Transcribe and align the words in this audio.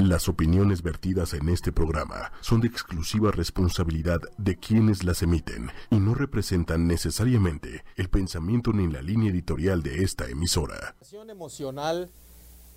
Las 0.00 0.30
opiniones 0.30 0.82
vertidas 0.82 1.34
en 1.34 1.50
este 1.50 1.72
programa 1.72 2.32
son 2.40 2.62
de 2.62 2.68
exclusiva 2.68 3.32
responsabilidad 3.32 4.18
de 4.38 4.56
quienes 4.56 5.04
las 5.04 5.20
emiten 5.20 5.70
y 5.90 5.96
no 5.96 6.14
representan 6.14 6.86
necesariamente 6.86 7.84
el 7.96 8.08
pensamiento 8.08 8.72
ni 8.72 8.90
la 8.90 9.02
línea 9.02 9.30
editorial 9.30 9.82
de 9.82 10.02
esta 10.02 10.26
emisora. 10.26 10.96
La 11.12 11.30
emocional 11.30 12.08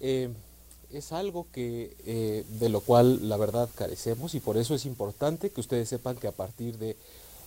eh, 0.01 0.33
es 0.91 1.13
algo 1.13 1.47
que 1.53 1.95
eh, 2.05 2.43
de 2.59 2.67
lo 2.67 2.81
cual 2.81 3.29
la 3.29 3.37
verdad 3.37 3.69
carecemos 3.73 4.35
y 4.35 4.41
por 4.41 4.57
eso 4.57 4.75
es 4.75 4.85
importante 4.85 5.49
que 5.49 5.61
ustedes 5.61 5.87
sepan 5.87 6.17
que 6.17 6.27
a 6.27 6.33
partir 6.33 6.77
de 6.77 6.97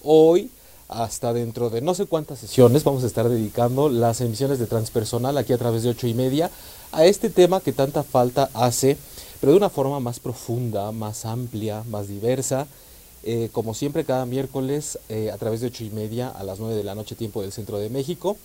hoy 0.02 0.50
hasta 0.88 1.32
dentro 1.34 1.68
de 1.68 1.80
no 1.82 1.94
sé 1.94 2.06
cuántas 2.06 2.38
sesiones 2.38 2.82
vamos 2.82 3.04
a 3.04 3.08
estar 3.08 3.28
dedicando 3.28 3.88
las 3.88 4.20
emisiones 4.20 4.58
de 4.58 4.66
transpersonal 4.66 5.36
aquí 5.36 5.52
a 5.52 5.58
través 5.58 5.82
de 5.82 5.90
ocho 5.90 6.06
y 6.06 6.14
media 6.14 6.50
a 6.92 7.04
este 7.04 7.28
tema 7.30 7.60
que 7.60 7.72
tanta 7.72 8.02
falta 8.02 8.48
hace, 8.54 8.96
pero 9.40 9.52
de 9.52 9.58
una 9.58 9.70
forma 9.70 10.00
más 10.00 10.20
profunda, 10.20 10.92
más 10.92 11.24
amplia, 11.24 11.82
más 11.88 12.08
diversa. 12.08 12.66
Eh, 13.22 13.48
como 13.52 13.74
siempre, 13.74 14.04
cada 14.04 14.24
miércoles 14.26 14.98
eh, 15.08 15.30
a 15.32 15.36
través 15.36 15.60
de 15.60 15.66
ocho 15.66 15.84
y 15.84 15.90
media 15.90 16.28
a 16.28 16.44
las 16.44 16.60
9 16.60 16.74
de 16.74 16.84
la 16.84 16.94
noche, 16.94 17.14
tiempo 17.14 17.42
del 17.42 17.52
centro 17.52 17.78
de 17.78 17.90
México. 17.90 18.36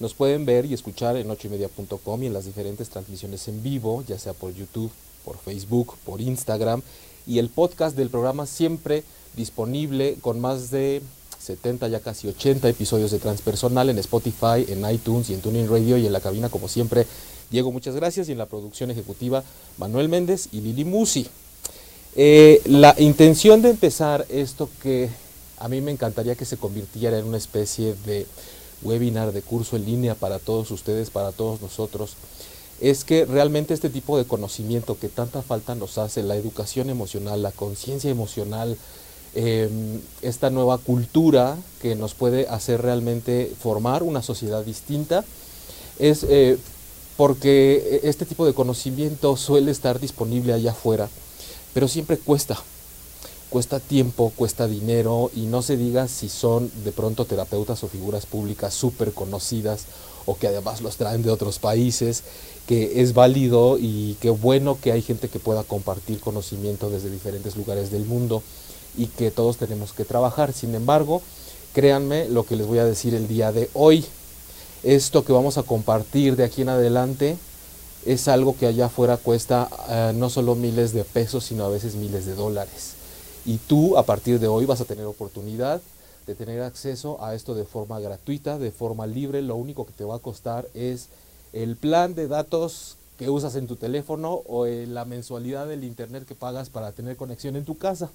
Nos 0.00 0.14
pueden 0.14 0.44
ver 0.44 0.66
y 0.66 0.74
escuchar 0.74 1.16
en 1.16 1.30
ocho 1.30 1.48
y 1.48 1.50
media.com 1.50 2.22
y 2.22 2.26
en 2.26 2.32
las 2.32 2.44
diferentes 2.44 2.88
transmisiones 2.88 3.48
en 3.48 3.62
vivo, 3.62 4.04
ya 4.06 4.18
sea 4.18 4.32
por 4.32 4.54
YouTube, 4.54 4.92
por 5.24 5.38
Facebook, 5.38 5.96
por 6.04 6.20
Instagram. 6.20 6.82
Y 7.26 7.38
el 7.38 7.48
podcast 7.48 7.96
del 7.96 8.10
programa 8.10 8.46
siempre 8.46 9.02
disponible 9.36 10.16
con 10.20 10.40
más 10.40 10.70
de 10.70 11.02
70, 11.40 11.88
ya 11.88 12.00
casi 12.00 12.28
80 12.28 12.68
episodios 12.68 13.10
de 13.10 13.18
Transpersonal 13.18 13.88
en 13.88 13.98
Spotify, 13.98 14.66
en 14.68 14.88
iTunes 14.90 15.30
y 15.30 15.34
en 15.34 15.40
Tuning 15.40 15.68
Radio 15.68 15.96
y 15.96 16.06
en 16.06 16.12
la 16.12 16.20
cabina, 16.20 16.48
como 16.48 16.68
siempre, 16.68 17.06
Diego, 17.50 17.72
muchas 17.72 17.94
gracias. 17.94 18.28
Y 18.28 18.32
en 18.32 18.38
la 18.38 18.46
producción 18.46 18.90
ejecutiva, 18.90 19.42
Manuel 19.78 20.08
Méndez 20.08 20.48
y 20.52 20.60
Lili 20.60 20.84
Musi. 20.84 21.26
Eh, 22.16 22.60
la 22.66 22.94
intención 22.98 23.62
de 23.62 23.70
empezar 23.70 24.26
esto 24.28 24.68
que 24.82 25.08
a 25.58 25.68
mí 25.68 25.80
me 25.80 25.92
encantaría 25.92 26.34
que 26.34 26.44
se 26.44 26.56
convirtiera 26.56 27.18
en 27.18 27.26
una 27.26 27.36
especie 27.36 27.94
de 28.06 28.26
webinar, 28.82 29.32
de 29.32 29.42
curso 29.42 29.76
en 29.76 29.84
línea 29.84 30.14
para 30.14 30.38
todos 30.38 30.70
ustedes, 30.70 31.10
para 31.10 31.32
todos 31.32 31.60
nosotros, 31.60 32.14
es 32.80 33.04
que 33.04 33.24
realmente 33.24 33.74
este 33.74 33.90
tipo 33.90 34.18
de 34.18 34.24
conocimiento 34.24 34.98
que 34.98 35.08
tanta 35.08 35.42
falta 35.42 35.74
nos 35.74 35.98
hace, 35.98 36.22
la 36.22 36.36
educación 36.36 36.90
emocional, 36.90 37.42
la 37.42 37.50
conciencia 37.50 38.10
emocional, 38.10 38.76
em, 39.34 40.00
esta 40.22 40.50
nueva 40.50 40.78
cultura 40.78 41.56
que 41.82 41.96
nos 41.96 42.14
puede 42.14 42.46
hacer 42.48 42.82
realmente 42.82 43.52
formar 43.60 44.02
una 44.02 44.22
sociedad 44.22 44.64
distinta, 44.64 45.24
es 45.98 46.24
eh, 46.28 46.56
porque 47.18 47.98
este 48.04 48.24
tipo 48.24 48.46
de 48.46 48.54
conocimiento 48.54 49.36
suele 49.36 49.72
estar 49.72 49.98
disponible 49.98 50.52
allá 50.52 50.70
afuera, 50.70 51.08
pero 51.74 51.88
siempre 51.88 52.16
cuesta. 52.16 52.56
Cuesta 53.50 53.80
tiempo, 53.80 54.32
cuesta 54.36 54.68
dinero 54.68 55.32
y 55.34 55.46
no 55.46 55.62
se 55.62 55.76
diga 55.76 56.06
si 56.06 56.28
son 56.28 56.70
de 56.84 56.92
pronto 56.92 57.24
terapeutas 57.24 57.82
o 57.82 57.88
figuras 57.88 58.24
públicas 58.24 58.72
súper 58.72 59.12
conocidas 59.12 59.86
o 60.26 60.38
que 60.38 60.46
además 60.46 60.80
los 60.80 60.96
traen 60.96 61.24
de 61.24 61.32
otros 61.32 61.58
países, 61.58 62.22
que 62.68 63.02
es 63.02 63.14
válido 63.14 63.78
y 63.80 64.16
qué 64.20 64.30
bueno 64.30 64.78
que 64.80 64.92
hay 64.92 65.02
gente 65.02 65.28
que 65.28 65.40
pueda 65.40 65.64
compartir 65.64 66.20
conocimiento 66.20 66.88
desde 66.88 67.10
diferentes 67.10 67.56
lugares 67.56 67.90
del 67.90 68.04
mundo 68.04 68.44
y 68.96 69.06
que 69.06 69.32
todos 69.32 69.56
tenemos 69.56 69.92
que 69.92 70.04
trabajar. 70.04 70.52
Sin 70.52 70.72
embargo, 70.76 71.20
créanme 71.72 72.28
lo 72.28 72.44
que 72.44 72.54
les 72.54 72.68
voy 72.68 72.78
a 72.78 72.84
decir 72.84 73.12
el 73.14 73.26
día 73.26 73.50
de 73.50 73.70
hoy 73.74 74.06
esto 74.82 75.24
que 75.24 75.32
vamos 75.32 75.58
a 75.58 75.62
compartir 75.62 76.36
de 76.36 76.44
aquí 76.44 76.62
en 76.62 76.68
adelante 76.68 77.36
es 78.06 78.28
algo 78.28 78.56
que 78.56 78.66
allá 78.66 78.86
afuera 78.86 79.16
cuesta 79.16 79.68
eh, 79.88 80.12
no 80.14 80.30
solo 80.30 80.54
miles 80.54 80.92
de 80.92 81.04
pesos, 81.04 81.44
sino 81.44 81.64
a 81.64 81.68
veces 81.68 81.94
miles 81.94 82.26
de 82.26 82.34
dólares. 82.34 82.94
Y 83.44 83.58
tú 83.58 83.98
a 83.98 84.04
partir 84.04 84.38
de 84.38 84.48
hoy 84.48 84.66
vas 84.66 84.80
a 84.80 84.84
tener 84.84 85.04
oportunidad 85.06 85.80
de 86.26 86.34
tener 86.34 86.62
acceso 86.62 87.22
a 87.24 87.34
esto 87.34 87.54
de 87.54 87.64
forma 87.64 87.98
gratuita, 87.98 88.58
de 88.58 88.70
forma 88.70 89.06
libre. 89.06 89.42
Lo 89.42 89.56
único 89.56 89.86
que 89.86 89.92
te 89.92 90.04
va 90.04 90.16
a 90.16 90.20
costar 90.20 90.68
es 90.74 91.08
el 91.52 91.76
plan 91.76 92.14
de 92.14 92.28
datos 92.28 92.96
que 93.18 93.30
usas 93.30 93.56
en 93.56 93.66
tu 93.66 93.76
teléfono 93.76 94.42
o 94.46 94.66
la 94.66 95.04
mensualidad 95.04 95.66
del 95.66 95.84
internet 95.84 96.26
que 96.26 96.34
pagas 96.34 96.70
para 96.70 96.92
tener 96.92 97.16
conexión 97.16 97.56
en 97.56 97.64
tu 97.64 97.76
casa. 97.76 98.10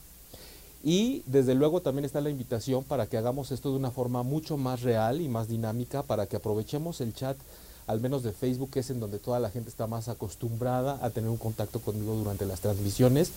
Y 0.84 1.24
desde 1.26 1.56
luego 1.56 1.82
también 1.82 2.04
está 2.04 2.20
la 2.20 2.30
invitación 2.30 2.84
para 2.84 3.08
que 3.08 3.18
hagamos 3.18 3.52
esto 3.52 3.72
de 3.72 3.78
una 3.78 3.90
forma 3.90 4.22
mucho 4.22 4.58
más 4.58 4.82
real 4.82 5.22
y 5.22 5.30
más 5.30 5.48
dinámica, 5.48 6.04
para 6.04 6.26
que 6.26 6.36
aprovechemos 6.36 7.00
el 7.00 7.14
chat, 7.14 7.38
al 7.88 8.02
menos 8.02 8.22
de 8.22 8.34
Facebook, 8.34 8.72
que 8.72 8.82
es 8.82 8.90
en 8.90 9.00
donde 9.00 9.18
toda 9.18 9.40
la 9.40 9.50
gente 9.50 9.70
está 9.70 9.88
más 9.88 10.10
acostumbrada 10.10 11.00
a 11.02 11.10
tener 11.10 11.30
un 11.30 11.38
contacto 11.38 11.80
conmigo 11.80 12.16
durante 12.16 12.46
las 12.46 12.60
transmisiones, 12.60 13.32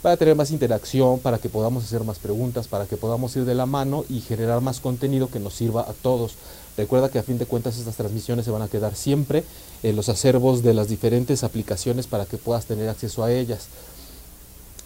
para 0.00 0.16
tener 0.16 0.36
más 0.36 0.52
interacción, 0.52 1.18
para 1.18 1.38
que 1.38 1.48
podamos 1.48 1.84
hacer 1.84 2.04
más 2.04 2.20
preguntas, 2.20 2.68
para 2.68 2.86
que 2.86 2.96
podamos 2.96 3.34
ir 3.34 3.44
de 3.44 3.54
la 3.54 3.66
mano 3.66 4.04
y 4.08 4.20
generar 4.20 4.60
más 4.60 4.78
contenido 4.78 5.28
que 5.28 5.40
nos 5.40 5.54
sirva 5.54 5.82
a 5.82 5.92
todos. 5.92 6.34
Recuerda 6.76 7.08
que 7.08 7.18
a 7.18 7.22
fin 7.22 7.38
de 7.38 7.46
cuentas 7.46 7.78
estas 7.78 7.96
transmisiones 7.96 8.44
se 8.44 8.50
van 8.50 8.62
a 8.62 8.68
quedar 8.68 8.94
siempre 8.94 9.44
en 9.82 9.94
los 9.94 10.08
acervos 10.08 10.62
de 10.62 10.74
las 10.74 10.88
diferentes 10.88 11.44
aplicaciones 11.44 12.06
para 12.06 12.26
que 12.26 12.38
puedas 12.38 12.66
tener 12.66 12.88
acceso 12.88 13.22
a 13.22 13.32
ellas 13.32 13.66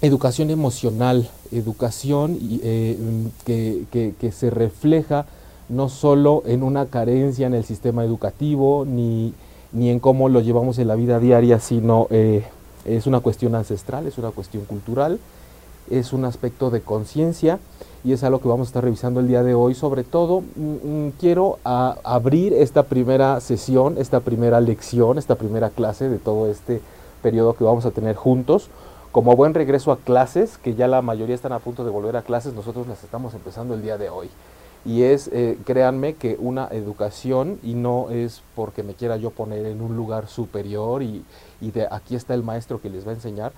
educación 0.03 0.51
emocional, 0.51 1.29
educación 1.53 2.39
eh, 2.63 2.99
que, 3.45 4.33
se 4.33 4.51
refleja 4.51 5.27
no 5.69 5.89
solo 5.89 6.43
en 6.47 6.63
una 6.63 6.87
carencia 6.87 7.47
en 7.47 7.55
el 7.55 7.65
sistema 7.65 8.05
educativo, 8.05 8.85
ni, 8.87 9.33
en 9.73 9.99
cómo 10.01 10.29
lo 10.29 10.41
llevamos 10.41 10.79
en 10.79 10.89
la 10.89 10.95
vida 10.95 11.19
diaria, 11.19 11.59
sino 11.59 12.07
eh, 12.11 12.45
es 12.85 13.07
una 13.07 13.21
cuestión 13.21 13.55
ancestral, 13.55 14.07
es 14.07 14.19
una 14.19 14.31
cuestión 14.31 14.65
cultural, 14.65 15.19
es 15.91 16.13
un 16.13 16.25
aspecto 16.25 16.71
de 16.71 16.81
conciencia 16.81 17.59
y 18.05 18.13
es 18.13 18.23
algo 18.23 18.41
que 18.41 18.49
vamos 18.49 18.69
a 18.69 18.71
estar 18.71 18.85
revisando 18.85 19.21
el 19.21 19.29
día 19.29 19.43
de 19.43 19.55
hoy. 19.55 19.75
Sobre 19.75 20.05
todo, 20.05 20.41
mm, 20.41 21.07
mm, 21.07 21.13
quiero 21.19 21.59
abrir 21.65 22.53
esta 22.53 22.85
primera 22.85 23.41
sesión, 23.41 23.97
esta 23.99 24.21
primera 24.21 24.61
lección, 24.61 25.19
esta 25.19 25.35
primera 25.35 25.71
clase 25.71 26.09
de 26.09 26.19
todo 26.19 26.49
este 26.49 26.81
periodo 27.23 27.55
que 27.55 27.65
vamos 27.65 27.87
a 27.87 27.91
tener 27.91 28.15
juntos 28.15 28.69
como 29.17 29.35
buen 29.35 29.55
regreso 29.55 29.93
a 29.93 29.97
clases, 29.97 30.59
que 30.59 30.75
ya 30.75 30.89
la 30.89 31.01
mayoría 31.01 31.35
están 31.35 31.55
a 31.55 31.59
punto 31.59 31.87
de 31.87 31.91
volver 31.91 32.19
a 32.19 32.23
clases, 32.23 32.53
nosotros 32.53 32.87
las 32.87 33.03
estamos 33.03 33.33
empezando 33.33 33.73
el 33.73 33.81
día 33.81 33.97
de 33.97 34.11
hoy. 34.11 34.29
Y 34.85 35.05
es, 35.05 35.31
eh, 35.33 35.57
créanme, 35.65 36.13
que 36.13 36.37
una 36.39 36.69
educación, 36.71 37.59
y 37.63 37.73
no 37.73 38.11
es 38.11 38.43
porque 38.55 38.83
me 38.83 38.93
quiera 38.93 39.17
yo 39.17 39.31
poner 39.31 39.65
en 39.65 39.81
un 39.81 39.97
lugar 39.97 40.29
superior 40.29 41.03
y, 41.03 41.25
de 41.63 41.89
aquí 41.91 42.15
está 42.15 42.35
el 42.35 42.43
maestro 42.43 42.83
que 42.83 42.91
les 42.91 43.07
va 43.07 43.13
a 43.13 43.15
enseñar, 43.15 43.53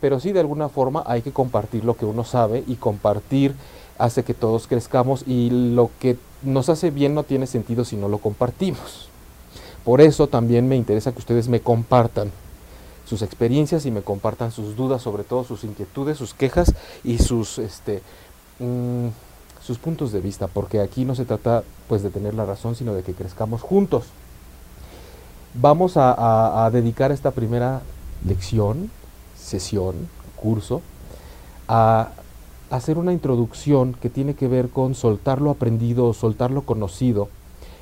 pero 0.00 0.20
sí 0.20 0.30
de 0.30 0.38
alguna 0.38 0.68
forma 0.68 1.02
hay 1.04 1.22
que 1.22 1.32
compartir 1.32 1.84
lo 1.84 1.96
que 1.96 2.04
uno 2.04 2.22
sabe 2.22 2.62
y 2.68 2.76
compartir 2.76 3.56
hace 3.98 4.22
que 4.22 4.32
todos 4.32 4.68
crezcamos 4.68 5.24
y 5.26 5.50
lo 5.74 5.90
que 5.98 6.18
nos 6.44 6.68
hace 6.68 6.92
bien 6.92 7.14
no 7.14 7.24
tiene 7.24 7.48
sentido 7.48 7.84
si 7.84 7.96
no 7.96 8.08
lo 8.08 8.18
compartimos. 8.18 9.08
Por 9.84 10.02
eso 10.02 10.28
también 10.28 10.68
me 10.68 10.76
interesa 10.76 11.10
que 11.10 11.18
ustedes 11.18 11.48
me 11.48 11.58
compartan 11.58 12.30
sus 13.10 13.22
experiencias 13.22 13.86
y 13.86 13.90
me 13.90 14.02
compartan 14.02 14.52
sus 14.52 14.76
dudas, 14.76 15.02
sobre 15.02 15.24
todo 15.24 15.42
sus 15.42 15.64
inquietudes, 15.64 16.16
sus 16.16 16.32
quejas 16.32 16.76
y 17.02 17.18
sus, 17.18 17.58
este, 17.58 18.02
mm, 18.60 19.08
sus 19.60 19.78
puntos 19.78 20.12
de 20.12 20.20
vista, 20.20 20.46
porque 20.46 20.80
aquí 20.80 21.04
no 21.04 21.16
se 21.16 21.24
trata 21.24 21.64
pues 21.88 22.04
de 22.04 22.10
tener 22.10 22.34
la 22.34 22.44
razón, 22.44 22.76
sino 22.76 22.94
de 22.94 23.02
que 23.02 23.12
crezcamos 23.12 23.62
juntos. 23.62 24.04
Vamos 25.54 25.94
a, 25.96 26.70
dedicar 26.72 27.10
esta 27.10 27.32
primera 27.32 27.80
lección, 28.24 28.92
sesión, 29.36 29.96
curso, 30.36 30.80
a 31.66 32.10
hacer 32.70 32.96
una 32.96 33.12
introducción 33.12 33.94
que 33.94 34.08
tiene 34.08 34.34
que 34.34 34.46
ver 34.46 34.68
con 34.68 34.94
soltar 34.94 35.40
lo 35.40 35.50
aprendido, 35.50 36.14
soltar 36.14 36.52
lo 36.52 36.62
conocido 36.62 37.28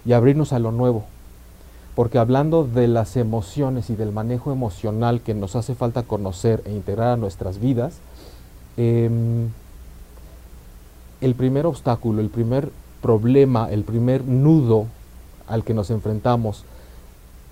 y 0.07 0.15
abrirnos 0.15 0.55
a 0.55 0.59
lo 0.59 0.73
nuevo 0.73 1.05
porque 1.99 2.19
hablando 2.19 2.63
de 2.63 2.87
las 2.87 3.17
emociones 3.17 3.91
y 3.91 3.97
del 3.97 4.13
manejo 4.13 4.53
emocional 4.53 5.21
que 5.21 5.35
nos 5.35 5.57
hace 5.57 5.75
falta 5.75 6.05
conocer 6.05 6.63
e 6.65 6.71
integrar 6.71 7.09
a 7.09 7.17
nuestras 7.17 7.59
vidas, 7.59 7.99
em, 8.77 9.49
el 11.21 11.35
primer 11.35 11.67
obstáculo, 11.67 12.21
el 12.21 12.29
primer 12.29 12.71
problema, 13.03 13.69
el 13.73 13.83
primer 13.83 14.25
nudo 14.25 14.87
al 15.49 15.65
que 15.65 15.75
nos 15.75 15.91
enfrentamos 15.91 16.63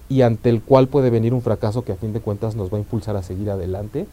y 0.09 0.23
ante 0.23 0.49
el 0.49 0.63
cual 0.63 0.87
puede 0.87 1.11
venir 1.11 1.35
un 1.35 1.43
fracaso 1.43 1.83
que 1.83 1.91
a 1.91 1.97
fin 1.97 2.13
de 2.13 2.21
cuentas 2.21 2.55
nos 2.55 2.73
va 2.73 2.77
a 2.77 2.83
impulsar 2.83 3.17
a 3.17 3.25
seguir 3.25 3.51
adelante, 3.51 4.07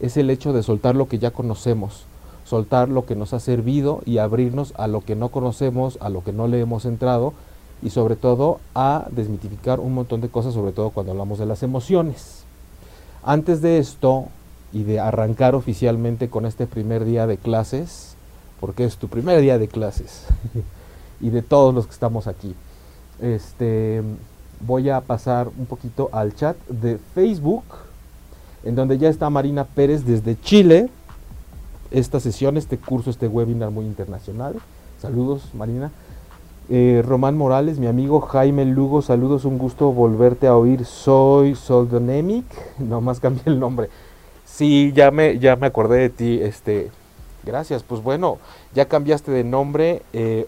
es 0.00 0.16
el 0.16 0.30
hecho 0.30 0.54
de 0.54 0.62
soltar 0.62 0.96
lo 0.96 1.08
que 1.08 1.18
ya 1.18 1.30
conocemos, 1.30 2.06
soltar 2.46 2.88
lo 2.88 3.04
que 3.04 3.16
nos 3.16 3.34
ha 3.34 3.38
servido 3.38 4.00
y 4.06 4.16
abrirnos 4.16 4.72
a 4.78 4.88
lo 4.88 5.02
que 5.02 5.14
no 5.14 5.28
conocemos, 5.28 5.98
a 6.00 6.08
lo 6.08 6.24
que 6.24 6.32
no 6.32 6.48
le 6.48 6.58
hemos 6.58 6.86
entrado 6.86 7.34
y 7.84 7.90
sobre 7.90 8.16
todo 8.16 8.60
a 8.74 9.06
desmitificar 9.10 9.78
un 9.78 9.92
montón 9.92 10.22
de 10.22 10.30
cosas, 10.30 10.54
sobre 10.54 10.72
todo 10.72 10.90
cuando 10.90 11.12
hablamos 11.12 11.38
de 11.38 11.46
las 11.46 11.62
emociones. 11.62 12.44
Antes 13.22 13.60
de 13.60 13.78
esto 13.78 14.28
y 14.72 14.84
de 14.84 15.00
arrancar 15.00 15.54
oficialmente 15.54 16.30
con 16.30 16.46
este 16.46 16.66
primer 16.66 17.04
día 17.04 17.26
de 17.26 17.36
clases, 17.36 18.16
porque 18.58 18.84
es 18.84 18.96
tu 18.96 19.08
primer 19.08 19.40
día 19.42 19.58
de 19.58 19.68
clases, 19.68 20.24
y 21.20 21.28
de 21.28 21.42
todos 21.42 21.74
los 21.74 21.86
que 21.86 21.92
estamos 21.92 22.26
aquí, 22.26 22.54
este, 23.20 24.02
voy 24.60 24.88
a 24.88 25.02
pasar 25.02 25.48
un 25.48 25.66
poquito 25.66 26.08
al 26.10 26.34
chat 26.34 26.56
de 26.68 26.98
Facebook 27.14 27.64
en 28.64 28.74
donde 28.74 28.96
ya 28.96 29.10
está 29.10 29.28
Marina 29.28 29.64
Pérez 29.64 30.06
desde 30.06 30.40
Chile. 30.40 30.88
Esta 31.90 32.18
sesión, 32.18 32.56
este 32.56 32.78
curso, 32.78 33.10
este 33.10 33.28
webinar 33.28 33.70
muy 33.70 33.84
internacional. 33.84 34.54
Saludos, 35.00 35.50
Marina. 35.52 35.92
Eh, 36.70 37.02
Román 37.06 37.36
Morales, 37.36 37.78
mi 37.78 37.86
amigo 37.86 38.22
Jaime 38.22 38.64
Lugo, 38.64 39.02
saludos, 39.02 39.44
un 39.44 39.58
gusto 39.58 39.92
volverte 39.92 40.46
a 40.46 40.56
oír. 40.56 40.86
Soy 40.86 41.54
Soldonemic, 41.54 42.46
nomás 42.78 43.20
cambié 43.20 43.42
el 43.46 43.60
nombre. 43.60 43.90
Sí, 44.46 44.90
ya 44.94 45.10
me, 45.10 45.38
ya 45.38 45.56
me 45.56 45.66
acordé 45.66 45.98
de 45.98 46.08
ti, 46.08 46.40
este, 46.40 46.90
gracias. 47.44 47.82
Pues 47.82 48.02
bueno, 48.02 48.38
ya 48.72 48.86
cambiaste 48.86 49.30
de 49.30 49.44
nombre 49.44 50.02
eh, 50.14 50.46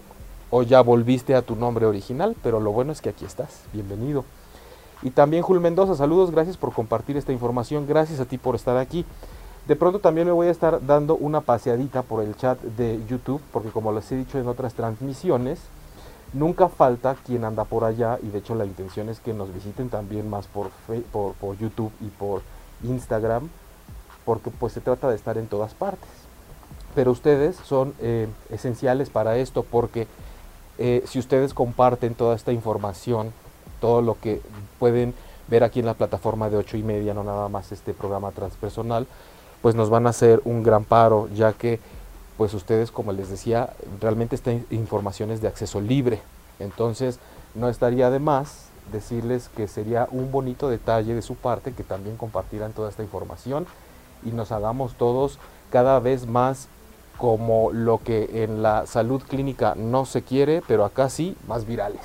o 0.49 0.63
ya 0.63 0.81
volviste 0.81 1.35
a 1.35 1.43
tu 1.43 1.55
nombre 1.55 1.85
original, 1.85 2.35
pero 2.41 2.59
lo 2.59 2.71
bueno 2.71 2.91
es 2.91 3.01
que 3.01 3.09
aquí 3.09 3.25
estás. 3.25 3.61
Bienvenido. 3.71 4.25
Y 5.03 5.11
también 5.11 5.43
Jul 5.43 5.59
Mendoza, 5.59 5.95
saludos, 5.95 6.31
gracias 6.31 6.57
por 6.57 6.73
compartir 6.73 7.15
esta 7.17 7.31
información, 7.31 7.85
gracias 7.87 8.19
a 8.19 8.25
ti 8.25 8.39
por 8.39 8.55
estar 8.55 8.77
aquí. 8.77 9.05
De 9.67 9.75
pronto 9.75 9.99
también 9.99 10.25
me 10.25 10.33
voy 10.33 10.47
a 10.47 10.51
estar 10.51 10.83
dando 10.83 11.15
una 11.15 11.41
paseadita 11.41 12.01
por 12.01 12.23
el 12.23 12.35
chat 12.35 12.59
de 12.59 12.99
YouTube, 13.07 13.41
porque 13.51 13.69
como 13.69 13.91
les 13.91 14.11
he 14.11 14.15
dicho 14.15 14.39
en 14.39 14.47
otras 14.47 14.73
transmisiones, 14.73 15.59
nunca 16.33 16.69
falta 16.69 17.15
quien 17.25 17.43
anda 17.43 17.63
por 17.63 17.83
allá 17.83 18.19
y 18.21 18.27
de 18.27 18.39
hecho 18.39 18.55
la 18.55 18.65
intención 18.65 19.09
es 19.09 19.19
que 19.19 19.33
nos 19.33 19.53
visiten 19.53 19.89
también 19.89 20.29
más 20.29 20.47
por, 20.47 20.69
por, 21.11 21.57
YouTube 21.57 21.91
y 22.01 22.07
por 22.07 22.41
Instagram 22.83 23.49
porque 24.25 24.49
pues 24.49 24.73
se 24.73 24.81
trata 24.81 25.09
de 25.09 25.15
estar 25.15 25.37
en 25.37 25.47
todas 25.47 25.73
partes. 25.73 26.09
Pero 26.95 27.11
ustedes 27.11 27.55
son 27.55 27.93
eh, 27.99 28.27
esenciales 28.49 29.09
para 29.09 29.37
esto 29.37 29.63
porque 29.63 30.07
eh, 30.77 31.03
si 31.07 31.19
ustedes 31.19 31.53
comparten 31.53 32.13
toda 32.13 32.35
esta 32.35 32.51
información, 32.51 33.31
todo 33.79 34.01
lo 34.01 34.19
que 34.19 34.41
pueden 34.79 35.13
ver 35.47 35.63
aquí 35.63 35.79
en 35.79 35.85
la 35.85 35.93
plataforma 35.93 36.49
de 36.49 36.57
8 36.57 36.77
y 36.77 36.83
media, 36.83 37.13
no 37.13 37.23
nada 37.23 37.47
más 37.49 37.71
este 37.71 37.93
programa 37.93 38.31
transpersonal, 38.31 39.07
pues 39.61 39.75
nos 39.75 39.89
van 39.89 40.07
a 40.07 40.09
hacer 40.09 40.41
un 40.45 40.63
gran 40.63 40.83
paro, 40.83 41.29
ya 41.33 41.53
que 41.53 41.79
pues 42.37 42.53
ustedes, 42.53 42.91
como 42.91 43.11
les 43.11 43.29
decía, 43.29 43.73
realmente 43.99 44.35
esta 44.35 44.51
información 44.69 45.31
es 45.31 45.41
de 45.41 45.47
acceso 45.47 45.81
libre. 45.81 46.21
Entonces, 46.59 47.19
no 47.55 47.69
estaría 47.69 48.09
de 48.09 48.19
más 48.19 48.67
decirles 48.91 49.49
que 49.55 49.67
sería 49.67 50.07
un 50.11 50.31
bonito 50.31 50.69
detalle 50.69 51.13
de 51.13 51.21
su 51.21 51.35
parte 51.35 51.73
que 51.73 51.83
también 51.83 52.15
compartieran 52.15 52.73
toda 52.73 52.89
esta 52.89 53.03
información 53.03 53.65
y 54.23 54.29
nos 54.29 54.51
hagamos 54.51 54.93
todos 54.95 55.39
cada 55.71 55.99
vez 55.99 56.27
más 56.27 56.69
como 57.17 57.71
lo 57.71 57.97
que 57.97 58.43
en 58.43 58.61
la 58.61 58.85
salud 58.85 59.21
clínica 59.27 59.73
no 59.75 60.05
se 60.05 60.21
quiere, 60.21 60.61
pero 60.67 60.85
acá 60.85 61.09
sí, 61.09 61.35
más 61.47 61.65
virales. 61.65 62.01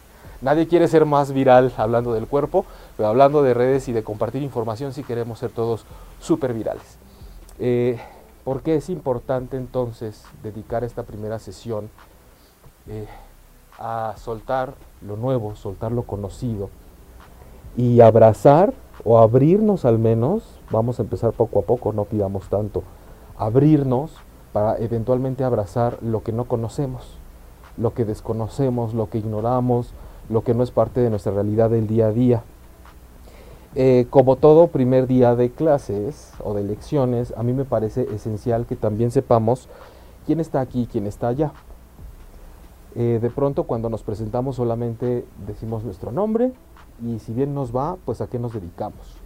Nadie 0.40 0.66
quiere 0.66 0.88
ser 0.88 1.04
más 1.04 1.32
viral 1.32 1.72
hablando 1.76 2.14
del 2.14 2.26
cuerpo, 2.26 2.64
pero 2.96 3.08
hablando 3.08 3.42
de 3.42 3.54
redes 3.54 3.88
y 3.88 3.92
de 3.92 4.04
compartir 4.04 4.42
información 4.42 4.92
sí 4.92 5.02
queremos 5.02 5.40
ser 5.40 5.50
todos 5.50 5.84
súper 6.20 6.54
virales. 6.54 6.82
Eh, 7.58 8.00
¿Por 8.44 8.62
qué 8.62 8.76
es 8.76 8.90
importante 8.90 9.56
entonces 9.56 10.24
dedicar 10.42 10.82
esta 10.82 11.04
primera 11.04 11.38
sesión 11.38 11.90
eh, 12.88 13.06
a 13.78 14.14
soltar 14.16 14.74
lo 15.00 15.16
nuevo, 15.16 15.54
soltar 15.54 15.92
lo 15.92 16.02
conocido 16.02 16.68
y 17.76 18.00
abrazar 18.00 18.74
o 19.04 19.18
abrirnos 19.18 19.84
al 19.84 19.98
menos, 19.98 20.42
vamos 20.70 20.98
a 20.98 21.02
empezar 21.02 21.32
poco 21.32 21.60
a 21.60 21.62
poco, 21.62 21.92
no 21.92 22.04
pidamos 22.04 22.48
tanto, 22.48 22.82
abrirnos 23.36 24.12
para 24.52 24.76
eventualmente 24.78 25.44
abrazar 25.44 25.98
lo 26.02 26.22
que 26.22 26.32
no 26.32 26.44
conocemos, 26.44 27.16
lo 27.76 27.94
que 27.94 28.04
desconocemos, 28.04 28.92
lo 28.92 29.08
que 29.08 29.18
ignoramos, 29.18 29.92
lo 30.28 30.42
que 30.42 30.54
no 30.54 30.62
es 30.62 30.70
parte 30.70 31.00
de 31.00 31.10
nuestra 31.10 31.32
realidad 31.32 31.70
del 31.70 31.86
día 31.86 32.08
a 32.08 32.12
día. 32.12 32.42
Eh, 33.74 34.06
como 34.10 34.36
todo 34.36 34.66
primer 34.68 35.06
día 35.06 35.34
de 35.34 35.50
clases 35.50 36.32
o 36.44 36.52
de 36.52 36.62
lecciones, 36.62 37.32
a 37.36 37.42
mí 37.42 37.54
me 37.54 37.64
parece 37.64 38.02
esencial 38.14 38.66
que 38.66 38.76
también 38.76 39.10
sepamos 39.10 39.68
quién 40.26 40.40
está 40.40 40.60
aquí 40.60 40.82
y 40.82 40.86
quién 40.86 41.06
está 41.06 41.28
allá. 41.28 41.52
Eh, 42.94 43.18
de 43.22 43.30
pronto 43.30 43.64
cuando 43.64 43.88
nos 43.88 44.02
presentamos 44.02 44.56
solamente 44.56 45.24
decimos 45.46 45.82
nuestro 45.84 46.12
nombre 46.12 46.52
y 47.02 47.18
si 47.20 47.32
bien 47.32 47.54
nos 47.54 47.74
va, 47.74 47.96
pues 48.04 48.20
a 48.20 48.26
qué 48.26 48.38
nos 48.38 48.52
dedicamos. 48.52 49.16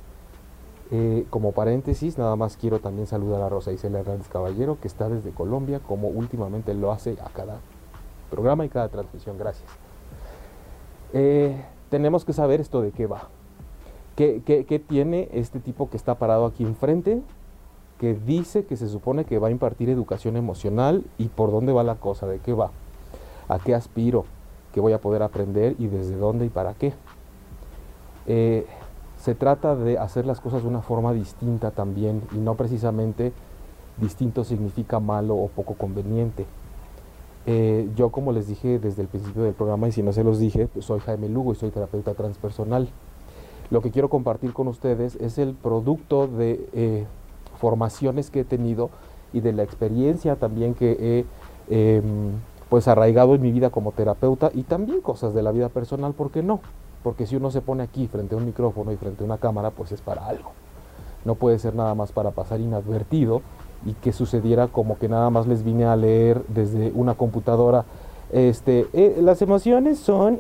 Eh, 0.93 1.27
como 1.31 1.51
paréntesis, 1.51 2.17
nada 2.17 2.37
más 2.37 2.57
quiero 2.57 2.79
también 2.79 3.09
saludar 3.09 3.43
a 3.43 3.49
Rosa 3.49 3.73
Isela 3.73 3.99
Hernández 3.99 4.29
Caballero, 4.29 4.79
que 4.81 4.87
está 4.87 5.09
desde 5.09 5.33
Colombia, 5.33 5.81
como 5.81 6.07
últimamente 6.07 6.73
lo 6.75 6.93
hace 6.93 7.17
a 7.25 7.29
cada 7.31 7.57
programa 8.31 8.65
y 8.65 8.69
cada 8.69 8.89
transmisión. 8.89 9.37
Gracias. 9.37 9.69
tenemos 11.91 12.25
que 12.25 12.33
saber 12.33 12.61
esto 12.61 12.81
de 12.81 12.93
qué 12.93 13.09
va. 13.09 13.29
¿Qué, 14.17 14.83
tiene 14.89 15.29
este 15.33 15.61
tipo 15.61 15.91
que 15.91 15.99
está 15.99 16.15
parado 16.15 16.47
aquí 16.47 16.65
enfrente? 16.65 17.21
Que 18.01 18.15
dice 18.15 18.65
que 18.65 18.77
se 18.79 18.89
supone 18.89 19.27
que 19.27 19.39
va 19.39 19.49
a 19.49 19.51
impartir 19.51 19.91
educación 19.91 20.39
emocional 20.39 21.05
y 21.19 21.29
por 21.29 21.51
dónde 21.51 21.75
va 21.75 21.83
la 21.83 21.97
cosa, 21.97 22.27
de 22.27 22.39
qué 22.39 22.55
va, 22.55 22.71
a 23.49 23.59
qué 23.59 23.75
aspiro, 23.75 24.25
qué 24.73 24.81
voy 24.81 24.95
a 24.95 25.03
poder 25.03 25.23
aprender 25.23 25.77
y 25.79 25.89
desde 25.89 26.17
dónde 26.17 26.47
y 26.47 26.49
para 26.49 26.73
qué. 26.73 26.95
Eh, 28.27 28.67
se 29.21 29.35
trata 29.35 29.77
de 29.77 29.99
hacer 29.99 30.25
las 30.25 30.41
cosas 30.41 30.63
de 30.63 30.69
una 30.69 30.81
forma 30.81 31.13
distinta 31.13 31.71
también 31.71 32.23
y 32.33 32.39
no 32.39 32.55
precisamente 32.55 33.35
distinto 33.99 34.45
significa 34.45 34.99
malo 34.99 35.37
o 35.37 35.49
poco 35.49 35.75
conveniente. 35.75 36.47
Eh, 37.45 37.91
yo 37.95 38.11
como 38.11 38.33
les 38.33 38.49
dije 38.49 38.79
desde 38.79 39.03
el 39.03 39.09
principio 39.09 39.43
del 39.43 39.53
programa 39.53 39.89
y 39.89 39.93
si 39.93 40.03
no 40.03 40.15
se 40.15 40.25
los 40.25 40.39
dije, 40.39 40.69
pues 40.69 40.87
soy 40.87 41.01
Jaime 41.01 41.29
Lugo 41.29 41.53
y 41.53 41.57
soy 41.57 41.71
terapeuta 41.71 42.15
transpersonal 42.15 42.89
lo 43.71 43.81
que 43.81 43.91
quiero 43.91 44.09
compartir 44.09 44.53
con 44.53 44.69
ustedes 44.69 45.17
es 45.17 45.39
el 45.39 45.55
producto 45.55 46.27
de 46.27 46.69
eh, 46.73 47.07
formaciones 47.59 48.31
que 48.31 48.41
he 48.41 48.45
tenido 48.45 48.91
y 49.33 49.41
de 49.41 49.53
la 49.53 49.63
experiencia 49.63 50.37
también 50.37 50.75
que 50.75 51.25
he 51.69 51.97
em, 51.99 52.33
pues 52.69 52.89
arraigado 52.89 53.35
en 53.35 53.43
mi 53.43 53.53
vida 53.53 53.71
como 53.71 53.93
terapeuta 53.93 54.51
y 54.55 54.63
también 54.63 55.01
cosas 55.01 55.35
de 55.35 55.43
la 55.43 55.53
vida 55.53 55.69
personal, 55.69 56.13
¿por 56.15 56.31
qué 56.31 56.43
no? 56.43 56.61
Porque 57.03 57.27
si 57.27 57.37
uno 57.37 57.51
se 57.51 57.61
pone 57.61 57.83
aquí 57.83 58.09
frente 58.09 58.35
a 58.35 58.39
un 58.39 58.47
micrófono 58.47 58.93
y 58.93 58.97
frente 58.97 59.23
a 59.23 59.27
una 59.27 59.39
cámara, 59.39 59.71
pues 59.71 59.93
es 59.93 60.01
para 60.01 60.27
algo. 60.27 60.53
No 61.25 61.35
puede 61.35 61.59
ser 61.59 61.75
nada 61.75 61.95
más 61.95 62.13
para 62.13 62.33
pasar 62.33 62.61
inadvertido 62.61 63.43
y 63.85 63.93
que 63.95 64.13
sucediera 64.13 64.69
como 64.69 64.99
que 64.99 65.09
nada 65.09 65.31
más 65.31 65.47
les 65.47 65.63
vine 65.63 65.85
a 65.85 65.97
leer 65.97 66.43
desde 66.49 66.93
una 66.95 67.15
computadora. 67.15 67.85
Este, 68.33 68.87
eh, 68.93 69.19
las 69.21 69.43
emociones 69.43 69.99
son... 69.99 70.39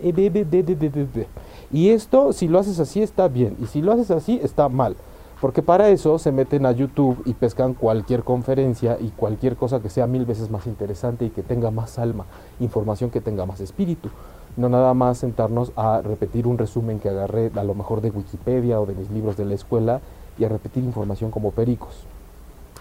Y 1.72 1.90
esto, 1.90 2.32
si 2.32 2.48
lo 2.48 2.58
haces 2.58 2.80
así, 2.80 3.02
está 3.02 3.28
bien. 3.28 3.56
Y 3.60 3.66
si 3.66 3.82
lo 3.82 3.92
haces 3.92 4.10
así, 4.10 4.40
está 4.42 4.68
mal. 4.68 4.96
Porque 5.40 5.62
para 5.62 5.90
eso 5.90 6.18
se 6.18 6.32
meten 6.32 6.64
a 6.64 6.72
YouTube 6.72 7.20
y 7.26 7.34
pescan 7.34 7.74
cualquier 7.74 8.22
conferencia 8.24 8.96
y 8.98 9.10
cualquier 9.10 9.56
cosa 9.56 9.80
que 9.80 9.90
sea 9.90 10.06
mil 10.06 10.24
veces 10.24 10.50
más 10.50 10.66
interesante 10.66 11.26
y 11.26 11.30
que 11.30 11.42
tenga 11.42 11.70
más 11.70 11.98
alma, 11.98 12.24
información 12.58 13.10
que 13.10 13.20
tenga 13.20 13.44
más 13.44 13.60
espíritu. 13.60 14.08
No 14.56 14.70
nada 14.70 14.94
más 14.94 15.18
sentarnos 15.18 15.72
a 15.76 16.00
repetir 16.00 16.46
un 16.46 16.56
resumen 16.56 17.00
que 17.00 17.10
agarré 17.10 17.50
a 17.54 17.64
lo 17.64 17.74
mejor 17.74 18.00
de 18.00 18.10
Wikipedia 18.10 18.80
o 18.80 18.86
de 18.86 18.94
mis 18.94 19.10
libros 19.10 19.36
de 19.36 19.44
la 19.44 19.54
escuela 19.54 20.00
y 20.38 20.44
a 20.44 20.48
repetir 20.48 20.82
información 20.82 21.30
como 21.30 21.50
pericos. 21.50 22.06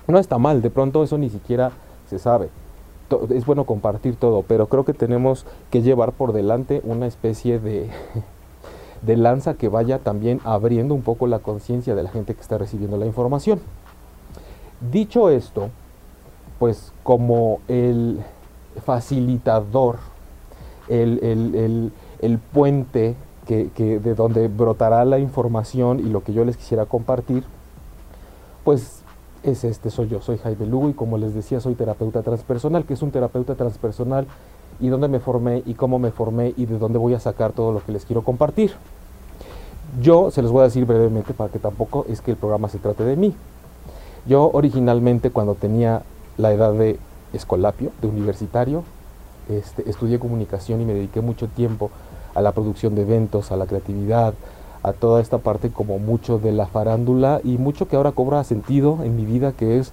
No 0.08 0.18
está 0.18 0.38
mal, 0.38 0.62
de 0.62 0.70
pronto 0.70 1.04
eso 1.04 1.18
ni 1.18 1.30
siquiera 1.30 1.72
se 2.10 2.20
sabe. 2.20 2.50
Es 3.30 3.46
bueno 3.46 3.65
compartir 3.65 4.15
todo, 4.15 4.44
pero 4.44 4.68
creo 4.68 4.86
que 4.86 4.94
tenemos 4.94 5.46
que 5.72 5.82
llevar 5.82 6.13
por 6.13 6.32
delante 6.32 6.82
una 6.86 7.06
especie 7.06 7.60
de 7.60 7.89
de 9.06 9.18
lanza 9.18 9.56
que 9.56 9.70
vaya 9.70 10.00
también 10.00 10.42
abriendo 10.44 10.94
un 10.94 11.02
poco 11.02 11.28
la 11.28 11.40
conciencia 11.40 11.96
de 11.96 12.04
la 12.04 12.10
gente 12.10 12.34
que 12.34 12.42
está 12.42 12.58
recibiendo 12.58 12.98
la 12.98 13.06
información. 13.06 13.60
Dicho 14.92 15.30
esto, 15.30 15.70
pues 16.60 16.92
como 17.04 17.60
el 17.68 18.20
facilitador, 18.84 19.98
el, 20.88 21.92
puente 22.54 23.16
que, 23.48 23.70
de 23.76 24.16
donde 24.16 24.48
brotará 24.48 25.06
la 25.06 25.20
información 25.20 26.00
y 26.00 26.04
lo 26.04 26.24
que 26.24 26.34
yo 26.34 26.46
les 26.46 26.58
quisiera 26.58 26.86
compartir, 26.86 27.44
pues 28.64 29.02
es 29.44 29.64
este, 29.64 29.92
soy 29.92 30.08
yo, 30.08 30.22
soy 30.22 30.38
Jaime 30.40 30.66
Lugo 30.66 30.90
y 30.90 30.94
como 30.94 31.18
les 31.18 31.34
decía, 31.34 31.60
soy 31.60 31.76
terapeuta 31.76 32.24
transpersonal, 32.24 32.86
que 32.86 32.96
es 32.96 33.02
un 33.02 33.12
terapeuta 33.12 33.56
transpersonal 33.56 34.26
y 34.79 34.88
dónde 34.88 35.08
me 35.08 35.20
formé 35.20 35.63
y 35.65 35.74
cómo 35.74 36.00
me 36.00 36.12
formé 36.12 36.53
y 36.58 36.65
de 36.65 36.77
dónde 36.77 36.98
voy 36.98 37.13
a 37.13 37.20
sacar 37.20 37.51
todo 37.53 37.72
lo 37.72 37.84
que 37.84 37.91
les 37.91 38.05
quiero 38.05 38.24
compartir. 38.24 38.74
Yo 40.01 40.32
se 40.32 40.41
los 40.41 40.51
voy 40.51 40.62
a 40.62 40.65
decir 40.65 40.86
brevemente 40.86 41.34
para 41.34 41.51
que 41.51 41.60
tampoco 41.60 42.05
es 42.10 42.22
que 42.22 42.32
el 42.32 42.38
programa 42.38 42.70
se 42.70 42.79
trate 42.79 43.03
de 43.03 43.15
mí. 43.15 43.34
Yo 44.27 44.50
originalmente 44.53 45.29
cuando 45.29 45.55
tenía 45.55 46.01
la 46.38 46.51
edad 46.51 46.74
de 46.74 47.00
escolapio, 47.34 47.91
de 48.01 48.08
universitario, 48.08 48.84
este, 49.50 49.89
estudié 49.89 50.20
comunicación 50.20 50.82
y 50.82 50.86
me 50.86 50.94
dediqué 50.94 51.22
mucho 51.22 51.48
tiempo 51.48 51.91
a 52.34 52.41
la 52.41 52.51
producción 52.51 52.96
de 52.96 53.03
eventos, 53.03 53.51
a 53.51 53.58
la 53.58 53.67
creatividad, 53.67 54.34
a 54.84 54.94
toda 54.94 55.22
esta 55.22 55.38
parte 55.38 55.70
como 55.70 55.98
mucho 55.98 56.39
de 56.39 56.51
la 56.51 56.67
farándula 56.67 57.41
y 57.44 57.58
mucho 57.58 57.88
que 57.88 57.96
ahora 57.96 58.12
cobra 58.12 58.44
sentido 58.44 59.00
en 59.03 59.15
mi 59.15 59.25
vida 59.25 59.51
que 59.51 59.79
es 59.79 59.91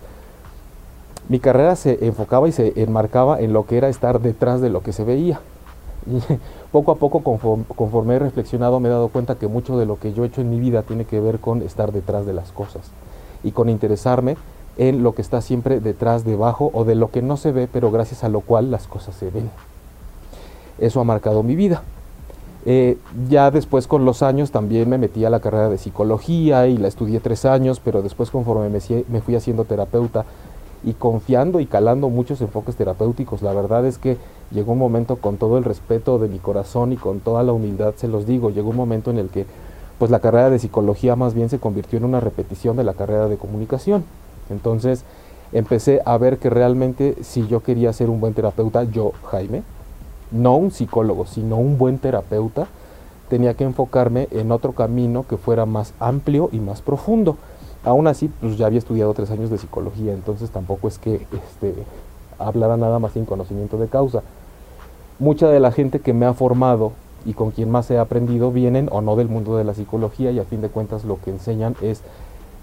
mi 1.33 1.41
carrera 1.41 1.77
se 1.77 2.05
enfocaba 2.05 2.47
y 2.47 2.53
se 2.53 2.75
enmarcaba 2.77 3.41
en 3.41 3.55
lo 3.55 3.65
que 3.65 3.79
era 3.79 3.89
estar 3.89 4.21
detrás 4.21 4.61
de 4.61 4.69
lo 4.69 4.83
que 4.83 4.93
se 4.93 5.03
veía. 5.03 5.41
Y 6.07 6.21
poco 6.73 6.93
a 6.93 6.97
poco, 6.97 7.23
conforme, 7.23 8.17
he 8.17 8.19
reflexionado, 8.19 8.81
me 8.81 8.91
he 8.91 8.93
dado 8.93 9.09
cuenta 9.09 9.37
que 9.37 9.49
mucho 9.49 9.79
de 9.79 9.87
lo 9.87 9.99
que 9.99 10.13
yo 10.13 10.25
he 10.25 10.27
hecho 10.27 10.43
en 10.43 10.51
mi 10.51 10.61
vida 10.61 10.83
tiene 10.83 11.07
que 11.07 11.21
ver 11.21 11.39
con 11.39 11.63
estar 11.63 11.91
detrás 11.91 12.27
de 12.27 12.35
las 12.35 12.53
cosas. 12.53 12.83
y 13.43 13.53
con 13.53 13.71
interesarme 13.71 14.37
en 14.77 15.03
lo 15.03 15.15
que 15.15 15.23
está 15.23 15.41
siempre 15.41 15.81
detrás, 15.81 16.23
debajo 16.23 16.71
o 16.75 16.85
de 16.85 16.97
lo 16.97 17.11
que 17.11 17.23
no 17.23 17.39
se 17.39 17.51
ve, 17.51 17.67
pero 17.67 17.91
gracias 17.91 18.25
a 18.25 18.29
lo 18.29 18.43
cual 18.43 18.71
las 18.71 18.87
cosas 18.87 19.15
se 19.15 19.31
ven. 19.31 19.49
Eso 20.79 21.01
ha 21.01 21.05
marcado 21.05 21.43
mi 21.43 21.57
vida. 21.57 21.83
Eh, 22.67 22.99
ya 23.31 23.51
después 23.51 23.87
con 23.87 24.05
los 24.05 24.23
años 24.23 24.51
también 24.51 24.89
me 24.91 24.99
metí 24.99 25.25
a 25.25 25.31
la 25.31 25.41
carrera 25.41 25.71
de 25.71 25.79
psicología 25.79 26.67
y 26.67 26.77
la 26.77 26.89
estudié 26.89 27.21
tres 27.21 27.47
años, 27.47 27.81
pero 27.83 28.03
después 28.03 28.31
conforme 28.31 28.69
me, 28.69 28.81
me 29.09 29.21
fui 29.23 29.35
haciendo 29.35 29.65
terapeuta 29.65 30.27
y 30.85 30.95
confiando 30.95 31.61
y 31.61 31.67
calando 31.67 32.09
muchos 32.09 32.41
enfoques 32.41 32.77
terapéuticos, 32.77 33.43
la 33.43 33.53
verdad 33.53 33.87
es 33.87 33.99
que 33.99 34.17
llegó 34.51 34.73
un 34.73 34.79
momento 34.79 35.17
con 35.17 35.37
todo 35.37 35.59
el 35.59 35.65
respeto 35.65 36.19
de 36.19 36.29
mi 36.29 36.39
corazón 36.39 36.93
y 36.93 36.97
con 36.97 37.21
toda 37.21 37.43
la 37.43 37.53
humildad 37.53 37.95
se 37.97 38.09
los 38.09 38.27
digo, 38.27 38.51
llegó 38.51 38.71
un 38.71 38.77
momento 38.77 39.11
en 39.11 39.19
el 39.19 39.29
que 39.29 39.47
pues 39.99 40.11
la 40.11 40.21
carrera 40.21 40.51
de 40.51 40.59
psicología 40.59 41.15
más 41.15 41.35
bien 41.35 41.49
se 41.49 41.61
convirtió 41.61 41.99
en 41.99 42.05
una 42.05 42.21
repetición 42.21 42.77
de 42.77 42.85
la 42.85 42.95
carrera 42.95 43.29
de 43.29 43.37
comunicación. 43.37 44.05
Entonces 44.51 45.05
empecé 45.53 46.01
a 46.05 46.19
ver 46.19 46.39
que 46.39 46.51
realmente 46.51 47.17
si 47.23 47.47
yo 47.47 47.61
quería 47.61 47.93
ser 47.93 48.11
un 48.11 48.21
buen 48.21 48.35
terapeuta, 48.35 48.83
yo, 48.85 49.13
Jaime, 49.31 49.63
no 50.33 50.57
un 50.57 50.71
psicólogo, 50.71 51.27
sino 51.27 51.57
un 51.57 51.79
buen 51.79 51.99
terapeuta, 51.99 52.67
tenía 53.29 53.55
que 53.55 53.65
enfocarme 53.65 54.29
en 54.31 54.51
otro 54.51 54.73
camino 54.73 55.25
que 55.29 55.37
fuera 55.37 55.67
más 55.67 55.95
amplio 56.01 56.49
y 56.53 56.59
más 56.59 56.83
profundo. 56.83 57.37
Aún 57.85 58.07
así, 58.07 58.29
pues 58.41 58.57
ya 58.57 58.67
había 58.67 58.79
estudiado 58.79 59.13
tres 59.15 59.31
años 59.31 59.51
de 59.51 59.59
psicología, 59.59 60.13
entonces 60.13 60.51
tampoco 60.51 60.89
es 60.89 60.99
que 60.99 61.27
este, 61.33 61.75
hablara 62.39 62.77
nada 62.77 62.99
más 62.99 63.13
sin 63.13 63.25
conocimiento 63.25 63.77
de 63.77 63.89
causa. 63.89 64.23
Mucha 65.19 65.49
de 65.49 65.61
la 65.61 65.73
gente 65.73 66.01
que 66.01 66.13
me 66.13 66.27
ha 66.27 66.35
formado 66.35 66.93
y 67.25 67.35
con 67.35 67.51
quien 67.51 67.71
más 67.71 67.91
he 67.91 67.99
aprendido 67.99 68.51
vienen 68.53 68.89
o 68.91 69.01
no 69.01 69.17
del 69.17 69.29
mundo 69.29 69.57
de 69.57 69.65
la 69.65 69.75
psicología 69.75 70.31
y 70.31 70.39
a 70.39 70.45
fin 70.45 70.61
de 70.61 70.69
cuentas 70.69 71.05
lo 71.05 71.21
que 71.21 71.31
enseñan 71.31 71.77
es 71.81 72.03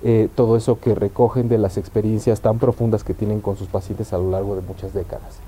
eh, 0.03 0.29
todo 0.35 0.55
eso 0.55 0.79
que 0.79 0.95
recogen 0.95 1.49
de 1.49 1.57
las 1.57 1.77
experiencias 1.77 2.39
tan 2.41 2.57
profundas 2.59 3.03
que 3.03 3.13
tienen 3.13 3.41
con 3.41 3.57
sus 3.57 3.67
pacientes 3.67 4.13
a 4.13 4.17
lo 4.17 4.31
largo 4.31 4.55
de 4.55 4.61
muchas 4.61 4.93
décadas. 4.93 5.39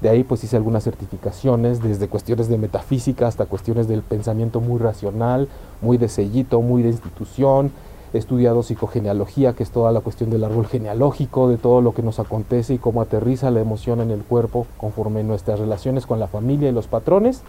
De 0.00 0.08
ahí 0.08 0.22
pues 0.22 0.44
hice 0.44 0.56
algunas 0.56 0.84
certificaciones, 0.84 1.82
desde 1.82 2.06
cuestiones 2.06 2.48
de 2.48 2.56
metafísica 2.56 3.26
hasta 3.26 3.46
cuestiones 3.46 3.88
del 3.88 4.02
pensamiento 4.02 4.60
muy 4.60 4.78
racional, 4.78 5.48
muy 5.82 5.98
de 5.98 6.08
sellito, 6.08 6.62
muy 6.62 6.82
de 6.82 6.90
institución. 6.90 7.72
He 8.14 8.18
estudiado 8.18 8.62
psicogenealogía, 8.62 9.52
que 9.52 9.62
es 9.62 9.70
toda 9.70 9.92
la 9.92 10.00
cuestión 10.00 10.30
del 10.30 10.44
árbol 10.44 10.66
genealógico, 10.66 11.48
de 11.48 11.58
todo 11.58 11.82
lo 11.82 11.92
que 11.92 12.02
nos 12.02 12.18
acontece 12.18 12.74
y 12.74 12.78
cómo 12.78 13.02
aterriza 13.02 13.50
la 13.50 13.60
emoción 13.60 14.00
en 14.00 14.10
el 14.10 14.22
cuerpo 14.22 14.66
conforme 14.78 15.22
nuestras 15.24 15.58
relaciones 15.58 16.06
con 16.06 16.18
la 16.18 16.26
familia 16.26 16.70
y 16.70 16.72
los 16.72 16.86
patrones. 16.86 17.42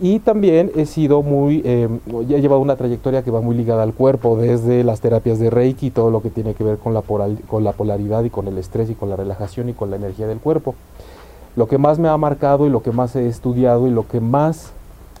Y 0.00 0.18
también 0.18 0.72
he 0.74 0.84
sido 0.86 1.22
muy, 1.22 1.62
eh, 1.64 1.88
he 2.28 2.40
llevado 2.40 2.60
una 2.60 2.74
trayectoria 2.74 3.22
que 3.22 3.30
va 3.30 3.40
muy 3.40 3.54
ligada 3.54 3.84
al 3.84 3.94
cuerpo, 3.94 4.36
desde 4.36 4.82
las 4.82 5.00
terapias 5.00 5.38
de 5.38 5.48
Reiki, 5.48 5.90
todo 5.90 6.10
lo 6.10 6.22
que 6.22 6.30
tiene 6.30 6.54
que 6.54 6.64
ver 6.64 6.78
con 6.78 6.92
la, 6.92 7.02
con 7.02 7.62
la 7.62 7.72
polaridad 7.72 8.24
y 8.24 8.30
con 8.30 8.48
el 8.48 8.58
estrés 8.58 8.90
y 8.90 8.94
con 8.94 9.10
la 9.10 9.16
relajación 9.16 9.68
y 9.68 9.74
con 9.74 9.90
la 9.90 9.96
energía 9.96 10.26
del 10.26 10.38
cuerpo. 10.38 10.74
Lo 11.54 11.68
que 11.68 11.78
más 11.78 12.00
me 12.00 12.08
ha 12.08 12.16
marcado 12.16 12.66
y 12.66 12.70
lo 12.70 12.82
que 12.82 12.90
más 12.90 13.14
he 13.14 13.28
estudiado 13.28 13.86
y 13.86 13.90
lo 13.90 14.08
que 14.08 14.20
más 14.20 14.72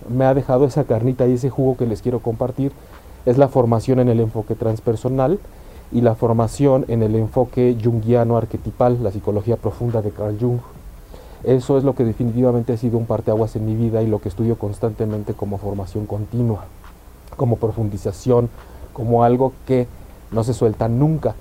me 0.08 0.24
ha 0.24 0.34
dejado 0.34 0.64
esa 0.64 0.82
carnita 0.82 1.28
y 1.28 1.34
ese 1.34 1.50
jugo 1.50 1.76
que 1.76 1.86
les 1.86 2.02
quiero 2.02 2.18
compartir 2.18 2.72
es 3.26 3.38
la 3.38 3.48
formación 3.48 4.00
en 4.00 4.08
el 4.08 4.20
enfoque 4.20 4.54
transpersonal 4.54 5.38
y 5.92 6.00
la 6.00 6.14
formación 6.14 6.84
en 6.88 7.02
el 7.02 7.14
enfoque 7.14 7.76
junguiano 7.82 8.36
arquetipal, 8.36 9.02
la 9.02 9.12
psicología 9.12 9.56
profunda 9.56 10.02
de 10.02 10.10
Carl 10.10 10.36
Jung. 10.40 10.60
Eso 11.44 11.76
es 11.76 11.84
lo 11.84 11.94
que 11.94 12.04
definitivamente 12.04 12.72
ha 12.72 12.76
sido 12.76 12.98
un 12.98 13.06
parteaguas 13.06 13.56
en 13.56 13.66
mi 13.66 13.74
vida 13.74 14.02
y 14.02 14.06
lo 14.06 14.20
que 14.20 14.28
estudio 14.28 14.56
constantemente 14.56 15.34
como 15.34 15.58
formación 15.58 16.06
continua, 16.06 16.64
como 17.36 17.56
profundización, 17.56 18.48
como 18.92 19.24
algo 19.24 19.52
que 19.66 19.86
no 20.30 20.44
se 20.44 20.54
suelta 20.54 20.88
nunca. 20.88 21.34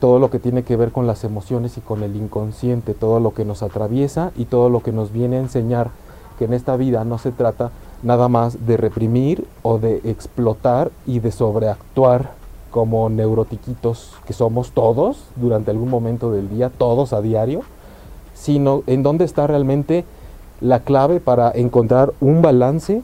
Todo 0.00 0.20
lo 0.20 0.30
que 0.30 0.38
tiene 0.38 0.62
que 0.62 0.76
ver 0.76 0.92
con 0.92 1.08
las 1.08 1.24
emociones 1.24 1.76
y 1.76 1.80
con 1.80 2.04
el 2.04 2.14
inconsciente, 2.14 2.94
todo 2.94 3.18
lo 3.18 3.34
que 3.34 3.44
nos 3.44 3.64
atraviesa 3.64 4.30
y 4.36 4.44
todo 4.44 4.70
lo 4.70 4.80
que 4.80 4.92
nos 4.92 5.12
viene 5.12 5.36
a 5.36 5.40
enseñar 5.40 5.90
que 6.38 6.44
en 6.44 6.54
esta 6.54 6.76
vida 6.76 7.04
no 7.04 7.18
se 7.18 7.32
trata 7.32 7.72
nada 8.02 8.28
más 8.28 8.66
de 8.66 8.76
reprimir 8.76 9.46
o 9.62 9.78
de 9.78 9.96
explotar 10.04 10.90
y 11.06 11.20
de 11.20 11.32
sobreactuar 11.32 12.32
como 12.70 13.08
neurotiquitos 13.08 14.12
que 14.26 14.32
somos 14.32 14.72
todos 14.72 15.24
durante 15.36 15.70
algún 15.70 15.90
momento 15.90 16.30
del 16.30 16.48
día, 16.48 16.70
todos 16.70 17.12
a 17.12 17.20
diario, 17.20 17.62
sino 18.34 18.82
en 18.86 19.02
dónde 19.02 19.24
está 19.24 19.46
realmente 19.46 20.04
la 20.60 20.80
clave 20.80 21.20
para 21.20 21.50
encontrar 21.50 22.12
un 22.20 22.42
balance 22.42 23.02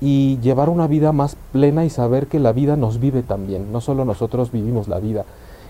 y 0.00 0.38
llevar 0.40 0.68
una 0.68 0.86
vida 0.86 1.12
más 1.12 1.36
plena 1.52 1.84
y 1.84 1.90
saber 1.90 2.26
que 2.26 2.40
la 2.40 2.52
vida 2.52 2.76
nos 2.76 3.00
vive 3.00 3.22
también, 3.22 3.72
no 3.72 3.80
solo 3.80 4.04
nosotros 4.04 4.50
vivimos 4.50 4.88
la 4.88 4.98
vida, 4.98 5.24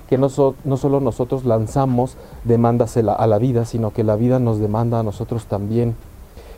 que 0.09 0.19
no, 0.19 0.29
no 0.64 0.76
solo 0.76 1.00
nosotros 1.00 1.45
lanzamos 1.45 2.17
demandas 2.45 2.97
a 2.97 3.26
la 3.26 3.38
vida, 3.38 3.64
sino 3.64 3.93
que 3.93 4.03
la 4.03 4.17
vida 4.17 4.38
nos 4.38 4.59
demanda 4.59 5.00
a 5.00 5.03
nosotros 5.03 5.47
también, 5.47 5.95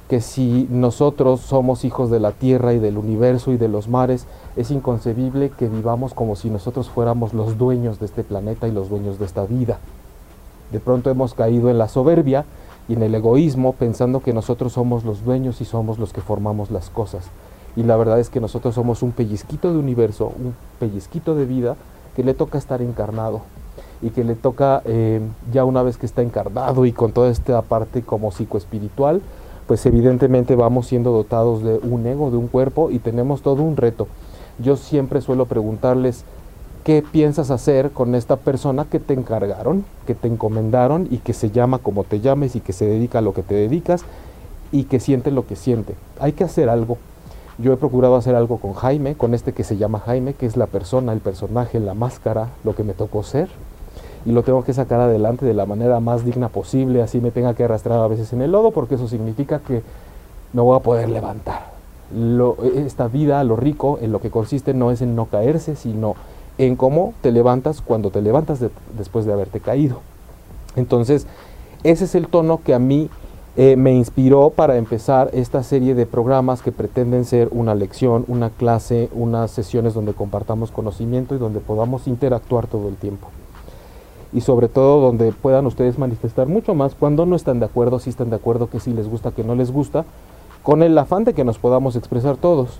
que 0.09 0.21
si 0.21 0.69
nosotros 0.71 1.41
somos 1.41 1.85
hijos 1.85 2.11
de 2.11 2.21
la 2.21 2.33
tierra 2.33 2.73
y 2.73 2.79
del 2.79 2.97
universo 2.97 3.53
y 3.53 3.57
de 3.57 3.69
los 3.69 3.89
mares, 3.89 4.27
es 4.57 4.71
inconcebible 4.71 5.51
que 5.51 5.69
vivamos 5.69 6.15
como 6.15 6.37
si 6.37 6.49
nosotros 6.49 6.89
fuéramos 6.89 7.35
los 7.35 7.59
dueños 7.59 7.99
de 7.99 8.07
este 8.07 8.23
planeta 8.23 8.69
y 8.69 8.73
los 8.73 8.89
dueños 8.89 9.19
de 9.19 9.25
esta 9.25 9.45
vida. 9.45 9.79
De 10.71 10.81
pronto 10.81 11.11
hemos 11.11 11.35
caído 11.35 11.71
en 11.71 11.79
la 11.79 11.89
soberbia 11.89 12.45
y 12.89 12.95
en 12.95 13.03
el 13.03 13.15
egoísmo 13.15 13.73
pensando 13.73 14.21
que 14.21 14.33
nosotros 14.33 14.75
somos 14.75 15.05
los 15.05 15.25
dueños 15.25 15.61
y 15.61 15.65
somos 15.65 15.99
los 15.99 16.13
que 16.13 16.21
formamos 16.21 16.71
las 16.71 16.89
cosas. 16.89 17.25
Y 17.75 17.83
la 17.83 17.97
verdad 17.97 18.21
es 18.21 18.31
que 18.31 18.41
nosotros 18.41 18.75
somos 18.75 19.03
un 19.03 19.13
pellizquito 19.13 19.73
de 19.73 19.79
universo, 19.79 20.33
un 20.39 20.55
pellizquito 20.79 21.35
de 21.35 21.47
vida 21.47 21.77
que 22.15 22.25
le 22.25 22.33
toca 22.33 22.59
estar 22.59 22.81
encarnado 22.81 23.43
y 24.01 24.11
que 24.11 24.25
le 24.25 24.35
toca 24.35 24.83
eh, 24.85 25.21
ya 25.53 25.65
una 25.65 25.83
vez 25.83 25.99
que 25.99 26.07
está 26.07 26.23
encarnado 26.23 26.87
y 26.87 26.93
con 26.93 27.13
toda 27.13 27.31
esta 27.31 27.61
parte 27.63 28.03
como 28.03 28.31
psicoespiritual, 28.31 29.21
pues 29.67 29.85
evidentemente 29.87 30.55
vamos 30.55 30.87
siendo 30.87 31.11
dotados 31.11 31.63
de 31.63 31.79
un 31.83 32.07
ego, 32.07 32.31
de 32.31 32.37
un 32.37 32.49
cuerpo 32.49 32.91
y 32.91 32.99
tenemos 32.99 33.43
todo 33.43 33.63
un 33.63 33.77
reto. 33.77 34.07
Yo 34.59 34.77
siempre 34.77 35.21
suelo 35.21 35.47
preguntarles, 35.47 36.25
qué 36.87 37.03
piensas 37.03 37.51
hacer 37.51 37.91
con 37.91 38.15
esta 38.15 38.37
persona 38.37 38.85
que 38.85 39.01
te 39.01 39.13
encargaron, 39.13 39.85
que 40.07 40.15
te 40.15 40.29
encomendaron 40.29 41.09
y 41.11 41.19
que 41.19 41.33
se 41.33 41.51
llama 41.51 41.79
como 41.79 42.05
te 42.05 42.21
llames 42.21 42.55
y 42.55 42.61
que 42.61 42.73
se 42.73 42.87
dedica 42.87 43.19
a 43.19 43.23
lo 43.23 43.35
que 43.35 43.43
te 43.43 43.57
dedicas 43.57 44.05
y 44.71 44.85
que 44.85 45.01
siente 45.01 45.33
lo 45.33 45.49
que 45.49 45.57
siente. 45.57 45.97
Hay 46.21 46.33
que 46.33 46.45
hacer 46.45 46.69
algo. 46.69 46.97
Yo 47.59 47.73
he 47.73 47.77
procurado 47.77 48.15
hacer 48.15 48.37
algo 48.37 48.59
con 48.59 48.75
Jaime, 48.75 49.17
con 49.17 49.35
este 49.35 49.53
que 49.53 49.65
se 49.65 49.77
llama 49.77 49.99
Jaime, 49.99 50.35
que 50.35 50.47
es 50.47 50.57
la 50.57 50.67
persona, 50.67 51.13
el 51.13 51.19
personaje, 51.19 51.81
la 51.81 51.95
máscara, 51.95 52.51
lo 52.63 52.77
que 52.77 52.85
me 52.85 52.93
tocó 52.93 53.25
ser. 53.25 53.49
Y 54.27 54.33
lo 54.33 54.43
tengo 54.43 54.65
que 54.65 54.75
sacar 54.75 55.01
adelante 55.01 55.47
de 55.47 55.55
la 55.55 55.67
manera 55.67 56.01
más 56.01 56.25
digna 56.25 56.49
posible, 56.49 57.01
así 57.01 57.21
me 57.21 57.31
tenga 57.31 57.55
que 57.55 57.65
arrastrar 57.65 58.01
a 58.01 58.09
veces 58.09 58.33
en 58.33 58.43
el 58.43 58.53
lodo, 58.53 58.73
porque 58.73 58.97
eso 58.97 59.09
significa 59.09 59.61
que 59.61 59.83
me 60.53 60.61
voy 60.61 60.77
a 60.77 60.83
poder 60.83 61.09
levantar. 61.09 61.75
esta 62.75 63.09
vida, 63.09 63.43
lo 63.45 63.57
rico, 63.57 63.99
en 64.03 64.13
lo 64.13 64.21
que 64.21 64.31
consiste 64.31 64.75
no 64.75 64.91
es 64.91 65.01
en 65.01 65.17
no 65.17 65.27
caerse, 65.27 65.77
sino 65.77 66.15
en 66.59 66.77
cómo 66.77 67.15
te 67.21 67.31
levantas 67.31 67.81
cuando 67.81 68.11
te 68.11 68.21
levantas 68.21 68.61
después 68.97 69.27
de 69.27 69.33
haberte 69.33 69.61
caído. 69.61 70.01
Entonces, 70.75 71.27
ese 71.85 72.05
es 72.05 72.15
el 72.15 72.29
tono 72.29 72.61
que 72.65 72.75
a 72.75 72.79
mí 72.79 73.09
eh, 73.57 73.77
me 73.77 73.95
inspiró 73.95 74.51
para 74.51 74.77
empezar 74.77 75.31
esta 75.33 75.63
serie 75.63 75.95
de 75.95 76.05
programas 76.05 76.63
que 76.63 76.73
pretenden 76.73 77.25
ser 77.25 77.49
una 77.53 77.75
lección, 77.75 78.25
una 78.29 78.51
clase, 78.51 79.09
unas 79.15 79.51
sesiones 79.51 79.95
donde 79.95 80.13
compartamos 80.13 80.71
conocimiento 80.71 81.35
y 81.35 81.39
donde 81.39 81.61
podamos 81.61 82.07
interactuar 82.07 82.67
todo 82.67 82.89
el 82.89 82.97
tiempo. 82.97 83.29
Y 84.37 84.43
sobre 84.43 84.69
todo 84.69 85.01
donde 85.01 85.33
puedan 85.33 85.65
ustedes 85.65 85.99
manifestar 85.99 86.47
mucho 86.47 86.75
más 86.75 86.95
cuando 86.95 87.25
no 87.25 87.37
están 87.37 87.59
de 87.59 87.65
acuerdo, 87.65 87.99
si 87.99 88.11
están 88.11 88.29
de 88.29 88.37
acuerdo, 88.37 88.69
que 88.69 88.81
si 88.81 88.93
les 88.93 89.09
gusta, 89.09 89.31
que 89.31 89.43
no 89.43 89.55
les 89.55 89.73
gusta, 89.73 90.05
con 90.63 90.83
el 90.83 90.99
afán 90.99 91.25
de 91.25 91.33
que 91.33 91.43
nos 91.43 91.57
podamos 91.59 91.97
expresar 91.97 92.37
todos. 92.37 92.79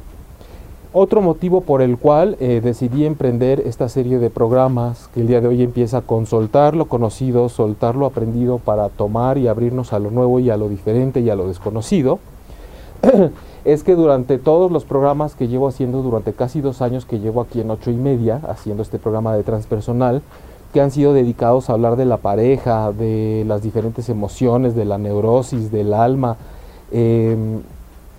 Otro 0.93 1.23
motivo 1.23 1.63
por 1.63 1.81
el 1.81 1.97
cual 1.97 2.37
eh, 2.41 2.61
decidí 2.63 3.07
emprender 3.07 3.61
esta 3.61 3.89
serie 3.89 4.19
de 4.19 4.29
programas 4.29 5.09
que 5.15 5.23
el 5.23 5.29
día 5.29 5.41
de 5.41 5.49
hoy 5.49 5.63
empieza 5.63 6.03
con 6.03 6.27
soltar 6.27 6.77
lo 6.77 6.89
conocido, 6.89 7.49
soltar 7.49 7.97
lo 7.97 8.05
aprendido 8.05 8.59
para 8.59 8.91
tomar 8.91 9.39
y 9.39 9.49
abrirnos 9.49 9.95
a 9.95 9.99
lo 9.99 10.11
nuevo 10.11 10.41
y 10.41 10.51
a 10.51 10.59
lo 10.59 10.69
diferente 10.69 11.21
y 11.21 11.31
a 11.31 11.37
lo 11.37 11.49
desconocido, 11.49 12.19
es 13.65 13.83
que 13.83 13.95
durante 13.95 14.37
todos 14.37 14.71
los 14.71 14.85
programas 14.85 15.35
que 15.35 15.49
llevo 15.49 15.69
haciendo, 15.69 16.03
durante 16.03 16.35
casi 16.35 16.61
dos 16.61 16.83
años 16.83 17.07
que 17.07 17.19
llevo 17.19 17.41
aquí 17.41 17.63
en 17.63 17.71
ocho 17.71 17.91
y 17.91 17.97
media, 17.97 18.43
haciendo 18.47 18.83
este 18.83 18.99
programa 18.99 19.35
de 19.35 19.43
transpersonal, 19.43 20.21
que 20.73 20.81
han 20.81 20.91
sido 20.91 21.13
dedicados 21.13 21.69
a 21.69 21.75
hablar 21.75 21.97
de 21.97 22.05
la 22.05 22.19
pareja, 22.19 22.93
de 22.93 23.45
las 23.47 23.63
diferentes 23.63 24.09
emociones, 24.09 24.75
de 24.75 24.85
la 24.85 24.99
neurosis, 24.99 25.71
del 25.71 25.95
alma, 25.95 26.37
em, 26.93 27.61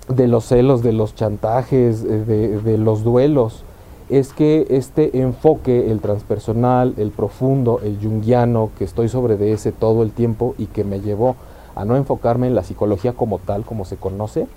de 0.10 0.27
los 0.27 0.46
celos, 0.46 0.82
de 0.84 0.94
los 0.94 1.16
chantajes, 1.16 2.04
eh, 2.04 2.60
de, 2.63 2.77
los 2.77 3.04
duelos, 3.04 3.63
es 4.10 4.32
que 4.32 4.66
este 4.70 5.20
enfoque, 5.20 5.92
el 5.92 6.00
transpersonal, 6.00 6.94
el 6.98 7.12
profundo, 7.12 7.82
el 7.84 8.00
junguiano, 8.01 8.70
que 8.77 8.86
estoy 8.86 9.10
sobre 9.10 9.36
de 9.36 9.51
ese 9.51 9.72
todo 9.72 10.01
el 10.04 10.12
tiempo 10.12 10.56
y 10.58 10.68
que 10.68 10.86
me 10.86 11.01
llevó 11.01 11.36
a 11.75 11.84
no 11.84 11.98
enfocarme 11.98 12.48
en 12.48 12.56
la 12.56 12.63
psicología 12.63 13.13
como 13.13 13.38
tal, 13.38 13.66
como 13.66 13.84
se 13.84 13.98
conoce, 13.98 14.48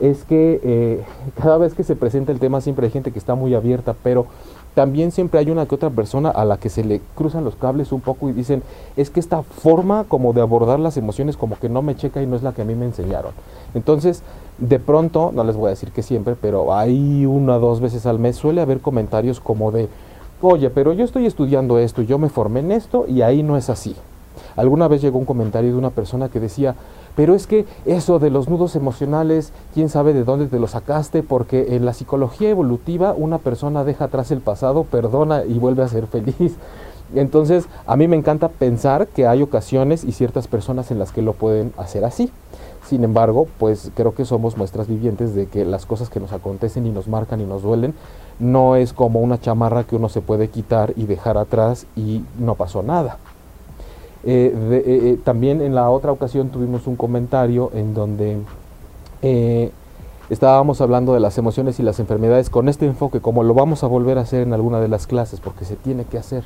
es 0.00 0.24
que 0.24 0.60
eh, 0.62 1.04
cada 1.42 1.58
vez 1.58 1.74
que 1.74 1.82
se 1.82 1.96
presenta 1.96 2.30
el 2.32 2.38
tema 2.38 2.60
siempre 2.60 2.86
hay 2.86 2.92
gente 2.92 3.10
que 3.10 3.18
está 3.18 3.34
muy 3.34 3.54
abierta, 3.54 3.94
pero 4.02 4.26
también 4.78 5.10
siempre 5.10 5.40
hay 5.40 5.50
una 5.50 5.66
que 5.66 5.74
otra 5.74 5.90
persona 5.90 6.30
a 6.30 6.44
la 6.44 6.56
que 6.56 6.68
se 6.68 6.84
le 6.84 7.00
cruzan 7.16 7.42
los 7.42 7.56
cables 7.56 7.90
un 7.90 8.00
poco 8.00 8.28
y 8.28 8.32
dicen, 8.32 8.62
es 8.96 9.10
que 9.10 9.18
esta 9.18 9.42
forma 9.42 10.04
como 10.04 10.32
de 10.32 10.40
abordar 10.40 10.78
las 10.78 10.96
emociones 10.96 11.36
como 11.36 11.58
que 11.58 11.68
no 11.68 11.82
me 11.82 11.96
checa 11.96 12.22
y 12.22 12.28
no 12.28 12.36
es 12.36 12.44
la 12.44 12.52
que 12.52 12.62
a 12.62 12.64
mí 12.64 12.76
me 12.76 12.84
enseñaron. 12.84 13.32
Entonces, 13.74 14.22
de 14.58 14.78
pronto, 14.78 15.32
no 15.34 15.42
les 15.42 15.56
voy 15.56 15.66
a 15.66 15.70
decir 15.70 15.90
que 15.90 16.04
siempre, 16.04 16.36
pero 16.40 16.76
hay 16.76 17.26
una 17.26 17.56
o 17.56 17.58
dos 17.58 17.80
veces 17.80 18.06
al 18.06 18.20
mes 18.20 18.36
suele 18.36 18.60
haber 18.60 18.78
comentarios 18.78 19.40
como 19.40 19.72
de, 19.72 19.88
oye, 20.42 20.70
pero 20.70 20.92
yo 20.92 21.04
estoy 21.04 21.26
estudiando 21.26 21.80
esto, 21.80 22.02
yo 22.02 22.18
me 22.18 22.28
formé 22.28 22.60
en 22.60 22.70
esto 22.70 23.04
y 23.08 23.22
ahí 23.22 23.42
no 23.42 23.56
es 23.56 23.70
así. 23.70 23.96
Alguna 24.54 24.86
vez 24.86 25.02
llegó 25.02 25.18
un 25.18 25.24
comentario 25.24 25.72
de 25.72 25.76
una 25.76 25.90
persona 25.90 26.28
que 26.28 26.38
decía, 26.38 26.76
pero 27.18 27.34
es 27.34 27.48
que 27.48 27.66
eso 27.84 28.20
de 28.20 28.30
los 28.30 28.48
nudos 28.48 28.76
emocionales, 28.76 29.52
quién 29.74 29.88
sabe 29.88 30.12
de 30.12 30.22
dónde 30.22 30.46
te 30.46 30.60
lo 30.60 30.68
sacaste, 30.68 31.24
porque 31.24 31.74
en 31.74 31.84
la 31.84 31.92
psicología 31.92 32.48
evolutiva 32.48 33.12
una 33.12 33.38
persona 33.38 33.82
deja 33.82 34.04
atrás 34.04 34.30
el 34.30 34.40
pasado, 34.40 34.84
perdona 34.84 35.42
y 35.44 35.58
vuelve 35.58 35.82
a 35.82 35.88
ser 35.88 36.06
feliz. 36.06 36.54
Entonces, 37.16 37.66
a 37.88 37.96
mí 37.96 38.06
me 38.06 38.14
encanta 38.14 38.48
pensar 38.48 39.08
que 39.08 39.26
hay 39.26 39.42
ocasiones 39.42 40.04
y 40.04 40.12
ciertas 40.12 40.46
personas 40.46 40.92
en 40.92 41.00
las 41.00 41.10
que 41.10 41.22
lo 41.22 41.32
pueden 41.32 41.72
hacer 41.76 42.04
así. 42.04 42.30
Sin 42.86 43.02
embargo, 43.02 43.48
pues 43.58 43.90
creo 43.96 44.14
que 44.14 44.24
somos 44.24 44.56
muestras 44.56 44.86
vivientes 44.86 45.34
de 45.34 45.46
que 45.46 45.64
las 45.64 45.86
cosas 45.86 46.10
que 46.10 46.20
nos 46.20 46.32
acontecen 46.32 46.86
y 46.86 46.90
nos 46.90 47.08
marcan 47.08 47.40
y 47.40 47.46
nos 47.46 47.62
duelen 47.62 47.94
no 48.38 48.76
es 48.76 48.92
como 48.92 49.18
una 49.18 49.40
chamarra 49.40 49.82
que 49.82 49.96
uno 49.96 50.08
se 50.08 50.20
puede 50.20 50.50
quitar 50.50 50.92
y 50.94 51.06
dejar 51.06 51.36
atrás 51.36 51.86
y 51.96 52.22
no 52.38 52.54
pasó 52.54 52.84
nada. 52.84 53.18
Eh, 54.24 54.52
eh, 54.54 54.82
eh, 54.84 55.18
también 55.22 55.60
en 55.60 55.74
la 55.74 55.90
otra 55.90 56.10
ocasión 56.10 56.48
tuvimos 56.48 56.86
un 56.86 56.96
comentario 56.96 57.70
en 57.72 57.94
donde 57.94 58.38
estábamos 60.28 60.80
hablando 60.80 61.14
de 61.14 61.20
las 61.20 61.38
emociones 61.38 61.78
y 61.78 61.82
las 61.82 62.00
enfermedades 62.00 62.50
con 62.50 62.68
este 62.68 62.86
enfoque, 62.86 63.20
como 63.20 63.42
lo 63.42 63.54
vamos 63.54 63.84
a 63.84 63.86
volver 63.86 64.18
a 64.18 64.22
hacer 64.22 64.42
en 64.42 64.52
alguna 64.52 64.80
de 64.80 64.88
las 64.88 65.06
clases, 65.06 65.40
porque 65.40 65.64
se 65.64 65.76
tiene 65.76 66.04
que 66.04 66.18
hacer. 66.18 66.44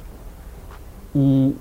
Y 1.15 1.55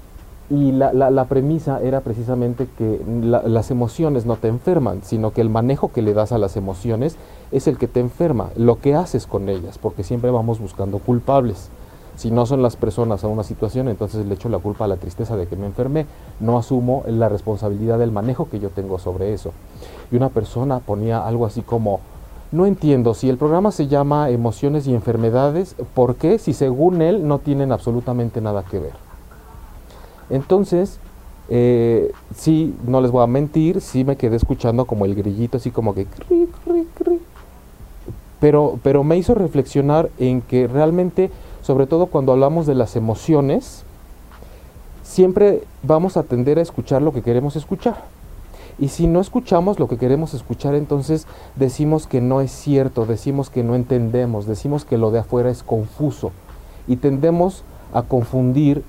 la, 0.49 1.25
premisa 1.25 1.81
era 1.81 2.01
precisamente 2.01 2.67
que 2.77 3.01
las 3.23 3.71
emociones 3.71 4.25
no 4.25 4.35
te 4.35 4.49
enferman, 4.49 5.01
sino 5.03 5.31
que 5.31 5.41
el 5.41 5.49
manejo 5.49 5.91
que 5.91 6.01
le 6.01 6.13
das 6.13 6.33
a 6.33 6.37
las 6.37 6.57
emociones 6.57 7.15
es 7.51 7.67
el 7.67 7.77
que 7.77 7.87
te 7.87 8.01
enferma, 8.01 8.49
lo 8.55 8.79
que 8.79 8.95
haces 8.95 9.27
con 9.27 9.49
ellas, 9.49 9.77
porque 9.77 10.03
siempre 10.03 10.29
vamos 10.29 10.59
buscando 10.59 10.99
culpables. 10.99 11.69
Si 12.15 12.29
no 12.29 12.45
son 12.45 12.61
las 12.61 12.75
personas 12.75 13.23
a 13.23 13.27
una 13.27 13.43
situación, 13.43 13.87
entonces 13.87 14.25
le 14.25 14.35
echo 14.35 14.49
la 14.49 14.59
culpa 14.59 14.85
a 14.85 14.87
la 14.87 14.97
tristeza 14.97 15.35
de 15.37 15.47
que 15.47 15.55
me 15.55 15.65
enfermé, 15.65 16.05
no 16.39 16.57
asumo 16.57 17.03
la 17.07 17.29
responsabilidad 17.29 17.97
del 17.97 18.11
manejo 18.11 18.49
que 18.49 18.59
yo 18.59 18.69
tengo 18.69 18.99
sobre 18.99 19.33
eso. 19.33 19.51
Y 20.11 20.17
una 20.17 20.29
persona 20.29 20.79
ponía 20.79 21.25
algo 21.25 21.45
así 21.45 21.61
como, 21.61 22.01
no 22.51 22.65
entiendo, 22.65 23.13
si 23.13 23.29
el 23.29 23.37
programa 23.37 23.71
se 23.71 23.87
llama 23.87 24.29
Emociones 24.29 24.85
y 24.87 24.93
Enfermedades, 24.93 25.75
¿por 25.93 26.15
qué 26.15 26.37
si 26.37 26.53
según 26.53 27.01
él 27.01 27.27
no 27.27 27.39
tienen 27.39 27.71
absolutamente 27.71 28.41
nada 28.41 28.63
que 28.63 28.79
ver? 28.79 28.93
Entonces, 30.29 30.99
eh, 31.49 32.11
sí, 32.35 32.73
no 32.87 33.01
les 33.01 33.11
voy 33.11 33.23
a 33.23 33.27
mentir, 33.27 33.81
sí 33.81 34.05
me 34.05 34.15
quedé 34.15 34.37
escuchando 34.37 34.85
como 34.85 35.05
el 35.05 35.15
grillito, 35.15 35.57
así 35.57 35.69
como 35.69 35.93
que... 35.93 36.07
Pero, 38.39 38.79
pero 38.81 39.03
me 39.03 39.17
hizo 39.17 39.35
reflexionar 39.35 40.09
en 40.17 40.41
que 40.41 40.67
realmente, 40.67 41.29
sobre 41.61 41.87
todo 41.87 42.07
cuando 42.07 42.31
hablamos 42.31 42.65
de 42.65 42.75
las 42.75 42.95
emociones, 42.95 43.83
siempre 45.03 45.63
vamos 45.83 46.17
a 46.17 46.23
tender 46.23 46.59
a 46.59 46.61
escuchar 46.61 47.01
lo 47.01 47.13
que 47.13 47.21
queremos 47.21 47.55
escuchar. 47.55 48.03
Y 48.79 48.87
si 48.87 49.05
no 49.05 49.19
escuchamos 49.19 49.79
lo 49.79 49.87
que 49.87 49.97
queremos 49.97 50.33
escuchar, 50.33 50.73
entonces 50.73 51.27
decimos 51.55 52.07
que 52.07 52.21
no 52.21 52.41
es 52.41 52.51
cierto, 52.51 53.05
decimos 53.05 53.49
que 53.49 53.63
no 53.63 53.75
entendemos, 53.75 54.47
decimos 54.47 54.85
que 54.85 54.97
lo 54.97 55.11
de 55.11 55.19
afuera 55.19 55.49
es 55.49 55.61
confuso. 55.61 56.31
Y 56.87 56.95
tendemos 56.95 57.63
a 57.93 58.03
confundir 58.03 58.83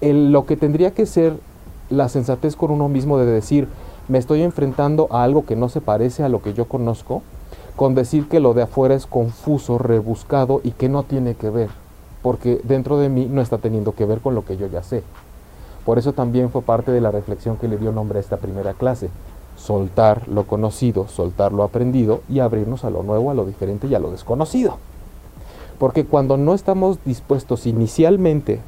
lo 0.00 0.46
que 0.46 0.56
tendría 0.56 0.92
que 0.92 1.06
ser 1.06 1.38
la 1.90 2.08
sensatez 2.08 2.56
con 2.56 2.70
uno 2.70 2.88
mismo 2.88 3.18
de 3.18 3.26
decir, 3.26 3.68
me 4.08 4.18
estoy 4.18 4.42
enfrentando 4.42 5.08
a 5.10 5.22
algo 5.22 5.46
que 5.46 5.56
no 5.56 5.68
se 5.68 5.80
parece 5.80 6.22
a 6.22 6.28
lo 6.28 6.42
que 6.42 6.54
yo 6.54 6.66
conozco, 6.66 7.22
con 7.76 7.94
decir 7.94 8.28
que 8.28 8.40
lo 8.40 8.54
de 8.54 8.62
afuera 8.62 8.94
es 8.94 9.06
confuso, 9.06 9.78
rebuscado 9.78 10.60
y 10.62 10.72
que 10.72 10.88
no 10.88 11.02
tiene 11.02 11.34
que 11.34 11.50
ver, 11.50 11.70
porque 12.22 12.60
dentro 12.64 12.98
de 12.98 13.08
mí 13.08 13.26
no 13.30 13.40
está 13.40 13.58
teniendo 13.58 13.92
que 13.92 14.06
ver 14.06 14.20
con 14.20 14.34
lo 14.34 14.44
que 14.44 14.56
yo 14.56 14.66
ya 14.66 14.82
sé. 14.82 15.02
Por 15.84 15.98
eso 15.98 16.12
también 16.12 16.50
fue 16.50 16.62
parte 16.62 16.92
de 16.92 17.00
la 17.00 17.10
reflexión 17.10 17.56
que 17.56 17.68
le 17.68 17.76
dio 17.76 17.92
nombre 17.92 18.18
a 18.18 18.20
esta 18.20 18.38
primera 18.38 18.72
clase, 18.74 19.10
soltar 19.56 20.28
lo 20.28 20.44
conocido, 20.44 21.08
soltar 21.08 21.52
lo 21.52 21.62
aprendido 21.62 22.22
y 22.28 22.38
abrirnos 22.38 22.84
a 22.84 22.90
lo 22.90 23.02
nuevo, 23.02 23.30
a 23.30 23.34
lo 23.34 23.44
diferente 23.44 23.86
y 23.86 23.94
a 23.94 23.98
lo 23.98 24.10
desconocido. 24.10 24.78
Porque 25.78 26.04
cuando 26.04 26.36
no 26.36 26.54
estamos 26.54 26.98
dispuestos 27.04 27.66
inicialmente 27.66 28.60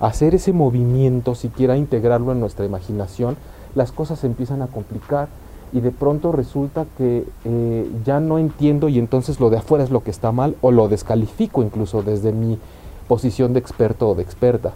hacer 0.00 0.34
ese 0.34 0.52
movimiento, 0.52 1.34
siquiera 1.34 1.76
integrarlo 1.76 2.32
en 2.32 2.40
nuestra 2.40 2.64
imaginación, 2.64 3.36
las 3.74 3.92
cosas 3.92 4.20
se 4.20 4.26
empiezan 4.26 4.62
a 4.62 4.68
complicar 4.68 5.28
y 5.72 5.80
de 5.80 5.90
pronto 5.90 6.32
resulta 6.32 6.86
que 6.96 7.24
eh, 7.44 7.90
ya 8.04 8.20
no 8.20 8.38
entiendo 8.38 8.88
y 8.88 8.98
entonces 8.98 9.40
lo 9.40 9.50
de 9.50 9.58
afuera 9.58 9.84
es 9.84 9.90
lo 9.90 10.02
que 10.02 10.10
está 10.10 10.32
mal 10.32 10.56
o 10.60 10.70
lo 10.70 10.88
descalifico 10.88 11.62
incluso 11.62 12.02
desde 12.02 12.32
mi 12.32 12.58
posición 13.06 13.52
de 13.52 13.60
experto 13.60 14.08
o 14.08 14.14
de 14.14 14.22
experta. 14.22 14.72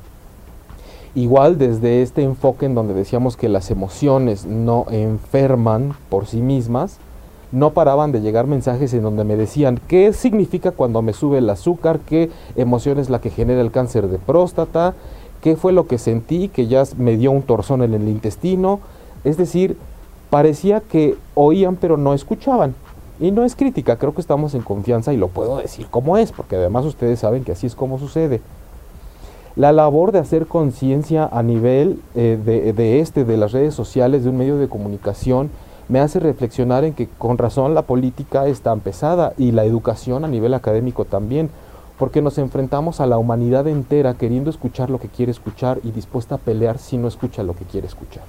Igual 1.15 1.59
desde 1.59 2.03
este 2.03 2.23
enfoque 2.23 2.67
en 2.67 2.75
donde 2.75 2.95
decíamos 2.95 3.37
que 3.37 3.49
las 3.49 3.71
emociones 3.71 4.47
no 4.47 4.87
enferman 4.91 5.95
por 6.09 6.27
sí 6.27 6.41
mismas, 6.41 6.99
no 7.53 7.73
paraban 7.75 8.13
de 8.13 8.23
llegar 8.23 8.47
mensajes 8.47 8.95
en 8.95 9.03
donde 9.03 9.25
me 9.25 9.37
decían 9.37 9.79
qué 9.87 10.15
significa 10.15 10.71
cuando 10.71 11.03
me 11.03 11.13
sube 11.13 11.39
el 11.39 11.51
azúcar, 11.51 12.01
qué 12.01 12.31
emoción 12.57 12.99
es 12.99 13.11
la 13.11 13.21
que 13.21 13.29
genera 13.29 13.61
el 13.61 13.71
cáncer 13.71 14.09
de 14.09 14.19
próstata, 14.19 14.95
qué 15.43 15.57
fue 15.57 15.73
lo 15.73 15.87
que 15.87 15.99
sentí, 15.99 16.49
que 16.49 16.67
ya 16.67 16.85
me 16.97 17.19
dio 17.19 17.31
un 17.31 17.43
torzón 17.43 17.83
en 17.83 17.93
el 17.93 18.09
intestino. 18.09 18.81
Es 19.25 19.37
decir, 19.37 19.77
parecía 20.33 20.81
que 20.81 21.19
oían 21.35 21.77
pero 21.77 21.99
no 21.99 22.15
escuchaban. 22.15 22.75
Y 23.21 23.33
no 23.33 23.45
es 23.45 23.55
crítica, 23.55 23.99
creo 23.99 24.15
que 24.15 24.23
estamos 24.23 24.55
en 24.55 24.63
confianza 24.63 25.13
y 25.13 25.19
lo 25.19 25.29
puedo 25.29 25.59
decir 25.59 25.89
como 25.91 26.17
es, 26.17 26.33
porque 26.33 26.57
además 26.57 26.87
ustedes 26.87 27.19
saben 27.19 27.45
que 27.45 27.53
así 27.53 27.67
es 27.67 27.75
como 27.75 27.99
sucede. 27.99 28.41
La 29.57 29.73
labor 29.73 30.11
de 30.11 30.21
hacer 30.21 30.47
conciencia 30.47 31.29
a 31.31 31.43
nivel 31.43 32.01
eh, 32.15 32.41
de, 32.43 32.73
de 32.73 33.01
este, 33.01 33.27
de 33.27 33.37
las 33.37 33.53
redes 33.53 33.75
sociales, 33.75 34.25
de 34.25 34.31
un 34.31 34.39
medio 34.39 34.57
de 34.57 34.71
comunicación, 34.71 35.51
me 35.91 36.01
hace 36.01 36.19
reflexionar 36.19 36.85
en 36.85 36.95
que 36.95 37.09
con 37.19 37.37
razón 37.37 37.75
la 37.75 37.83
política 37.83 38.47
es 38.47 38.63
tan 38.63 38.81
pesada 38.81 39.35
y 39.37 39.53
la 39.53 39.67
educación 39.67 40.25
a 40.25 40.29
nivel 40.29 40.55
académico 40.55 41.05
también, 41.05 41.51
porque 41.99 42.23
nos 42.23 42.39
enfrentamos 42.39 43.01
a 43.01 43.07
la 43.07 43.19
humanidad 43.19 43.69
entera 43.69 44.15
queriendo 44.15 44.49
escuchar 44.49 44.89
lo 44.89 44.99
que 44.99 45.09
quiere 45.09 45.31
escuchar 45.31 45.79
y 45.85 45.91
dispuesta 45.91 46.37
a 46.37 46.39
pelear 46.39 46.79
si 46.79 46.97
no 46.97 47.07
escucha 47.07 47.43
lo 47.43 47.55
que 47.55 47.67
quiere 47.67 47.87
escuchar. 47.87 48.25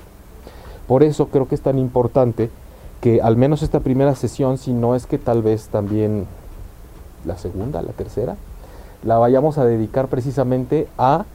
Por 0.87 1.03
eso 1.03 1.27
creo 1.27 1.47
que 1.47 1.55
es 1.55 1.61
tan 1.61 1.79
importante 1.79 2.49
que 3.01 3.21
al 3.21 3.37
menos 3.37 3.63
esta 3.63 3.79
primera 3.79 4.15
sesión, 4.15 4.57
si 4.57 4.73
no 4.73 4.95
es 4.95 5.05
que 5.05 5.17
tal 5.17 5.41
vez 5.41 5.67
también 5.67 6.25
la 7.25 7.37
segunda, 7.37 7.81
la 7.81 7.91
tercera, 7.91 8.37
la 9.03 9.17
vayamos 9.17 9.57
a 9.57 9.65
dedicar 9.65 10.07
precisamente 10.07 10.87
a 10.97 11.25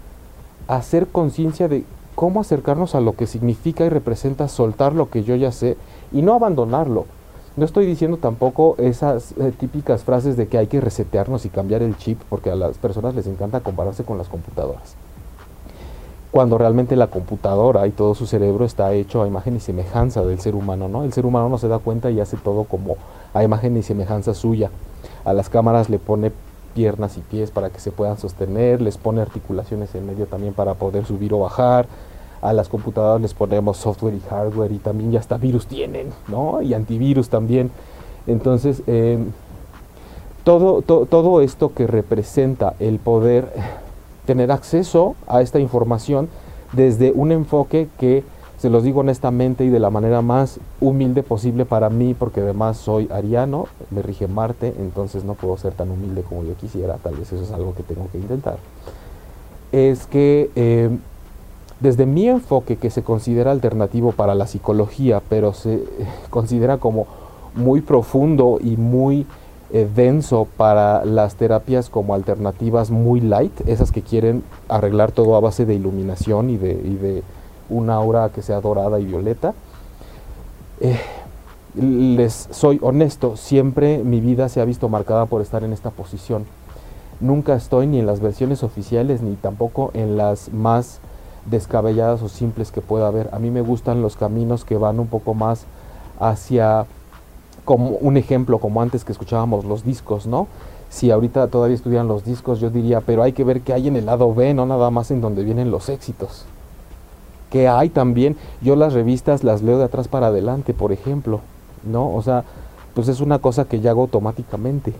hacer 0.66 1.06
conciencia 1.08 1.68
de 1.68 1.84
cómo 2.14 2.40
acercarnos 2.40 2.94
a 2.94 3.00
lo 3.00 3.12
que 3.12 3.26
significa 3.26 3.84
y 3.84 3.90
representa 3.90 4.48
soltar 4.48 4.94
lo 4.94 5.10
que 5.10 5.24
yo 5.24 5.36
ya 5.36 5.52
sé 5.52 5.76
y 6.12 6.22
no 6.22 6.34
abandonarlo. 6.34 7.06
No 7.56 7.64
estoy 7.64 7.86
diciendo 7.86 8.18
tampoco 8.18 8.76
esas 8.78 9.32
eh, 9.32 9.52
típicas 9.58 10.04
frases 10.04 10.36
de 10.36 10.46
que 10.46 10.58
hay 10.58 10.68
que 10.68 10.80
resetearnos 10.80 11.44
y 11.44 11.48
cambiar 11.48 11.82
el 11.82 11.96
chip, 11.96 12.20
porque 12.28 12.50
a 12.50 12.56
las 12.56 12.78
personas 12.78 13.14
les 13.14 13.26
encanta 13.26 13.60
compararse 13.60 14.04
con 14.04 14.16
las 14.16 14.28
computadoras. 14.28 14.94
Cuando 16.30 16.58
realmente 16.58 16.94
la 16.94 17.06
computadora 17.06 17.86
y 17.86 17.90
todo 17.90 18.14
su 18.14 18.26
cerebro 18.26 18.64
está 18.64 18.92
hecho 18.92 19.22
a 19.22 19.26
imagen 19.26 19.56
y 19.56 19.60
semejanza 19.60 20.22
del 20.22 20.40
ser 20.40 20.54
humano, 20.54 20.88
¿no? 20.88 21.04
El 21.04 21.12
ser 21.12 21.24
humano 21.24 21.48
no 21.48 21.56
se 21.56 21.68
da 21.68 21.78
cuenta 21.78 22.10
y 22.10 22.20
hace 22.20 22.36
todo 22.36 22.64
como 22.64 22.96
a 23.32 23.42
imagen 23.42 23.76
y 23.76 23.82
semejanza 23.82 24.34
suya. 24.34 24.70
A 25.24 25.32
las 25.32 25.48
cámaras 25.48 25.88
le 25.88 25.98
pone 25.98 26.32
piernas 26.74 27.16
y 27.16 27.20
pies 27.20 27.50
para 27.50 27.70
que 27.70 27.80
se 27.80 27.90
puedan 27.90 28.18
sostener, 28.18 28.80
les 28.82 28.98
pone 28.98 29.22
articulaciones 29.22 29.94
en 29.94 30.06
medio 30.06 30.26
también 30.26 30.52
para 30.52 30.74
poder 30.74 31.06
subir 31.06 31.32
o 31.32 31.40
bajar, 31.40 31.86
a 32.40 32.52
las 32.52 32.68
computadoras 32.68 33.20
les 33.20 33.34
ponemos 33.34 33.78
software 33.78 34.14
y 34.14 34.20
hardware 34.20 34.72
y 34.72 34.78
también 34.78 35.10
ya 35.12 35.20
hasta 35.20 35.38
virus 35.38 35.66
tienen, 35.66 36.10
¿no? 36.28 36.62
Y 36.62 36.74
antivirus 36.74 37.28
también. 37.28 37.70
Entonces, 38.26 38.82
em, 38.86 39.32
todo, 40.44 40.82
todo 40.82 41.40
esto 41.40 41.74
que 41.74 41.86
representa 41.86 42.74
el 42.78 42.98
poder 42.98 43.52
tener 44.28 44.52
acceso 44.52 45.16
a 45.26 45.40
esta 45.40 45.58
información 45.58 46.28
desde 46.74 47.12
un 47.12 47.32
enfoque 47.32 47.88
que, 47.98 48.24
se 48.58 48.68
los 48.68 48.82
digo 48.82 49.00
honestamente 49.00 49.64
y 49.64 49.70
de 49.70 49.80
la 49.80 49.88
manera 49.88 50.20
más 50.20 50.60
humilde 50.82 51.22
posible 51.22 51.64
para 51.64 51.88
mí, 51.88 52.12
porque 52.12 52.42
además 52.42 52.76
soy 52.76 53.08
ariano, 53.10 53.68
me 53.90 54.02
rige 54.02 54.28
Marte, 54.28 54.74
entonces 54.78 55.24
no 55.24 55.32
puedo 55.32 55.56
ser 55.56 55.72
tan 55.72 55.90
humilde 55.90 56.22
como 56.28 56.44
yo 56.44 56.54
quisiera, 56.56 56.96
tal 56.96 57.14
vez 57.14 57.32
eso 57.32 57.42
es 57.42 57.52
algo 57.52 57.72
que 57.74 57.82
tengo 57.82 58.06
que 58.12 58.18
intentar. 58.18 58.58
Es 59.72 60.04
que 60.04 60.50
em, 60.56 60.98
desde 61.80 62.04
mi 62.04 62.28
enfoque 62.28 62.76
que 62.76 62.90
se 62.90 63.02
considera 63.02 63.50
alternativo 63.52 64.12
para 64.12 64.34
la 64.34 64.46
psicología, 64.46 65.22
pero 65.26 65.54
se 65.54 65.84
considera 66.28 66.76
como 66.76 67.06
muy 67.54 67.80
profundo 67.80 68.58
y 68.62 68.76
muy 68.76 69.26
eh, 69.70 69.88
denso 69.94 70.48
para 70.56 71.04
las 71.04 71.34
terapias 71.34 71.90
como 71.90 72.14
alternativas 72.14 72.90
muy 72.90 73.20
light, 73.20 73.52
esas 73.66 73.92
que 73.92 74.02
quieren 74.02 74.42
arreglar 74.68 75.12
todo 75.12 75.36
a 75.36 75.40
base 75.40 75.66
de 75.66 75.74
iluminación 75.74 76.50
y 76.50 76.56
de, 76.56 76.72
y 76.72 76.94
de 76.94 77.22
una 77.68 77.94
aura 77.94 78.30
que 78.30 78.42
sea 78.42 78.60
dorada 78.60 78.98
y 78.98 79.04
violeta. 79.04 79.54
Eh, 80.80 80.98
les 81.74 82.48
soy 82.50 82.78
honesto, 82.82 83.36
siempre 83.36 83.98
mi 83.98 84.20
vida 84.20 84.48
se 84.48 84.60
ha 84.60 84.64
visto 84.64 84.88
marcada 84.88 85.26
por 85.26 85.42
estar 85.42 85.62
en 85.64 85.72
esta 85.72 85.90
posición. 85.90 86.46
Nunca 87.20 87.54
estoy 87.54 87.86
ni 87.86 87.98
en 87.98 88.06
las 88.06 88.20
versiones 88.20 88.62
oficiales 88.62 89.22
ni 89.22 89.34
tampoco 89.34 89.90
en 89.92 90.16
las 90.16 90.52
más 90.52 91.00
descabelladas 91.50 92.22
o 92.22 92.28
simples 92.28 92.72
que 92.72 92.80
pueda 92.80 93.08
haber. 93.08 93.28
A 93.32 93.38
mí 93.38 93.50
me 93.50 93.60
gustan 93.60 94.02
los 94.02 94.16
caminos 94.16 94.64
que 94.64 94.76
van 94.76 94.98
un 94.98 95.08
poco 95.08 95.34
más 95.34 95.66
hacia 96.20 96.86
como 97.68 97.98
un 98.00 98.16
ejemplo, 98.16 98.60
como 98.60 98.80
antes 98.80 99.04
que 99.04 99.12
escuchábamos 99.12 99.66
los 99.66 99.84
discos, 99.84 100.26
¿no? 100.26 100.48
Si 100.88 101.10
ahorita 101.10 101.48
todavía 101.48 101.76
estuvieran 101.76 102.08
los 102.08 102.24
discos, 102.24 102.60
yo 102.60 102.70
diría, 102.70 103.02
pero 103.02 103.22
hay 103.22 103.34
que 103.34 103.44
ver 103.44 103.60
qué 103.60 103.74
hay 103.74 103.88
en 103.88 103.96
el 103.96 104.06
lado 104.06 104.34
B, 104.34 104.54
no 104.54 104.64
nada 104.64 104.90
más 104.90 105.10
en 105.10 105.20
donde 105.20 105.44
vienen 105.44 105.70
los 105.70 105.90
éxitos. 105.90 106.46
Que 107.50 107.68
hay 107.68 107.90
también, 107.90 108.38
yo 108.62 108.74
las 108.74 108.94
revistas 108.94 109.44
las 109.44 109.60
leo 109.60 109.76
de 109.76 109.84
atrás 109.84 110.08
para 110.08 110.28
adelante, 110.28 110.72
por 110.72 110.92
ejemplo, 110.92 111.40
¿no? 111.84 112.10
O 112.14 112.22
sea, 112.22 112.44
pues 112.94 113.08
es 113.08 113.20
una 113.20 113.38
cosa 113.38 113.66
que 113.66 113.80
ya 113.80 113.90
hago 113.90 114.00
automáticamente. 114.00 114.94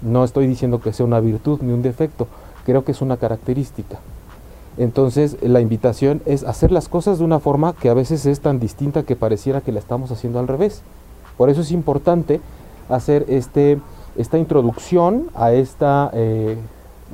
No 0.00 0.24
estoy 0.24 0.46
diciendo 0.46 0.80
que 0.80 0.94
sea 0.94 1.04
una 1.04 1.20
virtud 1.20 1.60
ni 1.60 1.74
un 1.74 1.82
defecto, 1.82 2.26
creo 2.64 2.86
que 2.86 2.92
es 2.92 3.02
una 3.02 3.18
característica. 3.18 3.98
Entonces 4.78 5.36
la 5.42 5.60
invitación 5.60 6.22
es 6.24 6.42
hacer 6.42 6.72
las 6.72 6.88
cosas 6.88 7.18
de 7.18 7.24
una 7.24 7.38
forma 7.38 7.74
que 7.74 7.90
a 7.90 7.94
veces 7.94 8.24
es 8.24 8.40
tan 8.40 8.60
distinta 8.60 9.02
que 9.02 9.14
pareciera 9.14 9.60
que 9.60 9.72
la 9.72 9.78
estamos 9.78 10.10
haciendo 10.10 10.38
al 10.38 10.48
revés. 10.48 10.80
Por 11.36 11.50
eso 11.50 11.62
es 11.62 11.72
importante 11.72 12.40
hacer 12.88 13.24
este, 13.28 13.80
esta 14.16 14.38
introducción 14.38 15.30
a 15.34 15.52
esta 15.52 16.10
eh, 16.12 16.56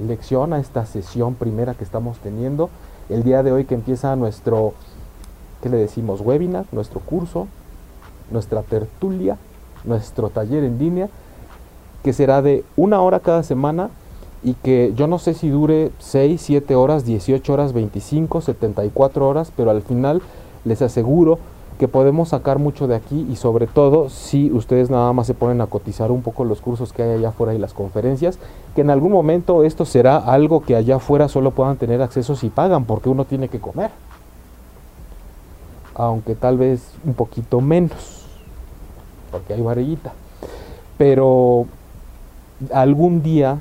lección, 0.06 0.52
a 0.52 0.58
esta 0.58 0.86
sesión 0.86 1.34
primera 1.34 1.74
que 1.74 1.84
estamos 1.84 2.18
teniendo. 2.18 2.70
El 3.08 3.22
día 3.22 3.42
de 3.42 3.52
hoy 3.52 3.64
que 3.64 3.74
empieza 3.74 4.14
nuestro, 4.16 4.74
¿qué 5.62 5.68
le 5.68 5.76
decimos? 5.76 6.20
Webinar, 6.20 6.66
nuestro 6.72 7.00
curso, 7.00 7.48
nuestra 8.30 8.62
tertulia, 8.62 9.36
nuestro 9.84 10.30
taller 10.30 10.64
en 10.64 10.78
línea, 10.78 11.08
que 12.04 12.12
será 12.12 12.42
de 12.42 12.64
una 12.76 13.00
hora 13.00 13.20
cada 13.20 13.42
semana 13.42 13.90
y 14.42 14.54
que 14.54 14.92
yo 14.96 15.06
no 15.06 15.18
sé 15.18 15.34
si 15.34 15.48
dure 15.50 15.90
6, 15.98 16.40
7 16.40 16.74
horas, 16.74 17.04
18 17.04 17.52
horas, 17.52 17.72
25, 17.72 18.40
74 18.40 19.28
horas, 19.28 19.52
pero 19.54 19.70
al 19.70 19.82
final 19.82 20.22
les 20.64 20.82
aseguro 20.82 21.38
que 21.80 21.88
podemos 21.88 22.28
sacar 22.28 22.58
mucho 22.58 22.86
de 22.88 22.94
aquí 22.94 23.26
y 23.30 23.36
sobre 23.36 23.66
todo 23.66 24.10
si 24.10 24.52
ustedes 24.52 24.90
nada 24.90 25.14
más 25.14 25.26
se 25.26 25.32
ponen 25.32 25.62
a 25.62 25.66
cotizar 25.66 26.10
un 26.10 26.20
poco 26.20 26.44
los 26.44 26.60
cursos 26.60 26.92
que 26.92 27.02
hay 27.02 27.12
allá 27.12 27.30
afuera 27.30 27.54
y 27.54 27.58
las 27.58 27.72
conferencias, 27.72 28.38
que 28.74 28.82
en 28.82 28.90
algún 28.90 29.12
momento 29.12 29.64
esto 29.64 29.86
será 29.86 30.18
algo 30.18 30.60
que 30.60 30.76
allá 30.76 30.96
afuera 30.96 31.26
solo 31.28 31.52
puedan 31.52 31.78
tener 31.78 32.02
acceso 32.02 32.36
si 32.36 32.50
pagan, 32.50 32.84
porque 32.84 33.08
uno 33.08 33.24
tiene 33.24 33.48
que 33.48 33.60
comer. 33.60 33.90
Aunque 35.94 36.34
tal 36.34 36.58
vez 36.58 36.82
un 37.02 37.14
poquito 37.14 37.62
menos, 37.62 38.26
porque 39.30 39.54
hay 39.54 39.62
varillita. 39.62 40.12
Pero 40.98 41.64
algún 42.74 43.22
día 43.22 43.60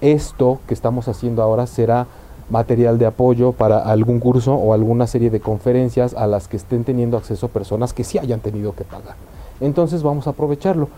esto 0.00 0.58
que 0.66 0.74
estamos 0.74 1.06
haciendo 1.06 1.44
ahora 1.44 1.68
será 1.68 2.08
material 2.50 2.98
de 2.98 3.06
apoyo 3.06 3.52
para 3.52 3.78
algún 3.78 4.20
curso 4.20 4.54
o 4.54 4.72
alguna 4.72 5.06
serie 5.06 5.30
de 5.30 5.40
conferencias 5.40 6.14
a 6.14 6.26
las 6.26 6.48
que 6.48 6.56
estén 6.56 6.84
teniendo 6.84 7.16
acceso 7.16 7.48
personas 7.48 7.92
que 7.92 8.04
sí 8.04 8.18
hayan 8.18 8.40
tenido 8.40 8.74
que 8.74 8.84
pagar. 8.84 9.16
Entonces 9.60 10.02
vamos 10.02 10.26
a 10.26 10.30
aprovecharlo. 10.30 10.88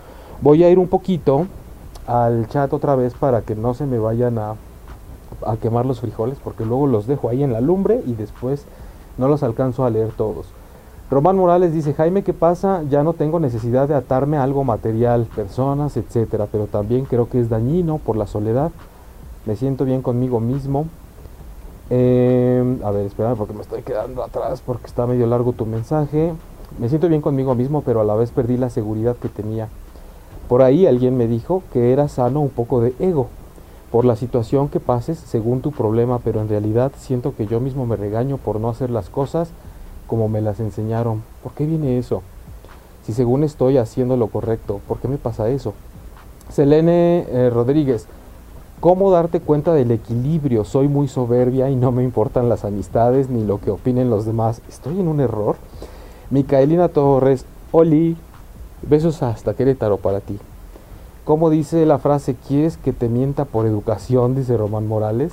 Voy 0.40 0.62
a 0.64 0.70
ir 0.70 0.78
un 0.78 0.88
poquito 0.88 1.46
al 2.06 2.48
chat 2.48 2.72
otra 2.72 2.96
vez 2.96 3.14
para 3.14 3.42
que 3.42 3.54
no 3.54 3.74
se 3.74 3.86
me 3.86 3.98
vayan 3.98 4.38
a, 4.38 4.54
a 5.46 5.56
quemar 5.56 5.86
los 5.86 6.00
frijoles 6.00 6.38
porque 6.42 6.64
luego 6.64 6.86
los 6.86 7.06
dejo 7.06 7.28
ahí 7.28 7.42
en 7.42 7.52
la 7.52 7.60
lumbre 7.60 8.02
y 8.06 8.14
después 8.14 8.64
no 9.16 9.28
los 9.28 9.42
alcanzo 9.42 9.84
a 9.84 9.90
leer 9.90 10.10
todos. 10.12 10.46
Román 11.10 11.36
Morales 11.36 11.72
dice, 11.72 11.94
Jaime, 11.94 12.22
¿qué 12.22 12.34
pasa? 12.34 12.82
Ya 12.90 13.02
no 13.02 13.14
tengo 13.14 13.40
necesidad 13.40 13.88
de 13.88 13.94
atarme 13.94 14.36
algo 14.36 14.62
material, 14.62 15.26
personas, 15.34 15.96
etcétera, 15.96 16.48
pero 16.52 16.66
también 16.66 17.06
creo 17.06 17.30
que 17.30 17.40
es 17.40 17.48
dañino 17.48 17.96
por 17.96 18.16
la 18.16 18.26
soledad. 18.26 18.70
Me 19.46 19.56
siento 19.56 19.86
bien 19.86 20.02
conmigo 20.02 20.38
mismo, 20.38 20.84
eh, 21.90 22.78
a 22.84 22.90
ver, 22.90 23.06
espera 23.06 23.34
porque 23.34 23.54
me 23.54 23.62
estoy 23.62 23.82
quedando 23.82 24.22
atrás 24.22 24.62
porque 24.64 24.86
está 24.86 25.06
medio 25.06 25.26
largo 25.26 25.52
tu 25.52 25.66
mensaje. 25.66 26.32
Me 26.78 26.88
siento 26.88 27.08
bien 27.08 27.22
conmigo 27.22 27.54
mismo, 27.54 27.82
pero 27.82 28.00
a 28.00 28.04
la 28.04 28.14
vez 28.14 28.30
perdí 28.30 28.56
la 28.56 28.70
seguridad 28.70 29.16
que 29.16 29.28
tenía. 29.28 29.68
Por 30.48 30.62
ahí 30.62 30.86
alguien 30.86 31.16
me 31.16 31.26
dijo 31.26 31.62
que 31.72 31.92
era 31.92 32.08
sano 32.08 32.40
un 32.40 32.50
poco 32.50 32.80
de 32.80 32.94
ego 32.98 33.28
por 33.90 34.04
la 34.04 34.16
situación 34.16 34.68
que 34.68 34.80
pases 34.80 35.18
según 35.18 35.62
tu 35.62 35.72
problema, 35.72 36.18
pero 36.18 36.40
en 36.40 36.48
realidad 36.48 36.92
siento 36.98 37.34
que 37.34 37.46
yo 37.46 37.60
mismo 37.60 37.86
me 37.86 37.96
regaño 37.96 38.36
por 38.36 38.60
no 38.60 38.68
hacer 38.68 38.90
las 38.90 39.08
cosas 39.08 39.50
como 40.06 40.28
me 40.28 40.40
las 40.40 40.60
enseñaron. 40.60 41.22
¿Por 41.42 41.52
qué 41.52 41.66
viene 41.66 41.98
eso? 41.98 42.22
Si 43.04 43.12
según 43.14 43.44
estoy 43.44 43.78
haciendo 43.78 44.16
lo 44.16 44.26
correcto, 44.26 44.80
¿por 44.86 44.98
qué 44.98 45.08
me 45.08 45.16
pasa 45.16 45.48
eso? 45.48 45.72
Selene 46.50 47.26
eh, 47.28 47.50
Rodríguez, 47.50 48.06
¿Cómo 48.80 49.10
darte 49.10 49.40
cuenta 49.40 49.74
del 49.74 49.90
equilibrio? 49.90 50.64
Soy 50.64 50.86
muy 50.86 51.08
soberbia 51.08 51.68
y 51.68 51.74
no 51.74 51.90
me 51.90 52.04
importan 52.04 52.48
las 52.48 52.64
amistades 52.64 53.28
ni 53.28 53.42
lo 53.42 53.60
que 53.60 53.72
opinen 53.72 54.08
los 54.08 54.24
demás. 54.24 54.62
¿Estoy 54.68 55.00
en 55.00 55.08
un 55.08 55.18
error? 55.18 55.56
Micaelina 56.30 56.86
Torres, 56.86 57.44
Oli, 57.72 58.16
besos 58.82 59.24
hasta 59.24 59.54
Querétaro 59.54 59.96
para 59.96 60.20
ti. 60.20 60.38
¿Cómo 61.24 61.50
dice 61.50 61.84
la 61.86 61.98
frase? 61.98 62.36
¿Quieres 62.36 62.76
que 62.76 62.92
te 62.92 63.08
mienta 63.08 63.46
por 63.46 63.66
educación? 63.66 64.36
Dice 64.36 64.56
Román 64.56 64.86
Morales. 64.86 65.32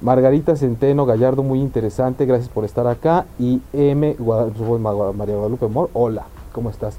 Margarita 0.00 0.56
Centeno 0.56 1.04
Gallardo, 1.04 1.42
muy 1.42 1.60
interesante, 1.60 2.24
gracias 2.24 2.48
por 2.48 2.64
estar 2.64 2.86
acá. 2.86 3.26
Y 3.38 3.60
M. 3.74 4.16
María 4.18 5.36
Guadalupe 5.36 5.68
Mor, 5.68 5.90
hola, 5.92 6.24
¿cómo 6.54 6.70
estás? 6.70 6.96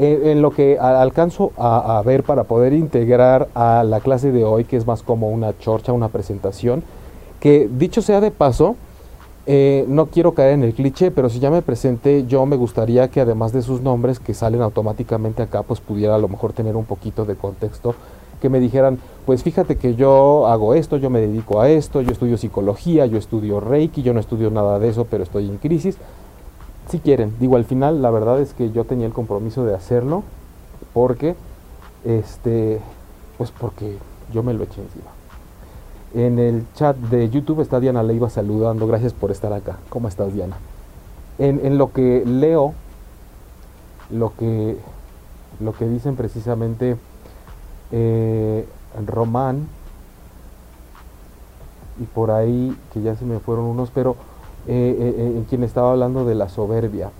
Eh, 0.00 0.30
en 0.30 0.42
lo 0.42 0.52
que 0.52 0.78
alcanzo 0.78 1.50
a, 1.56 2.00
ver 2.06 2.22
para 2.22 2.44
poder 2.44 2.72
integrar 2.72 3.48
a 3.54 3.82
la 3.82 3.98
clase 3.98 4.30
de 4.30 4.44
hoy, 4.44 4.62
que 4.62 4.76
es 4.76 4.86
más 4.86 5.02
como 5.02 5.28
una 5.28 5.58
chorcha, 5.58 5.92
una 5.92 6.06
presentación, 6.06 6.84
que 7.40 7.68
dicho 7.68 8.00
sea 8.00 8.20
de 8.20 8.30
paso, 8.30 8.76
eh, 9.46 9.84
no 9.88 10.06
quiero 10.06 10.34
caer 10.34 10.52
en 10.52 10.62
el 10.62 10.74
cliché, 10.74 11.10
pero 11.10 11.28
si 11.28 11.40
ya 11.40 11.50
me 11.50 11.62
presenté, 11.62 12.26
yo 12.28 12.46
me 12.46 12.54
gustaría 12.54 13.08
que 13.08 13.20
además 13.20 13.52
de 13.52 13.60
sus 13.60 13.80
nombres 13.80 14.20
que 14.20 14.34
salen 14.34 14.62
automáticamente 14.62 15.42
acá, 15.42 15.64
pues 15.64 15.80
pudiera 15.80 16.14
a 16.14 16.18
lo 16.18 16.28
mejor 16.28 16.52
tener 16.52 16.76
un 16.76 16.84
poquito 16.84 17.24
de 17.24 17.34
contexto, 17.34 17.96
que 18.40 18.48
me 18.48 18.60
dijeran, 18.60 19.00
pues 19.26 19.42
fíjate 19.42 19.78
que 19.78 19.96
yo 19.96 20.46
hago 20.46 20.74
esto, 20.74 20.96
yo 20.96 21.10
me 21.10 21.20
dedico 21.20 21.60
a 21.60 21.70
esto, 21.70 22.02
yo 22.02 22.12
estudio 22.12 22.38
psicología, 22.38 23.06
yo 23.06 23.18
estudio 23.18 23.58
Reiki, 23.58 24.02
yo 24.02 24.14
no 24.14 24.20
estudio 24.20 24.48
nada 24.52 24.78
de 24.78 24.90
eso, 24.90 25.06
pero 25.10 25.24
estoy 25.24 25.48
en 25.48 25.56
crisis 25.56 25.96
si 26.88 26.98
quieren. 27.00 27.34
Digo, 27.38 27.56
al 27.56 27.64
final 27.64 28.02
la 28.02 28.10
verdad 28.10 28.40
es 28.40 28.54
que 28.54 28.70
yo 28.70 28.84
tenía 28.84 29.06
el 29.06 29.12
compromiso 29.12 29.64
de 29.64 29.74
hacerlo 29.74 30.22
porque, 30.92 31.36
este, 32.04 32.80
pues 33.36 33.50
porque 33.50 33.98
yo 34.32 34.42
me 34.42 34.54
lo 34.54 34.64
eché 34.64 34.80
encima. 34.80 35.10
En 36.14 36.38
el 36.38 36.64
chat 36.74 36.96
de 36.96 37.28
YouTube 37.28 37.60
está 37.60 37.80
Diana 37.80 38.02
Leiva 38.02 38.30
saludando. 38.30 38.86
Gracias 38.86 39.12
por 39.12 39.30
estar 39.30 39.52
acá. 39.52 39.76
¿Cómo 39.90 40.08
estás, 40.08 40.32
Diana? 40.32 40.56
En, 41.38 41.78
lo 41.78 41.92
que 41.92 42.24
leo, 42.26 42.72
lo 44.10 44.34
que, 44.34 44.76
lo 45.60 45.72
que 45.72 45.86
dicen 45.86 46.16
precisamente 46.16 46.96
eh, 47.92 48.66
Román 49.06 49.68
y 52.00 52.04
por 52.04 52.30
ahí, 52.30 52.76
que 52.92 53.02
ya 53.02 53.14
se 53.14 53.24
me 53.24 53.38
fueron 53.38 53.66
unos, 53.66 53.90
pero 53.90 54.16
eh, 54.66 54.96
eh, 54.98 55.14
eh, 55.16 55.32
en 55.36 55.44
quien 55.44 55.62
estaba 55.62 55.92
hablando 55.92 56.24
de 56.24 56.34
la 56.34 56.48
soberbia. 56.48 57.10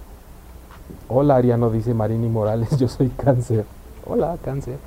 Hola 1.09 1.37
Ariano, 1.37 1.71
dice 1.71 1.95
Marini 1.95 2.29
Morales, 2.29 2.77
yo 2.79 2.89
soy 2.89 3.09
cáncer. 3.09 3.65
Hola, 4.07 4.37
cáncer. 4.43 4.79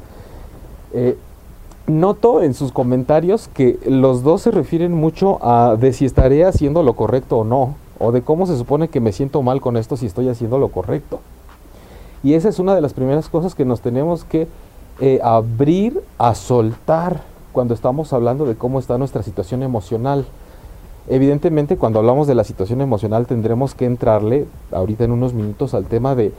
noto 1.88 2.42
en 2.44 2.54
sus 2.54 2.72
comentarios 2.72 3.48
que 3.48 3.80
los 3.88 4.24
dos 4.24 4.42
se 4.42 4.52
refieren 4.52 4.94
mucho 4.94 5.40
a 5.42 5.76
de 5.76 5.94
si 5.94 6.06
estaré 6.06 6.46
haciendo 6.46 6.84
lo 6.84 6.94
correcto 6.94 7.40
o 7.40 7.44
no, 7.44 7.76
o 8.00 8.12
de 8.12 8.22
cómo 8.22 8.48
se 8.48 8.58
supone 8.58 8.88
que 8.88 9.00
me 9.00 9.12
siento 9.12 9.42
mal 9.42 9.62
con 9.62 9.78
esto 9.78 9.98
si 9.98 10.06
estoy 10.06 10.30
haciendo 10.30 10.58
lo 10.58 10.70
correcto. 10.70 11.20
Y 12.24 12.34
esa 12.34 12.50
es 12.50 12.60
una 12.60 12.76
de 12.76 12.82
las 12.82 12.94
primeras 12.94 13.30
cosas 13.30 13.56
que 13.56 13.66
nos 13.66 13.82
tenemos 13.82 14.24
que 14.24 14.48
abrir 15.24 16.04
a 16.20 16.36
soltar 16.36 17.22
cuando 17.52 17.74
estamos 17.74 18.14
hablando 18.14 18.46
de 18.46 18.56
cómo 18.56 18.80
está 18.80 18.98
nuestra 18.98 19.24
situación 19.24 19.64
emocional. 19.64 20.26
Evidentemente, 21.08 21.78
cuando 21.78 22.00
hablamos 22.00 22.28
de 22.28 22.36
la 22.36 22.44
situación 22.44 22.82
emocional, 22.82 23.26
tendremos 23.26 23.74
que 23.76 23.86
entrarle 23.86 24.46
ahorita 24.72 25.04
en 25.04 25.12
unos 25.12 25.34
minutos 25.34 25.74
al 25.74 25.86
tema 25.86 26.16
de 26.16 26.32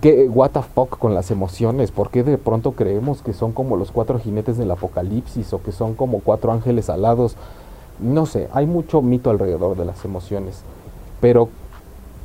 qué 0.00 0.28
what 0.28 0.52
the 0.52 0.62
fuck 0.62 0.96
con 0.98 1.12
las 1.14 1.30
emociones, 1.30 1.90
por 1.90 2.10
qué 2.10 2.22
de 2.22 2.38
pronto 2.38 2.72
creemos 2.72 3.20
que 3.20 3.32
son 3.32 3.52
como 3.52 3.76
los 3.76 3.90
cuatro 3.90 4.18
jinetes 4.18 4.56
del 4.56 4.70
apocalipsis 4.70 5.52
o 5.52 5.62
que 5.62 5.72
son 5.72 5.94
como 5.94 6.20
cuatro 6.20 6.52
ángeles 6.52 6.88
alados. 6.88 7.36
No 7.98 8.26
sé, 8.26 8.48
hay 8.52 8.66
mucho 8.66 9.02
mito 9.02 9.30
alrededor 9.30 9.76
de 9.76 9.84
las 9.84 10.04
emociones, 10.04 10.62
pero 11.20 11.48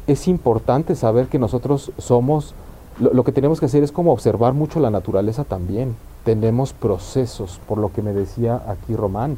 es 0.06 0.28
importante 0.28 0.96
saber 0.96 1.28
que 1.28 1.40
nosotros 1.40 1.92
somos 1.98 2.54
lo, 3.00 3.24
que 3.24 3.32
tenemos 3.32 3.60
que 3.60 3.68
hacer 3.68 3.84
es 3.84 3.92
como 3.92 4.12
observar 4.12 4.54
mucho 4.54 4.80
la 4.80 4.90
naturaleza 4.90 5.44
también. 5.44 5.96
Tenemos 6.24 6.74
procesos, 6.74 7.60
por 7.68 7.78
lo 7.78 7.92
que 7.92 8.02
me 8.02 8.12
decía 8.12 8.62
aquí 8.68 8.96
Román. 8.96 9.38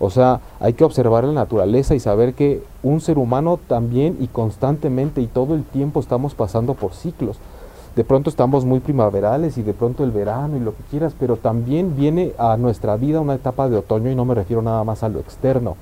O 0.00 0.10
sea, 0.10 0.40
hay 0.60 0.74
que 0.74 0.84
observar 0.84 1.24
la 1.24 1.32
naturaleza 1.32 1.94
y 1.94 2.00
saber 2.00 2.34
que 2.34 2.62
un 2.82 3.00
ser 3.00 3.18
humano 3.18 3.58
también 3.66 4.16
y 4.20 4.28
constantemente 4.28 5.20
y 5.20 5.26
todo 5.26 5.54
el 5.54 5.64
tiempo 5.64 6.00
estamos 6.00 6.34
pasando 6.34 6.74
por 6.74 6.92
ciclos. 6.92 7.38
De 7.96 8.04
pronto 8.04 8.30
estamos 8.30 8.64
muy 8.64 8.78
primaverales 8.78 9.58
y 9.58 9.62
de 9.62 9.74
pronto 9.74 10.04
el 10.04 10.12
verano 10.12 10.56
y 10.56 10.60
lo 10.60 10.72
que 10.74 10.84
quieras, 10.84 11.14
pero 11.18 11.36
también 11.36 11.96
viene 11.96 12.32
a 12.38 12.56
nuestra 12.56 12.96
vida 12.96 13.20
una 13.20 13.34
etapa 13.34 13.68
de 13.68 13.76
otoño 13.76 14.10
y 14.10 14.14
no 14.14 14.24
me 14.24 14.36
refiero 14.36 14.62
nada 14.62 14.84
más 14.84 15.02
a 15.02 15.08
lo 15.08 15.18
externo, 15.18 15.76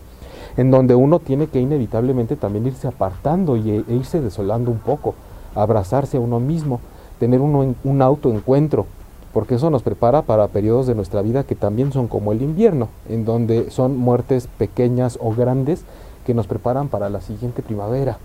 en 0.57 0.71
donde 0.71 0.95
uno 0.95 1.19
tiene 1.19 1.49
que 1.49 1.61
inevitablemente 1.61 2.37
también 2.37 2.67
irse 2.67 2.89
apartando 2.89 3.59
y, 3.59 3.71
e 3.71 3.95
irse 3.95 4.23
desolando 4.23 4.71
un 4.71 4.79
poco, 4.79 5.15
abrazarse 5.55 6.17
a 6.17 6.21
uno 6.21 6.41
mismo 6.41 6.81
tener 7.19 7.41
un 7.41 8.03
autoencuentro, 8.03 8.87
porque 9.37 9.57
eso 9.57 9.69
nos 9.69 9.83
prepara 9.83 10.23
para 10.23 10.49
periodos 10.49 10.87
de 10.87 10.95
nuestra 10.95 11.21
vida 11.21 11.45
que 11.45 11.55
también 11.55 11.93
son 11.93 12.09
como 12.09 12.33
el 12.33 12.41
invierno, 12.41 12.89
en 13.07 13.27
donde 13.27 13.71
son 13.71 13.95
muertes 13.99 14.47
pequeñas 14.47 15.19
o 15.21 15.35
grandes 15.35 15.85
que 16.25 16.33
nos 16.33 16.47
preparan 16.47 16.89
para 16.89 17.11
la 17.11 17.21
siguiente 17.21 17.61
primavera. 17.61 18.17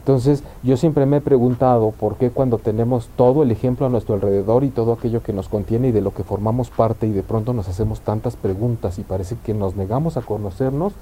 Entonces 0.00 0.42
yo 0.64 0.76
siempre 0.76 1.06
me 1.06 1.18
he 1.18 1.20
preguntado 1.20 1.92
por 1.92 2.16
qué 2.16 2.30
cuando 2.30 2.58
tenemos 2.58 3.08
todo 3.14 3.44
el 3.44 3.52
ejemplo 3.52 3.86
a 3.86 3.90
nuestro 3.90 4.16
alrededor 4.16 4.64
y 4.64 4.70
todo 4.70 4.94
aquello 4.94 5.22
que 5.22 5.32
nos 5.32 5.48
contiene 5.48 5.90
y 5.90 5.92
de 5.92 6.00
lo 6.00 6.12
que 6.12 6.24
formamos 6.24 6.68
parte 6.68 7.06
y 7.06 7.12
de 7.12 7.22
pronto 7.22 7.52
nos 7.52 7.68
hacemos 7.68 8.00
tantas 8.00 8.34
preguntas 8.34 8.98
y 8.98 9.04
parece 9.04 9.36
que 9.44 9.54
nos 9.54 9.76
negamos 9.76 10.16
a 10.16 10.22
conocernos 10.22 10.94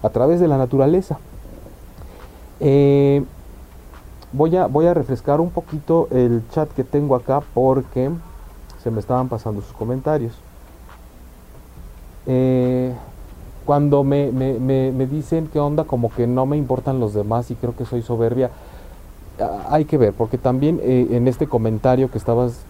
a 0.00 0.10
través 0.10 0.38
de 0.38 0.46
la 0.46 0.58
naturaleza. 0.58 1.18
Eh, 2.60 3.24
Voy 4.32 4.54
a, 4.56 4.66
voy 4.66 4.86
a 4.86 4.92
refrescar 4.92 5.40
un 5.40 5.50
poquito 5.50 6.08
el 6.10 6.42
chat 6.50 6.68
que 6.70 6.84
tengo 6.84 7.14
acá 7.14 7.42
porque 7.54 8.10
se 8.86 8.92
me 8.92 9.00
estaban 9.00 9.28
pasando 9.28 9.62
sus 9.62 9.72
comentarios. 9.72 10.32
Eh, 12.24 12.94
cuando 13.64 14.04
me, 14.04 14.30
dicen 15.10 15.48
que 15.48 15.58
onda, 15.58 15.82
como 15.82 16.08
que 16.08 16.28
no 16.28 16.46
me 16.46 16.56
importan 16.56 17.00
los 17.00 17.12
demás 17.12 17.50
y 17.50 17.56
creo 17.56 17.74
que 17.74 17.84
soy 17.84 18.02
soberbia, 18.02 18.52
ah, 19.40 19.66
hay 19.70 19.86
que 19.86 19.98
ver, 19.98 20.12
porque 20.12 20.38
también 20.38 20.78
eh, 20.84 21.08
en 21.10 21.26
este 21.26 21.48
comentario 21.48 22.08
que 22.12 22.18
estabas 22.18 22.60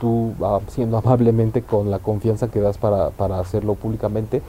tú 0.00 0.34
haciendo 0.64 0.96
amablemente 0.96 1.62
con 1.62 1.90
la 1.90 1.98
confianza 1.98 2.46
que 2.46 2.60
das 2.60 2.78
para, 2.78 3.10
para 3.10 3.40
hacerlo 3.40 3.74
públicamente, 3.74 4.42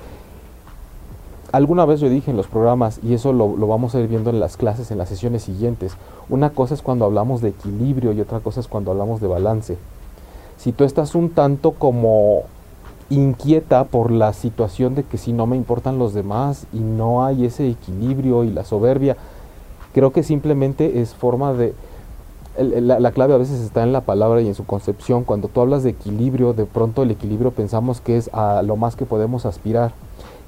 alguna 1.51 1.85
vez 1.85 2.01
yo 2.01 2.07
dije 2.07 2.29
en 2.29 2.38
los 2.38 2.45
programas, 2.45 2.99
y 3.01 3.15
eso 3.15 3.33
lo, 3.33 3.49
vamos 3.65 3.95
a 3.95 3.99
ir 3.99 4.07
viendo 4.07 4.29
en 4.29 4.39
las 4.39 4.57
clases, 4.57 4.91
en 4.91 4.99
las 4.99 5.09
sesiones 5.09 5.41
siguientes, 5.41 5.97
una 6.29 6.51
cosa 6.51 6.75
es 6.75 6.83
cuando 6.83 7.03
hablamos 7.05 7.41
de 7.41 7.49
equilibrio 7.49 8.11
y 8.11 8.21
otra 8.21 8.41
cosa 8.41 8.59
es 8.59 8.67
cuando 8.67 8.91
hablamos 8.91 9.21
de 9.21 9.27
balance. 9.27 9.77
Si 10.58 10.72
tú 10.72 10.84
estás 10.84 11.15
un 11.15 11.30
tanto 11.30 11.72
como 11.72 12.44
inquieta 13.10 13.84
por 13.84 14.12
la 14.12 14.34
situación 14.34 14.96
de 14.96 15.04
que 15.04 15.18
si 15.18 15.32
no 15.34 15.46
me 15.46 15.56
importan 15.56 16.00
los 16.00 16.13
demás 16.13 16.65
y 16.74 16.80
no 16.80 17.24
hay 17.24 17.46
ese 17.46 17.70
equilibrio 17.70 18.44
y 18.44 18.52
la 18.52 18.63
soberbia, 18.63 19.15
creo 19.94 20.12
que 20.12 20.24
simplemente 20.24 21.02
es 21.02 21.13
forma 21.13 21.54
de... 21.54 21.74
La, 22.58 23.02
la, 23.02 23.12
clave 23.12 23.34
a 23.34 23.38
veces 23.38 23.60
está 23.60 23.84
en 23.84 23.91
la 23.91 24.00
palabra 24.02 24.41
y 24.41 24.48
en 24.48 24.56
su 24.56 24.65
concepción. 24.65 25.26
Cuando 25.26 25.50
tú 25.50 25.60
hablas 25.60 25.84
de 25.84 25.89
equilibrio, 25.89 26.54
de 26.54 26.65
pronto 26.65 27.04
el 27.04 27.12
equilibrio 27.12 27.52
pensamos 27.52 28.00
que 28.00 28.15
es 28.15 28.30
a 28.34 28.62
lo 28.63 28.78
más 28.78 28.96
que 28.96 29.06
podemos 29.06 29.46
aspirar. 29.46 29.91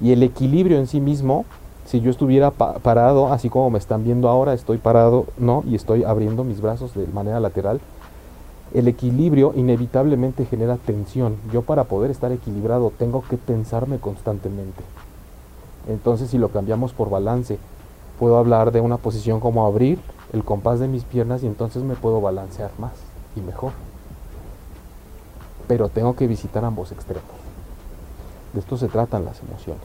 Y 0.00 0.12
el 0.12 0.22
equilibrio 0.22 0.78
en 0.78 0.86
sí 0.86 1.00
mismo, 1.00 1.44
si 1.84 2.00
yo 2.00 2.10
estuviera 2.10 2.50
parado, 2.50 3.30
así 3.30 3.50
como 3.50 3.68
me 3.68 3.78
están 3.78 4.04
viendo 4.04 4.30
ahora, 4.30 4.54
estoy 4.54 4.78
parado, 4.78 5.26
¿no? 5.36 5.64
Y 5.66 5.74
estoy 5.74 6.02
abriendo 6.04 6.44
mis 6.44 6.62
brazos 6.62 6.94
de 6.94 7.06
manera 7.08 7.40
lateral, 7.40 7.80
el 8.74 8.88
equilibrio 8.88 9.52
inevitablemente 9.56 10.44
genera 10.44 10.76
tensión. 10.76 11.36
Yo 11.52 11.62
para 11.62 11.84
poder 11.84 12.10
estar 12.10 12.32
equilibrado 12.32 12.92
tengo 12.98 13.22
que 13.22 13.36
tensarme 13.36 13.98
constantemente. 13.98 14.82
Entonces 15.88 16.30
si 16.30 16.38
lo 16.38 16.50
cambiamos 16.50 16.92
por 16.92 17.08
balance, 17.08 17.58
puedo 18.18 18.36
hablar 18.36 18.72
de 18.72 18.80
una 18.80 18.98
posición 18.98 19.40
como 19.40 19.66
abrir 19.66 19.98
el 20.32 20.44
compás 20.44 20.80
de 20.80 20.88
mis 20.88 21.04
piernas 21.04 21.42
y 21.42 21.46
entonces 21.46 21.82
me 21.82 21.94
puedo 21.94 22.20
balancear 22.20 22.70
más 22.78 22.92
y 23.36 23.40
mejor. 23.40 23.72
Pero 25.66 25.88
tengo 25.88 26.14
que 26.16 26.26
visitar 26.26 26.64
ambos 26.64 26.92
extremos. 26.92 27.24
De 28.52 28.60
esto 28.60 28.76
se 28.76 28.88
tratan 28.88 29.24
las 29.24 29.40
emociones. 29.40 29.82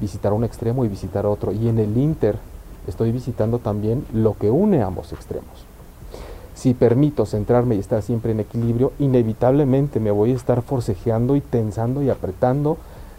Visitar 0.00 0.32
un 0.32 0.44
extremo 0.44 0.84
y 0.84 0.88
visitar 0.88 1.26
otro. 1.26 1.52
Y 1.52 1.68
en 1.68 1.78
el 1.78 1.96
Inter 1.96 2.36
estoy 2.86 3.12
visitando 3.12 3.58
también 3.58 4.04
lo 4.12 4.36
que 4.36 4.50
une 4.50 4.82
ambos 4.82 5.12
extremos. 5.12 5.67
Si 6.58 6.74
permito 6.74 7.24
centrarme 7.24 7.76
y 7.76 7.78
estar 7.78 8.02
siempre 8.02 8.32
en 8.32 8.40
equilibrio, 8.40 8.90
inevitablemente 8.98 10.00
me 10.00 10.10
voy 10.10 10.32
a 10.32 10.34
estar 10.34 10.60
forcejeando 10.62 11.36
y 11.36 11.40
tensando 11.40 12.02
y 12.02 12.10
apretando 12.10 12.78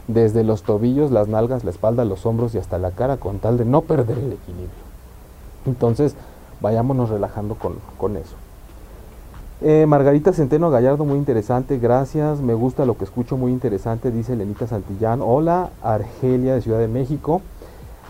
desde 0.09 0.43
los 0.43 0.63
tobillos, 0.63 1.09
las 1.09 1.29
nalgas, 1.29 1.63
la 1.63 1.71
espalda, 1.71 2.03
los 2.03 2.25
hombros 2.25 2.53
y 2.53 2.57
hasta 2.57 2.77
la 2.77 2.91
cara 2.91 3.15
con 3.15 3.39
tal 3.39 3.57
de 3.57 3.63
no 3.63 3.79
perder 3.79 4.17
el 4.17 4.33
equilibrio. 4.33 4.83
Entonces, 5.65 6.15
vayámonos 6.59 7.07
relajando 7.07 7.55
con, 7.55 7.75
con 7.97 8.17
eso. 8.17 8.35
Eh, 9.61 9.85
Margarita 9.87 10.33
Centeno 10.33 10.69
Gallardo, 10.69 11.05
muy 11.05 11.17
interesante, 11.17 11.79
gracias, 11.79 12.41
me 12.41 12.53
gusta 12.55 12.83
lo 12.83 12.97
que 12.97 13.05
escucho, 13.05 13.37
muy 13.37 13.53
interesante, 13.53 14.11
dice 14.11 14.35
Lenita 14.35 14.67
Santillán. 14.67 15.21
Hola, 15.21 15.69
Argelia 15.81 16.55
de 16.55 16.61
Ciudad 16.61 16.79
de 16.79 16.89
México. 16.89 17.41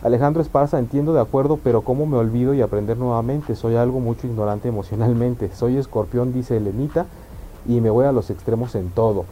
Alejandro 0.02 0.42
Esparza, 0.42 0.80
entiendo 0.80 1.14
de 1.14 1.20
acuerdo, 1.20 1.60
pero 1.62 1.82
¿cómo 1.82 2.06
me 2.06 2.16
olvido 2.16 2.54
y 2.54 2.62
aprender 2.62 2.98
nuevamente? 2.98 3.56
Soy 3.56 3.76
algo 3.76 4.00
mucho 4.00 4.28
ignorante 4.28 4.70
emocionalmente. 4.70 5.52
Soy 5.54 5.76
escorpión, 5.76 6.32
dice 6.32 6.56
Elenita, 6.56 7.06
y 7.68 7.82
me 7.82 7.90
voy 7.90 8.06
a 8.06 8.14
los 8.14 8.30
extremos 8.30 8.76
en 8.76 8.90
todo. 8.92 9.26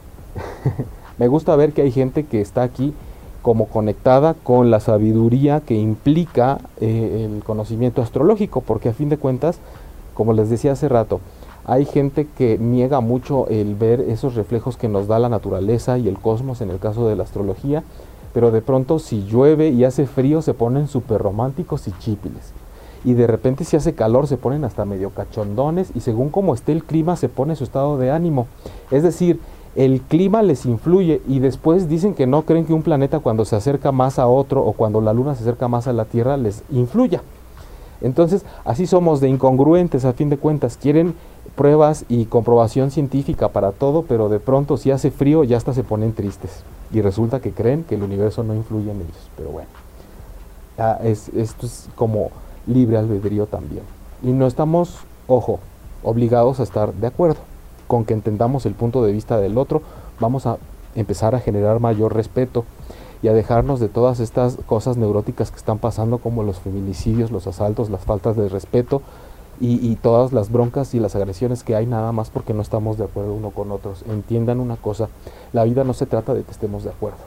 me 1.18 1.30
gusta 1.30 1.56
ver 1.56 1.72
que 1.72 1.84
hay 1.84 1.92
gente 1.92 2.26
que 2.26 2.42
está 2.42 2.64
aquí 2.64 2.94
como 3.42 3.68
conectada 3.68 4.34
con 4.34 4.70
la 4.70 4.82
sabiduría 4.82 5.62
que 5.62 5.76
implica 5.76 6.58
eh, 6.82 7.30
el 7.32 7.46
conocimiento 7.46 8.02
astrológico, 8.02 8.60
porque 8.60 8.90
a 8.90 8.94
fin 8.94 9.08
de 9.08 9.18
cuentas, 9.18 9.60
como 10.16 10.34
les 10.34 10.50
decía 10.50 10.74
hace 10.74 10.90
rato, 10.90 11.22
hay 11.64 11.86
gente 11.86 12.28
que 12.38 12.58
niega 12.58 13.00
mucho 13.00 13.48
el 13.48 13.76
ver 13.76 14.02
esos 14.02 14.36
reflejos 14.36 14.76
que 14.76 14.90
nos 14.90 15.08
da 15.08 15.18
la 15.18 15.30
naturaleza 15.30 15.98
y 15.98 16.10
el 16.10 16.20
cosmos 16.20 16.60
en 16.60 16.72
el 16.72 16.80
caso 16.80 17.08
de 17.08 17.16
la 17.16 17.24
astrología, 17.24 17.84
pero 18.38 18.52
de 18.52 18.62
pronto 18.62 19.00
si 19.00 19.24
llueve 19.24 19.70
y 19.70 19.84
hace 19.84 20.06
frío 20.06 20.44
se 20.44 20.54
ponen 20.54 20.88
súper 20.88 21.20
románticos 21.20 21.88
y 21.88 21.92
chípiles. 21.94 22.54
Y 23.04 23.16
de 23.16 23.26
repente 23.26 23.64
si 23.64 23.76
hace 23.76 23.96
calor 23.96 24.28
se 24.28 24.38
ponen 24.38 24.64
hasta 24.64 24.86
medio 24.86 25.10
cachondones 25.10 25.90
y 25.96 26.02
según 26.02 26.30
como 26.30 26.54
esté 26.54 26.72
el 26.72 26.84
clima 26.84 27.16
se 27.16 27.30
pone 27.30 27.56
su 27.56 27.64
estado 27.64 27.98
de 27.98 28.12
ánimo. 28.12 28.46
Es 28.92 29.02
decir, 29.02 29.40
el 29.76 30.02
clima 30.02 30.44
les 30.44 30.68
influye 30.68 31.20
y 31.28 31.40
después 31.40 31.90
dicen 31.90 32.14
que 32.14 32.28
no 32.28 32.44
creen 32.44 32.68
que 32.68 32.74
un 32.74 32.84
planeta 32.84 33.22
cuando 33.22 33.44
se 33.44 33.56
acerca 33.56 33.92
más 33.92 34.20
a 34.20 34.28
otro 34.28 34.64
o 34.64 34.74
cuando 34.74 35.02
la 35.02 35.14
luna 35.14 35.34
se 35.34 35.42
acerca 35.42 35.68
más 35.68 35.88
a 35.88 35.94
la 35.94 36.06
Tierra 36.06 36.38
les 36.38 36.62
influya. 36.70 37.24
Entonces, 38.02 38.46
así 38.66 38.86
somos 38.86 39.20
de 39.20 39.30
incongruentes 39.30 40.06
a 40.06 40.14
fin 40.14 40.30
de 40.30 40.38
cuentas. 40.38 40.78
Quieren 40.80 41.16
pruebas 41.56 42.06
y 42.08 42.26
comprobación 42.26 42.92
científica 42.92 43.48
para 43.48 43.72
todo, 43.72 44.04
pero 44.04 44.30
de 44.30 44.40
pronto 44.40 44.78
si 44.78 44.92
hace 44.92 45.10
frío 45.10 45.44
ya 45.44 45.58
hasta 45.58 45.74
se 45.74 45.84
ponen 45.84 46.14
tristes. 46.14 46.62
Y 46.92 47.02
resulta 47.02 47.40
que 47.40 47.52
creen 47.52 47.84
que 47.84 47.96
el 47.96 48.04
universo 48.04 48.44
no 48.44 48.56
influye 48.56 48.92
en 48.92 48.98
ellos. 48.98 49.30
Pero 49.36 49.50
bueno, 49.50 49.70
es, 51.04 51.30
esto 51.30 51.66
es 51.66 51.90
como 51.96 52.32
libre 52.66 52.98
albedrío 52.98 53.46
también. 53.46 53.84
Y 54.24 54.32
no 54.32 54.48
estamos, 54.48 55.00
ojo, 55.28 55.60
obligados 56.04 56.60
a 56.60 56.64
estar 56.64 56.94
de 56.94 57.08
acuerdo. 57.08 57.40
Con 57.88 58.06
que 58.06 58.14
entendamos 58.14 58.66
el 58.66 58.74
punto 58.74 59.04
de 59.04 59.12
vista 59.12 59.38
del 59.38 59.58
otro, 59.58 59.82
vamos 60.20 60.46
a 60.46 60.58
empezar 60.96 61.36
a 61.36 61.40
generar 61.40 61.80
mayor 61.80 62.14
respeto 62.14 62.66
y 63.22 63.28
a 63.30 63.34
dejarnos 63.34 63.80
de 63.80 63.90
todas 63.90 64.20
estas 64.20 64.58
cosas 64.66 64.98
neuróticas 64.98 65.52
que 65.52 65.58
están 65.58 65.80
pasando 65.80 66.18
como 66.18 66.44
los 66.44 66.60
feminicidios, 66.60 67.32
los 67.32 67.48
asaltos, 67.48 67.90
las 67.90 68.02
faltas 68.02 68.36
de 68.36 68.50
respeto 68.50 69.02
y, 69.60 69.96
todas 69.96 70.34
las 70.34 70.52
broncas 70.52 70.94
y 70.94 71.00
las 71.00 71.16
agresiones 71.16 71.64
que 71.64 71.76
hay 71.76 71.86
nada 71.86 72.12
más 72.12 72.30
porque 72.30 72.54
no 72.54 72.62
estamos 72.62 72.98
de 72.98 73.06
acuerdo 73.06 73.34
uno 73.34 73.50
con 73.50 73.72
otros. 73.72 74.04
Entiendan 74.08 74.60
una 74.60 74.76
cosa, 74.76 75.10
la 75.54 75.64
vida 75.64 75.84
no 75.84 75.94
se 75.94 76.06
trata 76.06 76.34
de 76.34 76.44
que 76.44 76.52
estemos 76.52 76.84
de 76.84 76.92
acuerdo. 76.92 77.18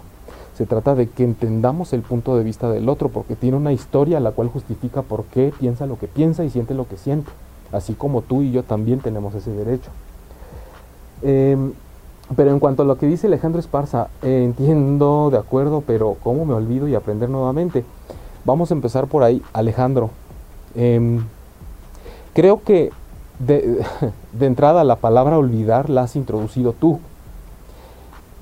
Se 0.56 0.66
trata 0.66 0.94
de 0.94 1.08
que 1.08 1.24
entendamos 1.24 1.92
el 1.92 2.02
punto 2.02 2.36
de 2.36 2.44
vista 2.44 2.70
del 2.70 2.88
otro 2.88 3.08
porque 3.08 3.34
tiene 3.34 3.56
una 3.56 3.72
historia 3.72 4.20
la 4.20 4.32
cual 4.32 4.48
justifica 4.48 5.02
por 5.02 5.24
qué 5.24 5.52
piensa 5.58 5.86
lo 5.86 5.98
que 5.98 6.06
piensa 6.06 6.44
y 6.44 6.50
siente 6.50 6.74
lo 6.74 6.86
que 6.86 6.96
siente. 6.96 7.30
Así 7.72 7.94
como 7.94 8.22
tú 8.22 8.42
y 8.42 8.52
yo 8.52 8.62
también 8.62 9.00
tenemos 9.00 9.34
ese 9.34 9.50
derecho. 9.50 9.90
Em, 11.22 11.72
pero 12.36 12.50
en 12.50 12.60
cuanto 12.60 12.82
a 12.82 12.86
lo 12.86 12.96
que 12.96 13.06
dice 13.06 13.26
Alejandro 13.26 13.58
Esparza, 13.60 14.08
eh, 14.22 14.42
entiendo 14.44 15.30
de 15.30 15.38
acuerdo, 15.38 15.82
pero 15.84 16.16
¿cómo 16.22 16.44
me 16.44 16.54
olvido 16.54 16.86
y 16.86 16.94
aprender 16.94 17.28
nuevamente? 17.28 17.84
Vamos 18.44 18.70
a 18.70 18.74
empezar 18.74 19.06
por 19.06 19.22
ahí, 19.22 19.42
Alejandro. 19.52 20.10
Em, 20.74 21.24
creo 22.34 22.62
que 22.62 22.90
de, 23.40 23.82
entrada 24.40 24.84
la 24.84 24.96
palabra 24.96 25.38
olvidar 25.38 25.88
la 25.88 26.02
has 26.02 26.16
introducido 26.16 26.72
tú. 26.72 27.00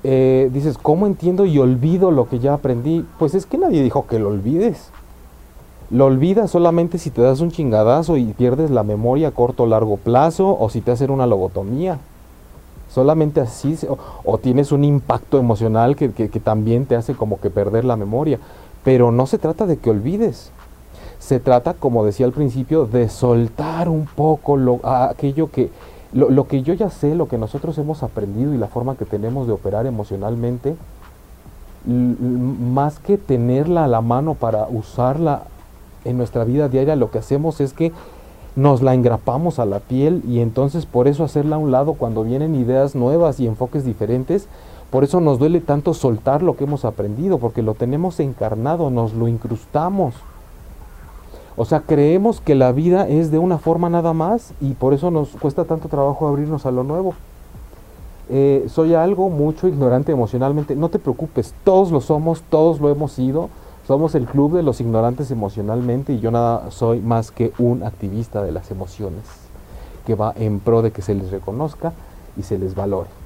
Eh, 0.03 0.49
dices, 0.53 0.77
¿cómo 0.77 1.07
entiendo 1.07 1.45
y 1.45 1.59
olvido 1.59 2.11
lo 2.11 2.29
que 2.29 2.39
ya 2.39 2.53
aprendí? 2.53 3.05
Pues 3.17 3.33
es 3.33 3.45
que 3.45 3.57
nadie 3.57 3.81
dijo 3.81 4.07
que 4.07 4.19
lo 4.19 4.29
olvides. 4.29 4.91
Lo 5.89 6.05
olvidas 6.05 6.51
solamente 6.51 6.99
si 6.99 7.09
te 7.09 7.21
das 7.21 7.39
un 7.39 7.51
chingadazo 7.51 8.17
y 8.17 8.25
pierdes 8.25 8.69
la 8.69 8.83
memoria 8.83 9.29
a 9.29 9.31
corto 9.31 9.63
o 9.63 9.67
largo 9.67 9.97
plazo 9.97 10.55
o 10.59 10.69
si 10.69 10.81
te 10.81 10.91
hacen 10.91 11.09
una 11.09 11.25
lobotomía. 11.25 11.97
Solamente 12.89 13.41
así, 13.41 13.77
o, 14.23 14.37
tienes 14.37 14.71
un 14.71 14.83
impacto 14.83 15.37
emocional 15.37 15.95
que, 15.95 16.09
también 16.43 16.85
te 16.85 16.95
hace 16.95 17.13
como 17.13 17.39
que 17.39 17.49
perder 17.49 17.85
la 17.85 17.95
memoria. 17.95 18.39
Pero 18.83 19.11
no 19.11 19.27
se 19.27 19.37
trata 19.37 19.65
de 19.65 19.77
que 19.77 19.89
olvides. 19.89 20.51
Se 21.19 21.39
trata, 21.39 21.73
como 21.73 22.05
decía 22.05 22.25
al 22.25 22.31
principio, 22.31 22.85
de 22.85 23.09
soltar 23.09 23.89
un 23.89 24.05
poco 24.05 24.57
lo, 24.57 24.79
aquello 24.83 25.51
que, 25.51 25.69
lo, 26.13 26.29
lo, 26.29 26.47
que 26.47 26.63
yo 26.63 26.73
ya 26.73 26.89
sé, 26.89 27.13
lo 27.13 27.27
que 27.27 27.37
nosotros 27.37 27.77
hemos 27.77 28.03
aprendido 28.03 28.53
y 28.53 28.57
la 28.57 28.67
forma 28.67 28.95
que 28.95 29.05
tenemos 29.05 29.45
de 29.45 29.53
operar 29.53 29.85
emocionalmente, 29.85 30.75
más 31.85 32.99
que 32.99 33.17
tenerla 33.17 33.85
a 33.85 33.87
la 33.87 34.01
mano 34.01 34.33
para 34.33 34.67
usarla 34.67 35.43
en 36.05 36.17
nuestra 36.17 36.43
vida 36.43 36.69
diaria, 36.69 36.95
lo 36.95 37.11
que 37.11 37.19
hacemos 37.19 37.61
es 37.61 37.73
que 37.73 37.91
nos 38.55 38.81
la 38.81 38.93
engrapamos 38.93 39.59
a 39.59 39.65
la 39.65 39.79
piel 39.79 40.21
y 40.27 40.39
entonces 40.39 40.85
por 40.85 41.07
eso 41.07 41.23
hacerla 41.23 41.55
a 41.55 41.59
un 41.59 41.71
lado 41.71 41.93
cuando 41.93 42.23
vienen 42.23 42.55
ideas 42.55 42.95
nuevas 42.95 43.39
y 43.39 43.47
enfoques 43.47 43.85
diferentes, 43.85 44.47
por 44.89 45.03
eso 45.03 45.21
nos 45.21 45.39
duele 45.39 45.61
tanto 45.61 45.93
soltar 45.93 46.41
lo 46.41 46.55
que 46.55 46.63
hemos 46.63 46.83
aprendido, 46.83 47.37
porque 47.37 47.61
lo 47.61 47.75
tenemos 47.75 48.19
encarnado, 48.19 48.89
nos 48.89 49.13
lo 49.13 49.27
incrustamos. 49.27 50.15
O 51.61 51.65
sea, 51.65 51.81
creemos 51.81 52.39
que 52.39 52.55
la 52.55 52.71
vida 52.71 53.05
es 53.09 53.31
de 53.31 53.37
una 53.37 53.57
forma 53.57 53.89
nada 53.89 54.13
más 54.13 54.53
y 54.61 54.75
por 54.75 54.93
eso 54.93 55.11
nos 55.11 55.31
cuesta 55.31 55.65
tanto 55.65 55.89
trabajo 55.89 56.25
abrirnos 56.25 56.65
a 56.65 56.71
lo 56.71 56.85
nuevo. 56.85 57.15
Eh, 58.29 58.65
soy 58.69 58.93
algo 58.93 59.27
mucho 59.27 59.67
ignorante 59.67 60.13
emocionalmente. 60.13 60.77
No 60.77 60.87
te 60.87 60.99
preocupes, 60.99 61.53
todos 61.65 61.91
lo 61.91 61.99
somos, 61.99 62.43
todos 62.43 62.79
lo 62.79 62.89
hemos 62.89 63.11
sido. 63.11 63.49
Somos 63.85 64.15
el 64.15 64.25
club 64.25 64.55
de 64.55 64.63
los 64.63 64.79
ignorantes 64.79 65.31
emocionalmente 65.31 66.13
y 66.13 66.21
yo 66.21 66.31
nada 66.31 66.71
soy 66.71 67.01
más 67.01 67.29
que 67.29 67.51
un 67.59 67.83
activista 67.83 68.41
de 68.41 68.53
las 68.53 68.71
emociones 68.71 69.23
que 70.07 70.15
va 70.15 70.33
en 70.37 70.61
pro 70.61 70.81
de 70.81 70.91
que 70.91 71.01
se 71.01 71.13
les 71.13 71.29
reconozca 71.29 71.91
y 72.37 72.43
se 72.43 72.57
les 72.57 72.73
valore. 72.73 73.18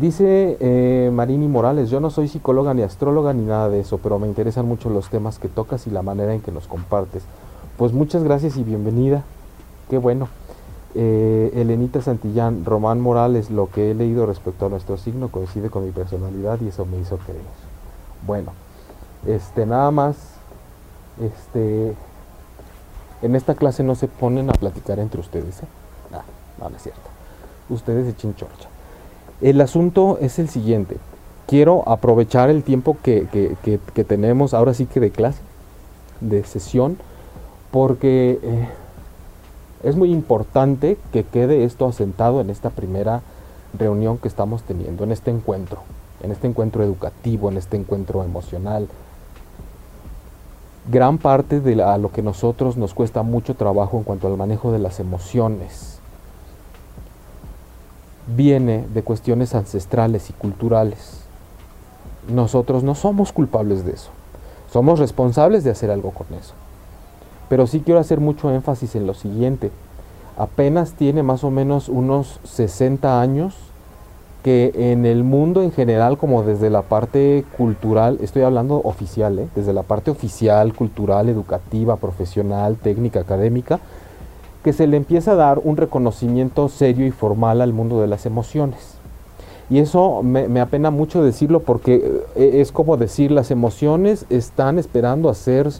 Dice 0.00 0.56
eh, 0.60 1.10
Marini 1.12 1.46
Morales, 1.46 1.90
yo 1.90 2.00
no 2.00 2.08
soy 2.08 2.26
psicóloga 2.26 2.72
ni 2.72 2.80
astróloga 2.80 3.34
ni 3.34 3.44
nada 3.44 3.68
de 3.68 3.80
eso, 3.80 3.98
pero 3.98 4.18
me 4.18 4.26
interesan 4.26 4.64
mucho 4.64 4.88
los 4.88 5.10
temas 5.10 5.38
que 5.38 5.48
tocas 5.48 5.86
y 5.86 5.90
la 5.90 6.00
manera 6.00 6.32
en 6.32 6.40
que 6.40 6.50
los 6.50 6.66
compartes. 6.66 7.22
Pues 7.76 7.92
muchas 7.92 8.24
gracias 8.24 8.56
y 8.56 8.64
bienvenida. 8.64 9.24
Qué 9.90 9.98
bueno. 9.98 10.28
Eh, 10.94 11.52
Elenita 11.54 12.00
Santillán, 12.00 12.64
Román 12.64 12.98
Morales, 12.98 13.50
lo 13.50 13.68
que 13.68 13.90
he 13.90 13.94
leído 13.94 14.24
respecto 14.24 14.64
a 14.64 14.68
nuestro 14.70 14.96
signo 14.96 15.28
coincide 15.28 15.68
con 15.68 15.84
mi 15.84 15.90
personalidad 15.90 16.58
y 16.62 16.68
eso 16.68 16.86
me 16.86 16.98
hizo 16.98 17.18
creer. 17.18 17.42
Bueno, 18.26 18.52
este, 19.26 19.66
nada 19.66 19.90
más, 19.90 20.16
este, 21.20 21.94
en 23.20 23.36
esta 23.36 23.54
clase 23.54 23.82
no 23.82 23.94
se 23.94 24.08
ponen 24.08 24.48
a 24.48 24.54
platicar 24.54 24.98
entre 24.98 25.20
ustedes, 25.20 25.62
¿eh? 25.62 25.66
no, 26.10 26.70
no 26.70 26.74
es 26.74 26.82
cierto. 26.82 27.02
Ustedes 27.68 28.06
se 28.06 28.16
chinchorcha. 28.16 28.79
El 29.40 29.60
asunto 29.62 30.18
es 30.20 30.38
el 30.38 30.50
siguiente. 30.50 30.98
Quiero 31.46 31.88
aprovechar 31.88 32.50
el 32.50 32.62
tiempo 32.62 32.98
que, 33.02 33.26
tenemos 34.06 34.52
ahora 34.52 34.74
sí 34.74 34.84
que 34.86 35.00
de 35.00 35.10
clase, 35.10 35.40
de 36.20 36.44
sesión, 36.44 36.98
porque 37.70 38.38
eh, 38.42 38.68
es 39.82 39.96
muy 39.96 40.12
importante 40.12 40.98
que 41.12 41.24
quede 41.24 41.64
esto 41.64 41.86
asentado 41.86 42.40
en 42.42 42.50
esta 42.50 42.70
primera 42.70 43.22
reunión 43.78 44.18
que 44.18 44.28
estamos 44.28 44.62
teniendo, 44.62 45.04
en 45.04 45.12
este 45.12 45.30
encuentro, 45.30 45.80
en 46.22 46.32
este 46.32 46.46
encuentro 46.46 46.84
educativo, 46.84 47.50
en 47.50 47.56
este 47.56 47.78
encuentro 47.78 48.22
emocional, 48.22 48.88
gran 50.90 51.18
parte 51.18 51.60
de 51.60 51.82
a 51.82 51.96
lo 51.96 52.12
que 52.12 52.22
nosotros 52.22 52.76
nos 52.76 52.92
cuesta 52.92 53.22
mucho 53.22 53.54
trabajo 53.54 53.96
en 53.96 54.04
cuanto 54.04 54.26
al 54.26 54.36
manejo 54.36 54.70
de 54.70 54.80
las 54.80 55.00
emociones 55.00 55.99
viene 58.36 58.86
de 58.92 59.02
cuestiones 59.02 59.54
ancestrales 59.54 60.30
y 60.30 60.32
culturales. 60.32 61.20
Nosotros 62.28 62.82
no 62.82 62.94
somos 62.94 63.32
culpables 63.32 63.84
de 63.84 63.92
eso. 63.92 64.10
Somos 64.72 64.98
responsables 64.98 65.64
de 65.64 65.70
hacer 65.70 65.90
algo 65.90 66.10
con 66.12 66.26
eso. 66.38 66.54
Pero 67.48 67.66
sí 67.66 67.80
quiero 67.84 68.00
hacer 68.00 68.20
mucho 68.20 68.50
énfasis 68.50 68.94
en 68.94 69.06
lo 69.06 69.14
siguiente. 69.14 69.70
Apenas 70.38 70.92
tiene 70.92 71.22
más 71.22 71.42
o 71.42 71.50
menos 71.50 71.88
unos 71.88 72.38
60 72.44 73.20
años 73.20 73.56
que 74.42 74.72
en 74.74 75.04
el 75.04 75.24
mundo 75.24 75.62
en 75.62 75.72
general, 75.72 76.16
como 76.16 76.42
desde 76.42 76.70
la 76.70 76.82
parte 76.82 77.44
cultural, 77.58 78.18
estoy 78.22 78.42
hablando 78.42 78.80
oficial, 78.84 79.38
¿eh? 79.38 79.48
desde 79.54 79.72
la 79.72 79.82
parte 79.82 80.10
oficial, 80.10 80.72
cultural, 80.72 81.28
educativa, 81.28 81.96
profesional, 81.96 82.76
técnica, 82.76 83.20
académica, 83.20 83.80
que 84.64 84.72
se 84.72 84.86
le 84.86 84.96
empieza 84.96 85.32
a 85.32 85.36
dar 85.36 85.60
un 85.62 85.76
reconocimiento 85.76 86.68
serio 86.68 87.06
y 87.06 87.10
formal 87.10 87.60
al 87.60 87.72
mundo 87.72 88.00
de 88.00 88.06
las 88.06 88.26
emociones. 88.26 89.00
Y 89.70 89.78
eso 89.78 90.22
me, 90.24 90.60
apena 90.60 90.90
mucho 90.90 91.22
decirlo 91.22 91.60
porque 91.60 92.22
eh, 92.34 92.60
es 92.60 92.72
como 92.72 92.96
decir, 92.96 93.30
las 93.30 93.52
emociones 93.52 94.26
están 94.28 94.78
esperando 94.80 95.28
a 95.28 95.34
ser 95.34 95.70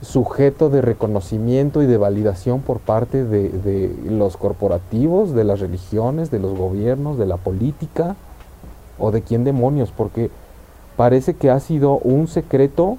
sujeto 0.00 0.70
de 0.70 0.80
reconocimiento 0.80 1.82
y 1.82 1.86
de 1.86 1.98
validación 1.98 2.60
por 2.60 2.78
parte 2.80 3.24
de, 3.24 3.94
los 4.08 4.36
corporativos, 4.36 5.32
de 5.32 5.44
las 5.44 5.60
religiones, 5.60 6.30
de 6.30 6.38
los 6.38 6.56
gobiernos, 6.56 7.18
de 7.18 7.26
la 7.26 7.36
política 7.36 8.16
o 8.98 9.10
de 9.10 9.22
quién 9.22 9.44
demonios, 9.44 9.92
porque 9.94 10.30
parece 10.96 11.34
que 11.34 11.50
ha 11.50 11.60
sido 11.60 11.98
un 11.98 12.28
secreto, 12.28 12.96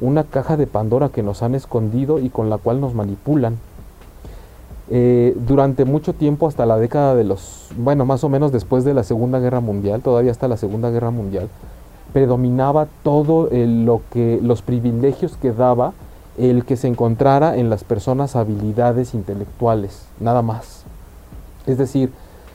una 0.00 0.22
caja 0.22 0.56
de 0.56 0.68
Pandora 0.68 1.08
que 1.08 1.22
nos 1.22 1.42
han 1.42 1.54
escondido 1.54 2.20
y 2.20 2.30
con 2.30 2.50
la 2.50 2.58
cual 2.58 2.80
nos 2.80 2.94
manipulan. 2.94 3.58
Eh, 4.90 5.34
durante 5.46 5.84
mucho 5.84 6.12
tiempo, 6.12 6.46
hasta 6.46 6.66
la 6.66 6.76
década 6.76 7.14
de 7.14 7.24
los, 7.24 7.68
bueno, 7.76 8.04
más 8.04 8.22
o 8.24 8.28
menos 8.28 8.52
después 8.52 8.84
de 8.84 8.94
la 8.94 9.02
Segunda 9.02 9.38
Guerra 9.38 9.60
Mundial, 9.60 10.02
todavía 10.02 10.30
hasta 10.30 10.48
la 10.48 10.56
Segunda 10.56 10.90
Guerra 10.90 11.10
Mundial, 11.10 11.48
predominaba 12.12 12.86
todo 13.02 13.48
lo 13.50 14.02
que, 14.12 14.38
los 14.42 14.62
privilegios 14.62 15.36
que 15.36 15.52
daba 15.52 15.92
el 16.36 16.64
que 16.64 16.76
se 16.76 16.88
encontrara 16.88 17.56
en 17.56 17.70
las 17.70 17.84
personas 17.84 18.36
habilidades 18.36 19.14
intelectuales, 19.14 20.06
nada 20.20 20.42
más. 20.42 20.84
Es 21.66 21.78
decir, 21.78 22.12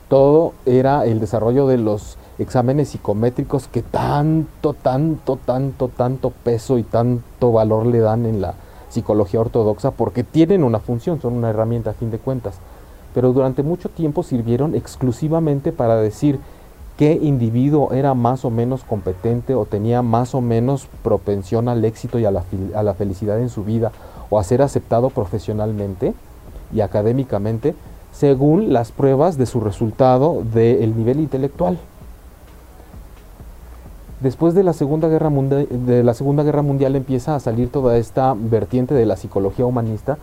todo 0.08 0.52
era 0.66 1.06
el 1.06 1.20
desarrollo 1.20 1.66
de 1.66 1.78
los 1.78 2.16
exámenes 2.38 2.90
psicométricos 2.90 3.68
que 3.68 3.82
tanto, 3.82 4.74
tanto, 4.74 5.36
tanto, 5.36 5.88
tanto 5.88 6.30
peso 6.30 6.78
y 6.78 6.82
tanto 6.82 7.52
valor 7.52 7.86
le 7.86 7.98
dan 7.98 8.26
en 8.26 8.40
la 8.40 8.54
psicología 8.90 9.40
ortodoxa 9.40 9.92
porque 9.92 10.24
tienen 10.24 10.62
una 10.62 10.80
función, 10.80 11.20
son 11.20 11.32
una 11.32 11.48
herramienta 11.48 11.90
a 11.90 11.94
fin 11.94 12.10
de 12.10 12.18
cuentas. 12.18 12.58
Pero 13.14 13.32
durante 13.32 13.62
mucho 13.62 13.88
tiempo 13.88 14.22
sirvieron 14.22 14.74
exclusivamente 14.74 15.72
para 15.72 15.96
decir 15.96 16.38
qué 16.98 17.18
individuo 17.20 17.92
era 17.92 18.12
más 18.12 18.44
o 18.44 18.50
menos 18.50 18.84
competente 18.84 19.54
o 19.54 19.64
tenía 19.64 20.02
más 20.02 20.34
o 20.34 20.42
menos 20.42 20.86
propensión 21.02 21.68
al 21.68 21.84
éxito 21.84 22.18
y 22.18 22.26
a 22.26 22.30
la, 22.30 22.44
a 22.74 22.82
la 22.82 22.94
felicidad 22.94 23.40
en 23.40 23.48
su 23.48 23.64
vida 23.64 23.90
o 24.28 24.38
a 24.38 24.44
ser 24.44 24.60
aceptado 24.60 25.08
profesionalmente 25.10 26.12
y 26.72 26.82
académicamente 26.82 27.74
según 28.12 28.72
las 28.72 28.92
pruebas 28.92 29.38
de 29.38 29.46
su 29.46 29.60
resultado 29.60 30.42
del 30.52 30.96
nivel 30.96 31.20
intelectual. 31.20 31.78
Después 34.20 34.54
de 34.54 34.62
la, 34.62 34.72
Segunda 34.72 35.08
Guerra 35.08 35.30
Mundial, 35.30 35.66
de 35.70 36.02
la 36.02 36.14
Segunda 36.14 36.42
Guerra 36.42 36.62
Mundial 36.62 36.94
empieza 36.94 37.34
a 37.34 37.40
salir 37.40 37.70
toda 37.70 37.96
esta 37.96 38.34
vertiente 38.36 38.94
de 38.94 39.06
la 39.06 39.16
psicología 39.16 39.66
humanista 39.66 40.18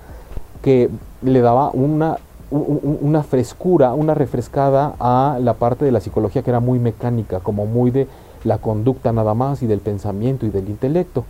que 0.61 0.89
le 1.21 1.41
daba 1.41 1.71
una 1.71 2.17
una 2.49 3.23
frescura, 3.23 3.93
una 3.93 4.13
refrescada 4.13 4.95
a 4.99 5.37
la 5.41 5.55
parte 5.55 5.83
de 5.83 5.91
la 5.91 5.99
psicología 5.99 6.43
que 6.43 6.49
era 6.49 6.59
muy 6.59 6.79
mecánica, 6.79 7.39
como 7.39 7.65
muy 7.65 7.91
de 7.91 8.07
la 8.43 8.57
conducta 8.57 9.11
nada 9.11 9.33
más 9.33 9.61
y 9.63 9.67
del 9.67 9.79
pensamiento 9.79 10.45
y 10.45 10.49
del 10.49 10.69
intelecto. 10.69 11.25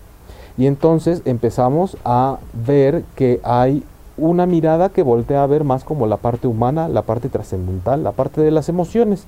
Y 0.57 0.67
entonces 0.67 1.21
empezamos 1.25 1.97
a 2.05 2.37
ver 2.65 3.03
que 3.15 3.39
hay 3.43 3.83
una 4.17 4.45
mirada 4.45 4.89
que 4.89 5.03
voltea 5.03 5.43
a 5.43 5.47
ver 5.47 5.63
más 5.63 5.83
como 5.83 6.07
la 6.07 6.17
parte 6.17 6.47
humana, 6.47 6.87
la 6.87 7.03
parte 7.03 7.29
trascendental, 7.29 8.03
la 8.03 8.11
parte 8.11 8.41
de 8.41 8.51
las 8.51 8.69
emociones. 8.69 9.25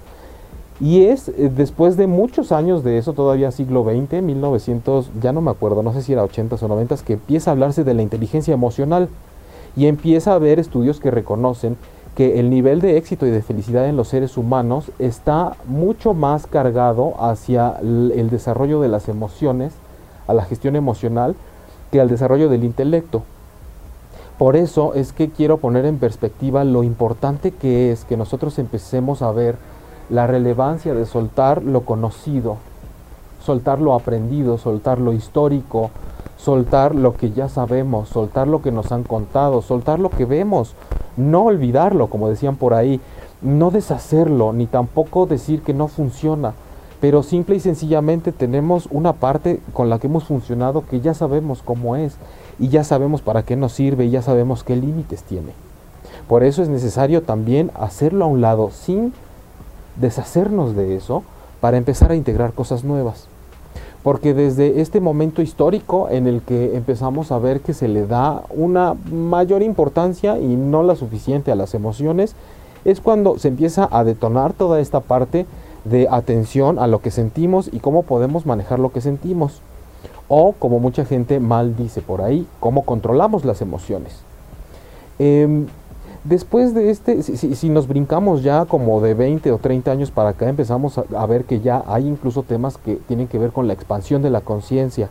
Y 0.80 1.05
es 1.05 1.30
eh, 1.30 1.51
después 1.53 1.97
de 1.97 2.07
muchos 2.07 2.51
años 2.51 2.84
de 2.84 2.97
eso, 2.97 3.13
todavía 3.13 3.51
siglo 3.51 3.84
XX, 3.84 4.21
1900, 4.21 5.11
ya 5.21 5.34
no 5.34 5.41
me 5.41 5.51
acuerdo, 5.51 5.84
no 5.84 5.93
sé 5.93 6.01
si 6.01 6.13
era 6.13 6.23
80 6.23 6.55
o 6.55 6.67
90, 6.67 6.97
que 6.97 7.13
empieza 7.13 7.51
a 7.51 7.53
hablarse 7.53 7.84
de 7.84 7.93
la 7.93 8.01
inteligencia 8.01 8.53
emocional 8.53 9.09
y 9.75 9.88
empieza 9.88 10.32
a 10.32 10.36
haber 10.36 10.59
estudios 10.59 10.99
que 10.99 11.11
reconocen 11.11 11.77
que 12.15 12.39
el 12.39 12.49
nivel 12.49 12.82
de 12.82 12.97
éxito 12.97 13.25
y 13.25 13.30
de 13.30 13.41
felicidad 13.41 13.88
en 13.88 13.95
los 13.95 14.07
seres 14.07 14.38
humanos 14.38 14.91
está 14.99 15.55
mucho 15.65 16.13
más 16.13 16.47
cargado 16.47 17.13
hacia 17.19 17.75
el 17.80 18.30
desarrollo 18.30 18.82
de 18.82 18.89
las 18.89 19.07
emociones, 19.07 19.73
a 20.27 20.34
la 20.34 20.43
gestión 20.43 20.75
emocional, 20.75 21.36
que 21.91 22.01
al 22.01 22.09
desarrollo 22.09 22.49
del 22.49 22.63
intelecto. 22.63 23.23
Por 24.38 24.55
eso 24.55 24.93
es 24.93 25.11
que 25.11 25.30
quiero 25.30 25.57
poner 25.57 25.86
en 25.86 25.97
perspectiva 25.97 26.63
lo 26.63 26.84
importante 26.84 27.51
que 27.51 27.91
es 27.91 28.05
que 28.05 28.17
nosotros 28.17 28.57
empecemos 28.59 29.21
a 29.21 29.32
ver 29.32 29.57
la 30.10 30.28
relevancia 30.28 30.93
de 30.93 31.05
soltar 31.05 31.64
lo 31.64 31.82
conocido, 31.82 32.57
soltar 33.43 33.80
lo 33.80 33.93
aprendido, 33.93 34.57
soltar 34.57 34.99
lo 34.99 35.14
histórico, 35.14 35.91
soltar 36.38 36.95
lo 36.95 37.16
que 37.16 37.32
ya 37.32 37.49
sabemos, 37.49 38.10
soltar 38.10 38.47
lo 38.47 38.62
que 38.62 38.72
nos 38.72 38.91
han 38.91 39.03
contado, 39.03 39.62
soltar 39.62 39.99
lo 39.99 40.10
que 40.10 40.26
vemos, 40.26 40.74
no 41.18 41.43
olvidarlo, 41.43 42.07
como 42.07 42.30
decían 42.30 42.55
por 42.55 42.74
ahí, 42.74 42.99
no 43.41 43.72
deshacerlo, 43.72 44.53
ni 44.53 44.66
tampoco 44.66 45.26
decir 45.26 45.62
que 45.62 45.74
no 45.74 45.88
funciona, 45.88 46.53
pero 47.01 47.24
simple 47.24 47.55
y 47.55 47.60
sencillamente 47.60 48.32
tenemos 48.32 48.88
una 48.91 49.14
parte 49.14 49.62
con 49.74 49.89
la 49.89 49.99
que 49.99 50.07
hemos 50.07 50.26
funcionado 50.26 50.86
que 50.86 51.01
ya 51.01 51.14
sabemos 51.14 51.62
cómo 51.64 51.95
es 51.95 52.18
y 52.57 52.68
ya 52.68 52.84
sabemos 52.84 53.22
para 53.22 53.43
qué 53.43 53.55
nos 53.55 53.74
sirve 53.74 54.05
y 54.05 54.10
ya 54.10 54.22
sabemos 54.22 54.64
qué 54.64 54.76
límites 54.76 55.24
tiene. 55.24 55.51
Por 56.28 56.43
eso 56.43 56.62
es 56.62 56.70
necesario 56.70 57.24
también 57.24 57.72
hacerlo 57.74 58.26
a 58.26 58.28
un 58.28 58.41
lado 58.41 58.70
sin 58.72 59.14
deshacernos 60.00 60.76
de 60.76 60.95
eso 60.95 61.24
para 61.62 61.78
empezar 61.78 62.12
a 62.12 62.16
integrar 62.16 62.54
cosas 62.54 62.84
nuevas. 62.84 63.28
Porque 64.04 64.34
desde 64.34 64.80
este 64.82 65.02
momento 65.02 65.41
histórico 65.41 66.08
en 66.10 66.26
el 66.26 66.41
que 66.41 66.76
empezamos 66.76 67.32
a 67.32 67.39
ver 67.39 67.60
que 67.60 67.74
se 67.74 67.88
le 67.88 68.08
da 68.08 68.43
una 68.50 68.95
mayor 69.12 69.62
importancia 69.62 70.39
y 70.39 70.56
no 70.56 70.84
la 70.84 70.95
suficiente 70.95 71.52
a 71.52 71.56
las 71.56 71.74
emociones, 71.74 72.36
es 72.86 73.02
cuando 73.02 73.38
se 73.38 73.50
empieza 73.50 73.89
a 73.91 74.04
detonar 74.06 74.54
toda 74.54 74.80
esta 74.80 75.02
parte 75.02 75.45
de 75.84 76.08
atención 76.10 76.80
a 76.80 76.88
lo 76.88 77.02
que 77.02 77.12
sentimos 77.12 77.70
y 77.72 77.80
cómo 77.80 78.04
podemos 78.04 78.45
manejar 78.45 78.80
lo 78.80 78.91
que 78.91 79.02
sentimos. 79.02 79.62
O, 80.30 80.54
como 80.54 80.80
mucha 80.80 81.06
gente 81.06 81.39
mal 81.39 81.76
dice 81.76 82.02
por 82.02 82.22
ahí, 82.22 82.47
cómo 82.60 82.84
controlamos 82.84 83.45
las 83.45 83.62
emociones. 83.62 84.22
Em, 85.18 85.68
después 86.24 86.74
de 86.74 86.89
este, 86.89 87.22
si, 87.24 87.70
nos 87.70 87.88
brincamos 87.88 88.43
ya 88.43 88.65
como 88.65 89.01
de 89.01 89.13
20 89.13 89.51
o 89.51 89.57
30 89.57 89.91
años 89.91 90.11
para 90.11 90.30
acá, 90.30 90.49
empezamos 90.49 90.97
a, 90.97 91.26
ver 91.26 91.45
que 91.45 91.59
ya 91.59 91.84
hay 91.88 92.07
incluso 92.07 92.43
temas 92.43 92.78
que 92.78 92.95
tienen 92.95 93.28
que 93.28 93.39
ver 93.39 93.51
con 93.51 93.67
la 93.67 93.74
expansión 93.74 94.22
de 94.22 94.30
la 94.30 94.41
conciencia. 94.41 95.09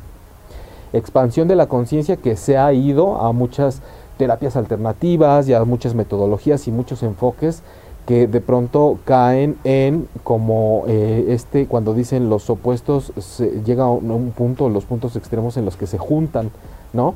Expansión 0.92 1.48
de 1.48 1.56
la 1.56 1.66
conciencia 1.66 2.16
que 2.16 2.36
se 2.36 2.56
ha 2.56 2.72
ido 2.72 3.20
a 3.20 3.32
muchas 3.32 3.82
terapias 4.16 4.56
alternativas 4.56 5.48
y 5.48 5.54
a 5.54 5.64
muchas 5.64 5.94
metodologías 5.94 6.66
y 6.66 6.72
muchos 6.72 7.02
enfoques 7.02 7.62
que 8.09 8.26
de 8.26 8.40
pronto 8.40 8.98
caen 9.04 9.59
en 9.64 10.09
como 10.24 10.84
eh, 10.88 11.26
este 11.28 11.66
cuando 11.66 11.92
dicen 11.92 12.30
los 12.30 12.48
opuestos 12.48 13.12
se 13.18 13.62
llega 13.64 13.84
a 13.84 13.90
un, 13.90 14.32
punto 14.34 14.70
los 14.70 14.86
puntos 14.86 15.14
extremos 15.14 15.59
en 15.59 15.66
los 15.66 15.76
que 15.76 15.86
se 15.86 15.98
juntan 15.98 16.50
no 16.94 17.14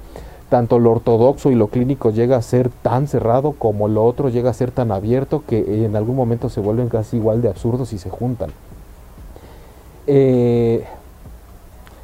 tanto 0.53 0.79
lo 0.79 0.91
ortodoxo 0.91 1.51
y 1.51 1.55
lo 1.55 1.69
clínico 1.69 2.11
llega 2.11 2.37
a 2.37 2.43
ser 2.43 2.69
tan 2.69 3.09
cerrado 3.09 3.53
como 3.53 3.89
lo 3.89 4.05
otro 4.05 4.29
llega 4.29 4.51
a 4.51 4.53
ser 4.53 4.71
tan 4.71 4.93
abierto 4.93 5.43
que 5.49 5.87
en 5.87 5.97
algún 5.97 6.15
momento 6.15 6.51
se 6.51 6.61
vuelven 6.61 6.91
casi 6.91 7.17
igual 7.17 7.41
de 7.41 7.49
absurdos 7.49 7.95
y 7.95 7.99
se 7.99 8.11
juntan. 8.11 8.51
Eh, 10.07 10.85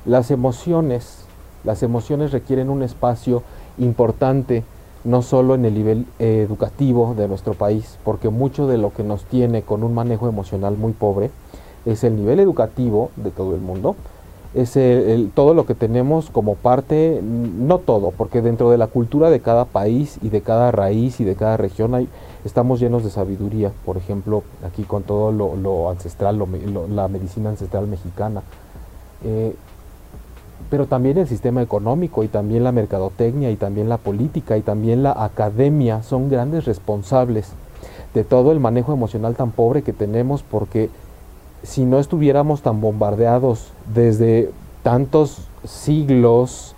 las 0.06 0.30
emociones 0.30 1.26
las 1.62 1.82
emociones 1.82 2.32
requieren 2.32 2.70
un 2.70 2.82
espacio 2.82 3.42
importante 3.76 4.64
no 5.04 5.20
solo 5.20 5.54
en 5.54 5.66
el 5.66 5.74
nivel 5.74 6.06
eh, 6.18 6.42
educativo 6.42 7.14
de 7.18 7.28
nuestro 7.28 7.52
país, 7.52 7.98
porque 8.02 8.30
mucho 8.30 8.66
de 8.66 8.78
lo 8.78 8.94
que 8.94 9.02
nos 9.02 9.24
tiene 9.24 9.60
con 9.60 9.84
un 9.84 9.92
manejo 9.92 10.26
emocional 10.26 10.78
muy 10.78 10.92
pobre 10.92 11.30
es 11.84 12.02
el 12.02 12.16
nivel 12.16 12.40
educativo 12.40 13.10
de 13.16 13.30
todo 13.30 13.54
el 13.54 13.60
mundo, 13.60 13.94
es 14.54 14.76
el, 14.76 15.30
todo 15.34 15.54
lo 15.54 15.66
que 15.66 15.74
tenemos 15.74 16.30
como 16.30 16.54
parte, 16.54 17.20
no 17.22 17.78
todo, 17.78 18.12
porque 18.16 18.40
dentro 18.40 18.70
de 18.70 18.78
la 18.78 18.86
cultura 18.86 19.30
de 19.30 19.40
cada 19.40 19.66
país 19.66 20.18
y 20.22 20.30
de 20.30 20.40
cada 20.40 20.70
raíz 20.70 21.20
y 21.20 21.24
de 21.24 21.34
cada 21.34 21.56
región 21.56 21.94
hay, 21.94 22.08
estamos 22.44 22.80
llenos 22.80 23.04
de 23.04 23.10
sabiduría, 23.10 23.72
por 23.84 23.96
ejemplo, 23.96 24.42
aquí 24.66 24.84
con 24.84 25.02
todo 25.02 25.32
lo, 25.32 25.90
ancestral, 25.90 26.42
la 26.90 27.08
medicina 27.08 27.50
ancestral 27.50 27.86
mexicana. 27.86 28.42
Eh, 29.24 29.54
pero 30.70 30.86
también 30.86 31.18
el 31.18 31.28
sistema 31.28 31.62
económico 31.62 32.24
y 32.24 32.28
también 32.28 32.64
la 32.64 32.72
mercadotecnia 32.72 33.50
y 33.50 33.56
también 33.56 33.88
la 33.88 33.96
política 33.96 34.56
y 34.56 34.62
también 34.62 35.02
la 35.02 35.12
academia 35.12 36.02
son 36.02 36.28
grandes 36.28 36.64
responsables 36.64 37.52
de 38.12 38.24
todo 38.24 38.52
el 38.52 38.60
manejo 38.60 38.92
emocional 38.92 39.34
tan 39.34 39.50
pobre 39.50 39.82
que 39.82 39.92
tenemos 39.92 40.42
porque 40.42 40.90
si 41.62 41.84
no 41.84 41.98
estuviéramos 41.98 42.62
tan 42.62 42.80
bombardeados 42.80 43.72
desde 43.92 44.50
tantos 44.82 45.48
siglos 45.64 46.74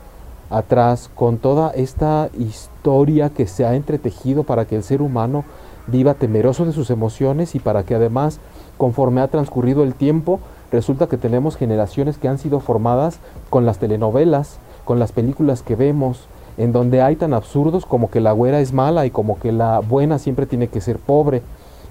atrás 0.48 1.10
con 1.14 1.38
toda 1.38 1.70
esta 1.70 2.28
historia 2.38 3.30
que 3.30 3.46
se 3.46 3.64
ha 3.64 3.74
entretejido 3.74 4.42
para 4.42 4.64
que 4.64 4.76
el 4.76 4.82
ser 4.82 5.02
humano 5.02 5.44
viva 5.86 6.14
temeroso 6.14 6.64
de 6.64 6.72
sus 6.72 6.90
emociones 6.90 7.54
y 7.54 7.60
para 7.60 7.84
que 7.84 7.94
además 7.94 8.40
conforme 8.76 9.20
ha 9.20 9.28
transcurrido 9.28 9.82
el 9.82 9.94
tiempo 9.94 10.40
resulta 10.72 11.06
que 11.06 11.16
tenemos 11.16 11.56
generaciones 11.56 12.18
que 12.18 12.28
han 12.28 12.38
sido 12.38 12.60
formadas 12.60 13.18
con 13.48 13.66
las 13.66 13.78
telenovelas, 13.78 14.58
con 14.84 14.98
las 14.98 15.12
películas 15.12 15.62
que 15.62 15.76
vemos, 15.76 16.26
en 16.58 16.72
donde 16.72 17.02
hay 17.02 17.16
tan 17.16 17.32
absurdos 17.34 17.86
como 17.86 18.10
que 18.10 18.20
la 18.20 18.32
güera 18.32 18.60
es 18.60 18.72
mala 18.72 19.06
y 19.06 19.10
como 19.10 19.38
que 19.38 19.52
la 19.52 19.80
buena 19.80 20.18
siempre 20.18 20.46
tiene 20.46 20.68
que 20.68 20.80
ser 20.80 20.98
pobre 20.98 21.42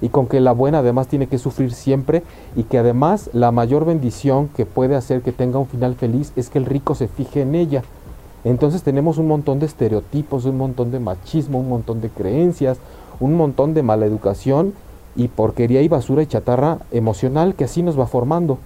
y 0.02 0.10
con 0.10 0.28
que 0.28 0.40
la 0.40 0.52
buena 0.52 0.80
además 0.80 1.08
tiene 1.08 1.28
que 1.28 1.38
sufrir 1.38 1.74
siempre 1.74 2.24
y 2.56 2.64
que 2.64 2.78
además 2.78 3.30
la 3.34 3.52
mayor 3.52 3.86
bendición 3.86 4.50
que 4.50 4.66
puede 4.66 4.96
hacer 4.96 5.22
que 5.22 5.32
tenga 5.32 5.60
un 5.60 5.68
final 5.68 5.96
feliz 5.96 6.32
es 6.36 6.50
que 6.50 6.60
el 6.60 6.66
rico 6.66 6.96
se 6.96 7.08
fije 7.08 7.42
en 7.42 7.56
ella. 7.56 7.84
Entonces 8.44 8.84
tenemos 8.84 9.18
un 9.18 9.28
montón 9.28 9.60
de 9.60 9.66
estereotipos, 9.66 10.46
un 10.46 10.58
montón 10.58 10.92
de 10.92 11.00
machismo, 11.00 11.60
un 11.60 11.70
montón 11.70 12.02
de 12.02 12.10
creencias, 12.10 12.78
un 13.20 13.36
montón 13.36 13.74
de 13.74 13.84
mala 13.84 14.06
educación 14.06 14.74
y 15.16 15.28
porquería 15.28 15.82
y 15.82 15.88
basura 15.88 16.24
y 16.24 16.28
chatarra 16.28 16.80
emocional 16.92 17.56
que 17.56 17.66
así 17.66 17.84
nos 17.84 18.00
va 18.00 18.08
formando 18.08 18.58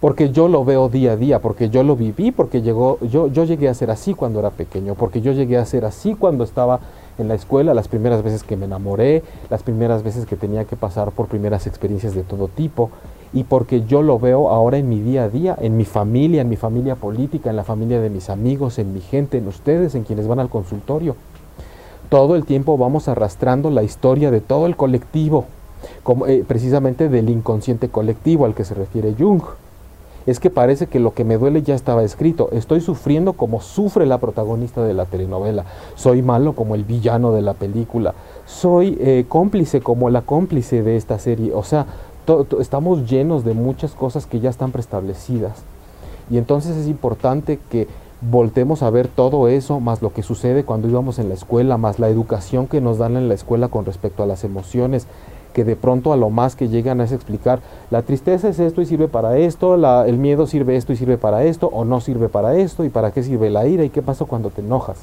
porque 0.00 0.30
yo 0.30 0.48
lo 0.48 0.64
veo 0.64 0.88
día 0.88 1.12
a 1.12 1.16
día, 1.16 1.40
porque 1.40 1.70
yo 1.70 1.82
lo 1.82 1.96
viví, 1.96 2.30
porque 2.30 2.62
llegó, 2.62 2.98
yo, 3.00 3.26
yo 3.28 3.44
llegué 3.44 3.68
a 3.68 3.74
ser 3.74 3.90
así 3.90 4.14
cuando 4.14 4.38
era 4.38 4.50
pequeño, 4.50 4.94
porque 4.94 5.20
yo 5.20 5.32
llegué 5.32 5.56
a 5.56 5.64
ser 5.64 5.84
así 5.84 6.14
cuando 6.14 6.44
estaba 6.44 6.80
en 7.18 7.28
la 7.28 7.34
escuela, 7.34 7.74
las 7.74 7.88
primeras 7.88 8.22
veces 8.22 8.42
que 8.42 8.56
me 8.56 8.66
enamoré, 8.66 9.22
las 9.50 9.62
primeras 9.62 10.02
veces 10.02 10.26
que 10.26 10.36
tenía 10.36 10.64
que 10.64 10.76
pasar 10.76 11.10
por 11.10 11.26
primeras 11.26 11.66
experiencias 11.66 12.14
de 12.14 12.22
todo 12.22 12.48
tipo, 12.48 12.90
y 13.32 13.44
porque 13.44 13.84
yo 13.84 14.02
lo 14.02 14.18
veo 14.18 14.48
ahora 14.50 14.78
en 14.78 14.88
mi 14.88 15.00
día 15.00 15.24
a 15.24 15.28
día, 15.28 15.56
en 15.60 15.76
mi 15.76 15.84
familia, 15.84 16.40
en 16.40 16.48
mi 16.48 16.56
familia 16.56 16.94
política, 16.94 17.50
en 17.50 17.56
la 17.56 17.64
familia 17.64 18.00
de 18.00 18.10
mis 18.10 18.30
amigos, 18.30 18.78
en 18.78 18.94
mi 18.94 19.00
gente, 19.00 19.38
en 19.38 19.48
ustedes, 19.48 19.94
en 19.94 20.04
quienes 20.04 20.26
van 20.26 20.40
al 20.40 20.48
consultorio. 20.48 21.16
Todo 22.08 22.36
el 22.36 22.46
tiempo 22.46 22.78
vamos 22.78 23.08
arrastrando 23.08 23.70
la 23.70 23.82
historia 23.82 24.30
de 24.30 24.40
todo 24.40 24.66
el 24.66 24.76
colectivo, 24.76 25.44
como, 26.02 26.26
eh, 26.26 26.44
precisamente 26.46 27.08
del 27.08 27.28
inconsciente 27.28 27.88
colectivo 27.88 28.46
al 28.46 28.54
que 28.54 28.64
se 28.64 28.74
refiere 28.74 29.14
Jung 29.18 29.42
es 30.30 30.40
que 30.40 30.50
parece 30.50 30.88
que 30.88 31.00
lo 31.00 31.14
que 31.14 31.24
me 31.24 31.38
duele 31.38 31.62
ya 31.62 31.74
estaba 31.74 32.02
escrito. 32.02 32.50
Estoy 32.52 32.80
sufriendo 32.82 33.32
como 33.32 33.62
sufre 33.62 34.04
la 34.04 34.18
protagonista 34.18 34.84
de 34.84 34.92
la 34.92 35.06
telenovela. 35.06 35.64
Soy 35.94 36.22
malo 36.22 36.54
como 36.54 36.74
el 36.74 36.84
villano 36.84 37.32
de 37.32 37.40
la 37.40 37.54
película. 37.54 38.14
Soy 38.44 38.98
eh, 39.00 39.24
cómplice 39.28 39.80
como 39.80 40.10
la 40.10 40.20
cómplice 40.22 40.82
de 40.82 40.96
esta 40.96 41.18
serie. 41.18 41.54
O 41.54 41.62
sea, 41.62 41.86
estamos 42.60 43.08
llenos 43.10 43.42
de 43.44 43.54
muchas 43.54 43.92
cosas 43.92 44.26
que 44.26 44.40
ya 44.40 44.50
están 44.50 44.70
preestablecidas. 44.70 45.62
Y 46.30 46.36
entonces 46.36 46.76
es 46.76 46.88
importante 46.88 47.58
que 47.70 47.88
voltemos 48.20 48.82
a 48.82 48.90
ver 48.90 49.08
todo 49.08 49.48
eso, 49.48 49.80
más 49.80 50.02
lo 50.02 50.12
que 50.12 50.22
sucede 50.22 50.64
cuando 50.64 50.88
íbamos 50.88 51.18
en 51.18 51.28
la 51.28 51.34
escuela, 51.34 51.78
más 51.78 51.98
la 51.98 52.08
educación 52.08 52.66
que 52.66 52.80
nos 52.80 52.98
dan 52.98 53.16
en 53.16 53.28
la 53.28 53.34
escuela 53.34 53.68
con 53.68 53.86
respecto 53.86 54.22
a 54.22 54.26
las 54.26 54.44
emociones, 54.44 55.06
que 55.58 55.64
de 55.64 55.74
pronto 55.74 56.12
a 56.12 56.16
lo 56.16 56.30
más 56.30 56.54
que 56.54 56.68
llegan 56.68 57.00
es 57.00 57.10
explicar, 57.10 57.58
la 57.90 58.02
tristeza 58.02 58.48
es 58.48 58.60
esto 58.60 58.80
y 58.80 58.86
sirve 58.86 59.08
para 59.08 59.38
esto, 59.38 59.74
el 60.04 60.16
miedo 60.16 60.46
sirve 60.46 60.76
esto 60.76 60.92
y 60.92 60.96
sirve 60.96 61.18
para 61.18 61.42
esto, 61.42 61.66
o 61.66 61.84
no 61.84 62.00
sirve 62.00 62.28
para 62.28 62.54
esto, 62.54 62.84
y 62.84 62.90
para 62.90 63.10
qué 63.10 63.24
sirve 63.24 63.50
la 63.50 63.66
ira, 63.66 63.82
y 63.82 63.90
qué 63.90 64.00
pasa 64.00 64.24
cuando 64.24 64.50
te 64.50 64.60
enojas. 64.60 64.98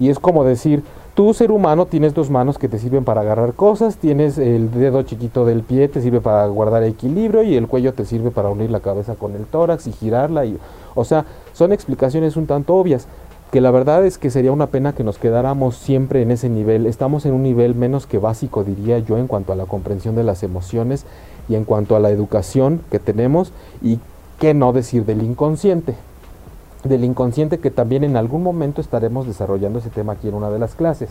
Y 0.00 0.08
es 0.08 0.18
como 0.18 0.42
decir, 0.42 0.82
tú 1.14 1.32
ser 1.32 1.52
humano 1.52 1.86
tienes 1.86 2.12
dos 2.12 2.28
manos 2.28 2.58
que 2.58 2.68
te 2.68 2.80
sirven 2.80 3.04
para 3.04 3.20
agarrar 3.20 3.52
cosas, 3.52 3.98
tienes 3.98 4.36
el 4.36 4.72
dedo 4.72 5.04
chiquito 5.04 5.44
del 5.44 5.62
pie, 5.62 5.86
te 5.86 6.00
sirve 6.00 6.20
para 6.20 6.44
guardar 6.48 6.82
equilibrio, 6.82 7.44
y 7.44 7.54
el 7.54 7.68
cuello 7.68 7.94
te 7.94 8.04
sirve 8.04 8.32
para 8.32 8.48
unir 8.48 8.68
la 8.68 8.80
cabeza 8.80 9.14
con 9.14 9.36
el 9.36 9.44
tórax 9.44 9.86
y 9.86 9.92
girarla. 9.92 10.44
Y, 10.44 10.58
o 10.96 11.04
sea, 11.04 11.24
son 11.52 11.72
explicaciones 11.72 12.36
un 12.36 12.48
tanto 12.48 12.74
obvias, 12.74 13.06
que 13.52 13.60
la 13.60 13.70
verdad 13.70 14.06
es 14.06 14.16
que 14.16 14.30
sería 14.30 14.50
una 14.50 14.68
pena 14.68 14.94
que 14.94 15.04
nos 15.04 15.18
quedáramos 15.18 15.76
siempre 15.76 16.22
en 16.22 16.30
ese 16.30 16.48
nivel. 16.48 16.86
Estamos 16.86 17.26
en 17.26 17.34
un 17.34 17.42
nivel 17.42 17.74
menos 17.74 18.06
que 18.06 18.16
básico, 18.16 18.64
diría 18.64 18.98
yo, 18.98 19.18
en 19.18 19.26
cuanto 19.26 19.52
a 19.52 19.56
la 19.56 19.66
comprensión 19.66 20.16
de 20.16 20.22
las 20.22 20.42
emociones 20.42 21.04
y 21.50 21.54
en 21.54 21.66
cuanto 21.66 21.94
a 21.94 22.00
la 22.00 22.08
educación 22.08 22.80
que 22.90 22.98
tenemos 22.98 23.52
y 23.82 24.00
qué 24.38 24.54
no 24.54 24.72
decir 24.72 25.04
del 25.04 25.22
inconsciente. 25.22 25.96
Del 26.82 27.04
inconsciente 27.04 27.58
que 27.58 27.70
también 27.70 28.04
en 28.04 28.16
algún 28.16 28.42
momento 28.42 28.80
estaremos 28.80 29.26
desarrollando 29.26 29.80
ese 29.80 29.90
tema 29.90 30.14
aquí 30.14 30.28
en 30.28 30.34
una 30.34 30.48
de 30.48 30.58
las 30.58 30.74
clases. 30.74 31.10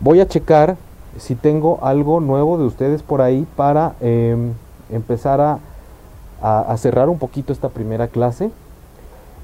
Voy 0.00 0.20
a 0.20 0.28
checar 0.28 0.76
si 1.16 1.34
tengo 1.34 1.78
algo 1.80 2.20
nuevo 2.20 2.58
de 2.58 2.64
ustedes 2.64 3.02
por 3.02 3.22
ahí 3.22 3.46
para 3.56 3.94
em, 4.02 4.52
empezar 4.90 5.40
a, 5.40 5.58
a, 6.42 6.76
cerrar 6.76 7.08
un 7.08 7.18
poquito 7.18 7.54
esta 7.54 7.70
primera 7.70 8.08
clase, 8.08 8.50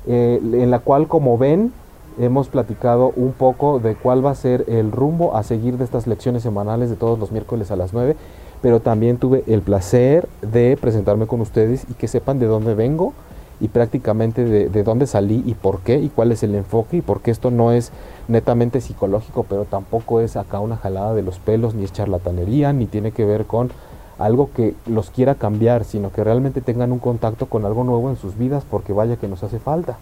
eh, 0.06 0.38
en 0.42 0.70
la 0.70 0.80
cual 0.80 1.08
como 1.08 1.38
ven 1.38 1.72
hemos 2.18 2.48
platicado 2.48 3.12
un 3.16 3.32
poco 3.32 3.78
de 3.78 3.94
cuál 3.94 4.24
va 4.24 4.30
a 4.30 4.34
ser 4.34 4.64
el 4.68 4.92
rumbo 4.92 5.36
a 5.36 5.42
seguir 5.42 5.78
de 5.78 5.84
estas 5.84 6.06
lecciones 6.06 6.42
semanales 6.42 6.90
de 6.90 6.96
todos 6.96 7.18
los 7.18 7.32
miércoles 7.32 7.70
a 7.70 7.76
las 7.76 7.92
9, 7.92 8.16
pero 8.62 8.80
también 8.80 9.18
tuve 9.18 9.44
el 9.46 9.62
placer 9.62 10.28
de 10.42 10.76
presentarme 10.80 11.26
con 11.26 11.40
ustedes 11.40 11.86
y 11.90 11.94
que 11.94 12.08
sepan 12.08 12.38
de 12.38 12.46
dónde 12.46 12.74
vengo 12.74 13.12
y 13.60 13.68
prácticamente 13.68 14.44
de, 14.44 14.82
dónde 14.82 15.06
salí 15.06 15.42
y 15.46 15.54
por 15.54 15.80
qué 15.80 15.98
y 15.98 16.08
cuál 16.08 16.32
es 16.32 16.42
el 16.42 16.54
enfoque 16.54 16.98
y 16.98 17.02
por 17.02 17.20
qué 17.20 17.30
esto 17.30 17.50
no 17.50 17.72
es 17.72 17.92
netamente 18.26 18.80
psicológico, 18.80 19.44
pero 19.48 19.64
tampoco 19.64 20.20
es 20.20 20.36
acá 20.36 20.60
una 20.60 20.76
jalada 20.76 21.14
de 21.14 21.22
los 21.22 21.38
pelos, 21.38 21.74
ni 21.74 21.84
es 21.84 21.92
charlatanería, 21.92 22.72
ni 22.72 22.86
tiene 22.86 23.12
que 23.12 23.24
ver 23.24 23.44
con 23.44 23.70
algo 24.18 24.50
que 24.54 24.74
los 24.86 25.10
quiera 25.10 25.34
cambiar, 25.34 25.84
sino 25.84 26.10
que 26.10 26.24
realmente 26.24 26.60
tengan 26.60 26.92
un 26.92 26.98
contacto 26.98 27.46
con 27.46 27.64
algo 27.64 27.84
nuevo 27.84 28.10
en 28.10 28.16
sus 28.16 28.36
vidas, 28.36 28.64
porque 28.70 28.92
vaya 28.92 29.16
que 29.16 29.28
nos 29.28 29.42
hace 29.42 29.58
falta. 29.58 29.98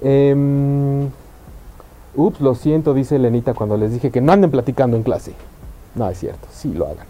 Em, 0.00 1.08
ups, 2.14 2.40
lo 2.40 2.54
siento, 2.54 2.94
dice 2.94 3.18
Lenita 3.18 3.54
cuando 3.54 3.76
les 3.76 3.92
dije 3.92 4.10
que 4.10 4.20
no 4.20 4.32
anden 4.32 4.50
platicando 4.50 4.96
en 4.96 5.02
clase. 5.02 5.32
No, 5.94 6.08
es 6.08 6.18
cierto, 6.18 6.46
sí 6.50 6.72
lo 6.72 6.86
hagan. 6.86 7.06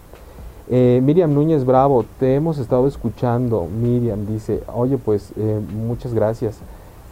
Eh, 0.71 1.01
Miriam 1.03 1.33
Núñez 1.33 1.65
Bravo, 1.65 2.05
te 2.19 2.35
hemos 2.35 2.59
estado 2.59 2.87
escuchando. 2.87 3.65
Miriam 3.65 4.25
dice, 4.27 4.61
oye, 4.73 4.97
pues 4.97 5.33
eh, 5.37 5.59
muchas 5.85 6.13
gracias. 6.13 6.59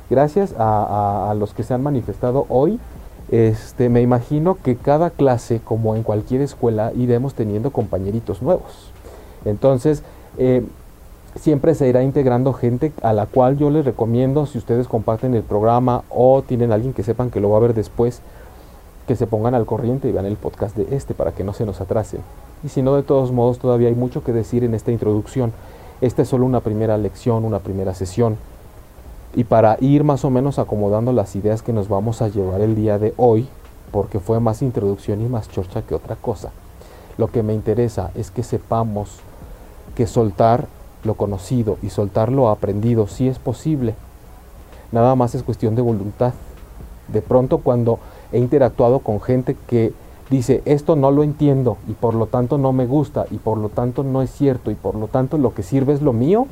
Gracias 0.09 0.53
a, 0.57 1.36
los 1.38 1.53
que 1.53 1.63
se 1.63 1.73
han 1.73 1.84
manifestado 1.84 2.45
hoy. 2.49 2.80
Este, 3.30 3.89
me 3.89 4.01
imagino 4.01 4.57
que 4.63 4.78
cada 4.78 5.09
clase, 5.09 5.59
como 5.61 5.95
en 5.95 6.03
cualquier 6.03 6.41
escuela, 6.41 6.93
iremos 6.95 7.34
teniendo 7.34 7.71
compañeritos 7.71 8.41
nuevos. 8.41 8.91
Entonces, 9.43 10.03
eh, 10.38 10.63
siempre 11.38 11.75
se 11.75 11.88
irá 11.88 12.03
integrando 12.03 12.53
gente 12.53 12.91
a 13.01 13.13
la 13.13 13.25
cual 13.25 13.57
yo 13.57 13.69
les 13.69 13.85
recomiendo, 13.85 14.45
si 14.45 14.57
ustedes 14.57 14.88
comparten 14.88 15.33
el 15.35 15.43
programa 15.43 16.03
o 16.09 16.41
tienen 16.41 16.71
alguien 16.71 16.93
que 16.93 17.03
sepan 17.03 17.29
que 17.29 17.39
lo 17.39 17.49
va 17.49 17.57
a 17.57 17.61
ver 17.61 17.73
después, 17.73 18.21
que 19.07 19.15
se 19.15 19.27
pongan 19.27 19.55
al 19.55 19.65
corriente 19.65 20.09
y 20.09 20.11
vean 20.11 20.25
el 20.25 20.35
podcast 20.35 20.75
de 20.75 20.95
este 20.95 21.13
para 21.13 21.31
que 21.31 21.43
no 21.43 21.53
se 21.53 21.65
nos 21.65 21.79
atrasen. 21.79 22.21
Y 22.63 22.69
si 22.69 22.81
no, 22.81 22.95
de 22.95 23.03
todos 23.03 23.31
modos, 23.31 23.59
todavía 23.59 23.88
hay 23.88 23.95
mucho 23.95 24.23
que 24.23 24.33
decir 24.33 24.63
en 24.63 24.73
esta 24.73 24.91
introducción. 24.91 25.53
Esta 26.01 26.23
es 26.23 26.27
solo 26.27 26.45
una 26.45 26.59
primera 26.59 26.97
lección, 26.97 27.45
una 27.45 27.59
primera 27.59 27.93
sesión. 27.93 28.38
Y 29.35 29.43
para 29.43 29.77
ir 29.79 30.03
más 30.03 30.25
o 30.25 30.29
menos 30.29 30.59
acomodando 30.59 31.13
las 31.13 31.35
ideas 31.35 31.61
que 31.61 31.73
nos 31.73 31.88
vamos 31.88 32.21
a 32.21 32.27
llevar 32.27 32.61
el 32.61 32.75
día 32.75 32.99
de 32.99 33.13
hoy, 33.17 33.47
porque 33.91 34.19
fue 34.19 34.39
más 34.39 34.61
introducción 34.61 35.21
y 35.21 35.29
más 35.29 35.49
chorcha 35.49 35.83
que 35.83 35.95
otra 35.95 36.15
cosa, 36.15 36.51
lo 37.17 37.27
que 37.27 37.43
me 37.43 37.53
interesa 37.53 38.11
es 38.15 38.31
que 38.31 38.43
sepamos 38.43 39.19
que 39.95 40.07
soltar 40.07 40.67
lo 41.08 41.16
conocido 41.16 41.78
y 41.82 41.89
soltar 41.89 42.32
lo 42.32 42.49
aprendido 42.49 43.08
sí 43.08 43.28
es 43.28 43.39
posible. 43.39 43.95
Nada 44.91 45.16
más 45.16 45.34
es 45.34 45.41
cuestión 45.41 45.76
de 45.76 45.82
voluntad. 45.82 46.34
De 47.08 47.24
pronto 47.24 47.58
cuando 47.58 47.97
he 48.32 48.38
interactuado 48.38 48.99
con 48.99 49.20
gente 49.20 49.55
que 49.68 49.93
dice, 50.30 50.62
esto 50.66 50.95
no 50.95 51.10
lo 51.10 51.24
entiendo 51.24 51.78
y 51.88 51.93
por 51.93 52.14
lo 52.14 52.28
tanto 52.28 52.58
no 52.58 52.74
me 52.74 52.86
gusta 52.86 53.26
y 53.32 53.38
por 53.38 53.58
lo 53.58 53.70
tanto 53.70 54.03
no 54.03 54.22
es 54.22 54.30
cierto 54.30 54.70
y 54.70 54.76
por 54.76 54.95
lo 54.95 55.08
tanto 55.08 55.38
lo 55.38 55.53
que 55.53 55.64
sirve 55.64 55.93
es 55.93 56.01
lo 56.01 56.14
mío, 56.14 56.47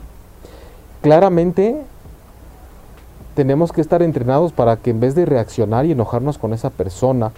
claramente 1.01 1.83
tenemos 3.35 3.73
que 3.73 3.81
estar 3.81 4.01
entrenados 4.01 4.53
para 4.53 4.77
que 4.77 4.91
en 4.91 5.01
vez 5.01 5.13
de 5.13 5.25
reaccionar 5.25 5.85
y 5.85 5.91
enojarnos 5.91 6.37
con 6.37 6.53
esa 6.53 6.69
persona, 6.69 7.31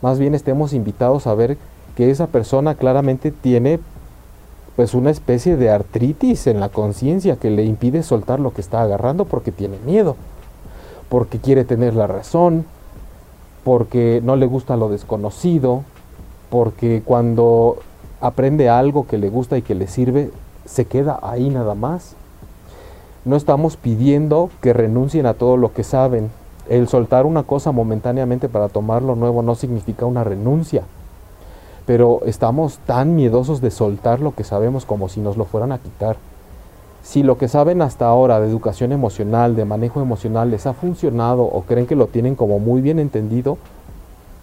más 0.00 0.20
bien 0.20 0.34
estemos 0.34 0.72
invitados 0.72 1.26
a 1.26 1.34
ver 1.34 1.58
que 1.96 2.10
esa 2.10 2.28
persona 2.28 2.76
claramente 2.76 3.32
tiene 3.32 3.80
pues 4.76 4.94
una 4.94 5.10
especie 5.10 5.56
de 5.56 5.70
artritis 5.70 6.46
en 6.46 6.60
la 6.60 6.68
conciencia 6.68 7.36
que 7.36 7.50
le 7.50 7.64
impide 7.64 8.02
soltar 8.02 8.40
lo 8.40 8.52
que 8.52 8.60
está 8.60 8.82
agarrando 8.82 9.24
porque 9.24 9.52
tiene 9.52 9.78
miedo, 9.86 10.16
porque 11.08 11.38
quiere 11.38 11.64
tener 11.64 11.94
la 11.94 12.06
razón, 12.06 12.66
porque 13.62 14.20
no 14.24 14.36
le 14.36 14.46
gusta 14.46 14.76
lo 14.76 14.88
desconocido, 14.88 15.82
porque 16.50 17.02
cuando 17.04 17.78
aprende 18.20 18.68
algo 18.68 19.06
que 19.06 19.18
le 19.18 19.30
gusta 19.30 19.56
y 19.56 19.62
que 19.62 19.74
le 19.74 19.86
sirve, 19.86 20.30
se 20.64 20.86
queda 20.86 21.18
ahí 21.22 21.50
nada 21.50 21.74
más. 21.74 22.14
No 23.24 23.36
estamos 23.36 23.76
pidiendo 23.76 24.50
que 24.60 24.72
renuncien 24.72 25.26
a 25.26 25.34
todo 25.34 25.56
lo 25.56 25.72
que 25.72 25.84
saben. 25.84 26.30
El 26.68 26.88
soltar 26.88 27.26
una 27.26 27.42
cosa 27.42 27.72
momentáneamente 27.72 28.48
para 28.48 28.68
tomar 28.68 29.02
lo 29.02 29.14
nuevo 29.14 29.42
no 29.42 29.54
significa 29.54 30.04
una 30.04 30.24
renuncia. 30.24 30.82
Pero 31.86 32.20
estamos 32.24 32.78
tan 32.86 33.14
miedosos 33.14 33.60
de 33.60 33.70
soltar 33.70 34.20
lo 34.20 34.34
que 34.34 34.44
sabemos 34.44 34.84
como 34.84 35.08
si 35.08 35.20
nos 35.20 35.36
lo 35.36 35.44
fueran 35.44 35.72
a 35.72 35.78
quitar. 35.78 36.16
Si 37.02 37.22
lo 37.22 37.36
que 37.36 37.48
saben 37.48 37.82
hasta 37.82 38.06
ahora 38.06 38.40
de 38.40 38.48
educación 38.48 38.90
emocional, 38.92 39.56
de 39.56 39.66
manejo 39.66 40.00
emocional, 40.00 40.50
les 40.50 40.66
ha 40.66 40.72
funcionado 40.72 41.42
o 41.42 41.62
creen 41.62 41.86
que 41.86 41.96
lo 41.96 42.06
tienen 42.06 42.34
como 42.34 42.58
muy 42.58 42.80
bien 42.80 42.98
entendido, 42.98 43.58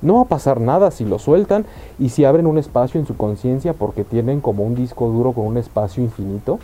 no 0.04 0.16
va 0.16 0.22
a 0.22 0.26
pasar 0.26 0.62
nada 0.62 0.92
si 0.92 1.06
lo 1.06 1.20
sueltan 1.20 1.66
y 2.00 2.10
si 2.10 2.26
abren 2.26 2.48
un 2.48 2.58
espacio 2.58 3.00
en 3.00 3.08
su 3.08 3.18
conciencia 3.18 3.74
porque 3.74 4.04
tienen 4.04 4.42
como 4.42 4.64
un 4.64 4.76
disco 4.76 5.08
duro 5.10 5.34
con 5.34 5.46
un 5.46 5.58
espacio 5.58 6.04
infinito 6.04 6.60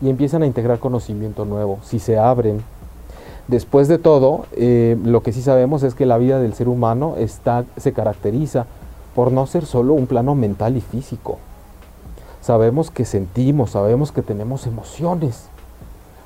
y 0.00 0.08
empiezan 0.08 0.42
a 0.42 0.46
integrar 0.46 0.78
conocimiento 0.78 1.44
nuevo. 1.44 1.78
Si 1.82 1.98
se 1.98 2.18
abren. 2.18 2.62
Después 3.48 3.88
de 3.88 3.98
todo, 3.98 4.46
eh, 4.52 4.96
lo 5.04 5.22
que 5.22 5.32
sí 5.32 5.42
sabemos 5.42 5.82
es 5.82 5.94
que 5.94 6.06
la 6.06 6.18
vida 6.18 6.38
del 6.38 6.54
ser 6.54 6.68
humano 6.68 7.14
está, 7.16 7.64
se 7.76 7.92
caracteriza 7.92 8.66
por 9.14 9.32
no 9.32 9.46
ser 9.46 9.66
solo 9.66 9.94
un 9.94 10.06
plano 10.06 10.34
mental 10.34 10.76
y 10.76 10.80
físico 10.80 11.38
sabemos 12.40 12.90
que 12.90 13.04
sentimos, 13.04 13.70
sabemos 13.70 14.12
que 14.12 14.22
tenemos 14.22 14.66
emociones. 14.66 15.44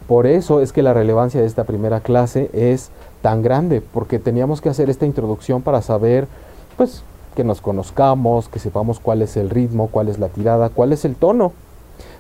Por 0.08 0.26
eso 0.26 0.60
es 0.60 0.72
que 0.72 0.82
la 0.82 0.94
relevancia 0.94 1.40
de 1.40 1.46
esta 1.46 1.64
primera 1.64 2.00
clase 2.00 2.50
es 2.52 2.90
tan 3.22 3.42
grande, 3.42 3.80
porque 3.80 4.18
teníamos 4.18 4.60
que 4.60 4.68
hacer 4.68 4.90
esta 4.90 5.06
introducción 5.06 5.62
para 5.62 5.82
saber, 5.82 6.28
pues, 6.76 7.02
que 7.34 7.44
nos 7.44 7.60
conozcamos, 7.60 8.48
que 8.48 8.58
sepamos 8.58 9.00
cuál 9.00 9.22
es 9.22 9.36
el 9.36 9.50
ritmo, 9.50 9.88
cuál 9.88 10.08
es 10.08 10.18
la 10.18 10.28
tirada, 10.28 10.68
cuál 10.68 10.92
es 10.92 11.04
el 11.04 11.16
tono. 11.16 11.52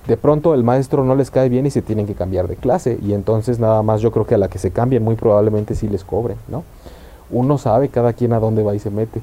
De 0.06 0.16
pronto 0.16 0.54
el 0.54 0.64
maestro 0.64 1.04
no 1.04 1.14
les 1.14 1.30
cae 1.30 1.48
bien 1.48 1.66
y 1.66 1.70
se 1.70 1.82
tienen 1.82 2.06
que 2.06 2.14
cambiar 2.14 2.48
de 2.48 2.56
clase, 2.56 2.98
y 3.02 3.12
entonces 3.12 3.58
nada 3.58 3.82
más 3.82 4.00
yo 4.00 4.12
creo 4.12 4.26
que 4.26 4.34
a 4.34 4.38
la 4.38 4.48
que 4.48 4.58
se 4.58 4.70
cambien 4.70 5.04
muy 5.04 5.14
probablemente 5.14 5.74
sí 5.74 5.88
les 5.88 6.04
cobre, 6.04 6.36
¿no? 6.48 6.62
Uno 7.30 7.58
sabe 7.58 7.88
cada 7.88 8.12
quien 8.12 8.32
a 8.32 8.40
dónde 8.40 8.62
va 8.62 8.74
y 8.74 8.78
se 8.78 8.90
mete. 8.90 9.22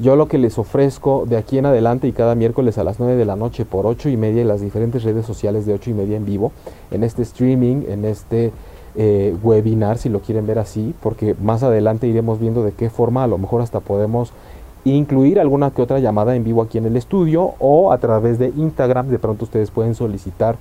Yo 0.00 0.16
lo 0.16 0.28
que 0.28 0.38
les 0.38 0.58
ofrezco 0.58 1.26
de 1.28 1.36
aquí 1.36 1.58
en 1.58 1.66
adelante 1.66 2.08
y 2.08 2.12
cada 2.12 2.34
miércoles 2.34 2.78
a 2.78 2.84
las 2.84 2.98
9 2.98 3.16
de 3.16 3.26
la 3.26 3.36
noche 3.36 3.66
por 3.66 3.84
8 3.84 4.08
y 4.08 4.16
media 4.16 4.40
en 4.40 4.48
las 4.48 4.62
diferentes 4.62 5.02
redes 5.02 5.26
sociales 5.26 5.66
de 5.66 5.74
8 5.74 5.90
y 5.90 5.92
media 5.92 6.16
en 6.16 6.24
vivo, 6.24 6.52
en 6.90 7.04
este 7.04 7.20
streaming, 7.20 7.82
en 7.86 8.06
este 8.06 8.50
eh, 8.94 9.36
webinar, 9.42 9.98
si 9.98 10.08
lo 10.08 10.20
quieren 10.20 10.46
ver 10.46 10.58
así, 10.58 10.94
porque 11.02 11.36
más 11.42 11.62
adelante 11.62 12.06
iremos 12.06 12.40
viendo 12.40 12.64
de 12.64 12.72
qué 12.72 12.88
forma 12.88 13.24
a 13.24 13.26
lo 13.26 13.36
mejor 13.36 13.60
hasta 13.60 13.80
podemos 13.80 14.32
incluir 14.84 15.38
alguna 15.38 15.70
que 15.70 15.82
otra 15.82 15.98
llamada 15.98 16.34
en 16.34 16.44
vivo 16.44 16.62
aquí 16.62 16.78
en 16.78 16.86
el 16.86 16.96
estudio 16.96 17.52
o 17.58 17.92
a 17.92 17.98
través 17.98 18.38
de 18.38 18.54
Instagram, 18.56 19.08
de 19.08 19.18
pronto 19.18 19.44
ustedes 19.44 19.70
pueden 19.70 19.94
solicitar 19.94 20.56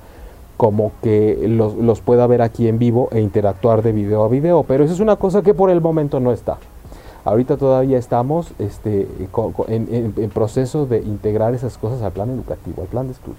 como 0.58 0.92
que 1.02 1.46
los, 1.48 1.76
los 1.76 2.02
pueda 2.02 2.28
ver 2.28 2.42
aquí 2.42 2.68
en 2.68 2.78
vivo 2.78 3.08
e 3.14 3.22
interactuar 3.22 3.84
de 3.84 3.94
video 3.94 4.22
a 4.26 4.28
video, 4.28 4.64
pero 4.64 4.84
eso 4.84 4.94
es 4.94 5.00
una 5.00 5.16
cosa 5.16 5.44
que 5.44 5.54
por 5.54 5.70
el 5.70 5.80
momento 5.80 6.20
no 6.20 6.34
está. 6.34 6.58
Ahorita 7.30 7.58
todavía 7.58 8.00
estamos 8.00 8.54
este, 8.58 9.08
en, 9.68 10.32
proceso 10.34 10.88
de 10.88 10.98
integrar 10.98 11.54
esas 11.54 11.78
cosas 11.78 12.02
al 12.02 12.12
plan 12.12 12.32
educativo, 12.32 12.82
al 12.82 12.88
plan 12.88 13.06
de 13.06 13.14
estudios. 13.14 13.38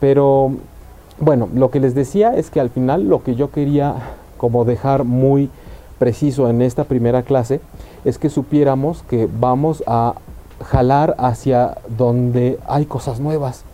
Pero 0.00 0.52
bueno, 1.20 1.50
lo 1.52 1.70
que 1.70 1.80
les 1.80 1.94
decía 1.94 2.34
es 2.34 2.48
que 2.48 2.60
al 2.60 2.70
final 2.70 3.10
lo 3.10 3.22
que 3.22 3.34
yo 3.34 3.50
quería 3.50 3.96
como 4.38 4.64
dejar 4.64 5.04
muy 5.04 5.50
preciso 5.98 6.48
en 6.48 6.62
esta 6.62 6.84
primera 6.84 7.24
clase 7.24 7.60
es 8.06 8.16
que 8.16 8.30
supiéramos 8.30 9.02
que 9.02 9.28
vamos 9.38 9.84
a 9.86 10.14
jalar 10.64 11.14
hacia 11.18 11.76
donde 11.98 12.58
hay 12.66 12.86
cosas 12.86 13.20
nuevas, 13.20 13.64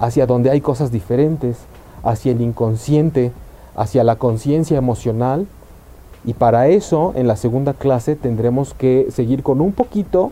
hacia 0.00 0.26
donde 0.26 0.50
hay 0.50 0.60
cosas 0.60 0.90
diferentes, 0.90 1.58
hacia 2.02 2.32
el 2.32 2.40
inconsciente, 2.40 3.30
hacia 3.76 4.02
la 4.02 4.16
conciencia 4.16 4.78
emocional 4.78 5.46
y 6.24 6.34
para 6.34 6.68
eso, 6.68 7.12
en 7.16 7.26
la 7.26 7.36
segunda 7.36 7.72
clase 7.72 8.14
tendremos 8.14 8.74
que 8.74 9.08
seguir 9.10 9.42
con 9.42 9.60
un 9.60 9.72
poquito, 9.72 10.30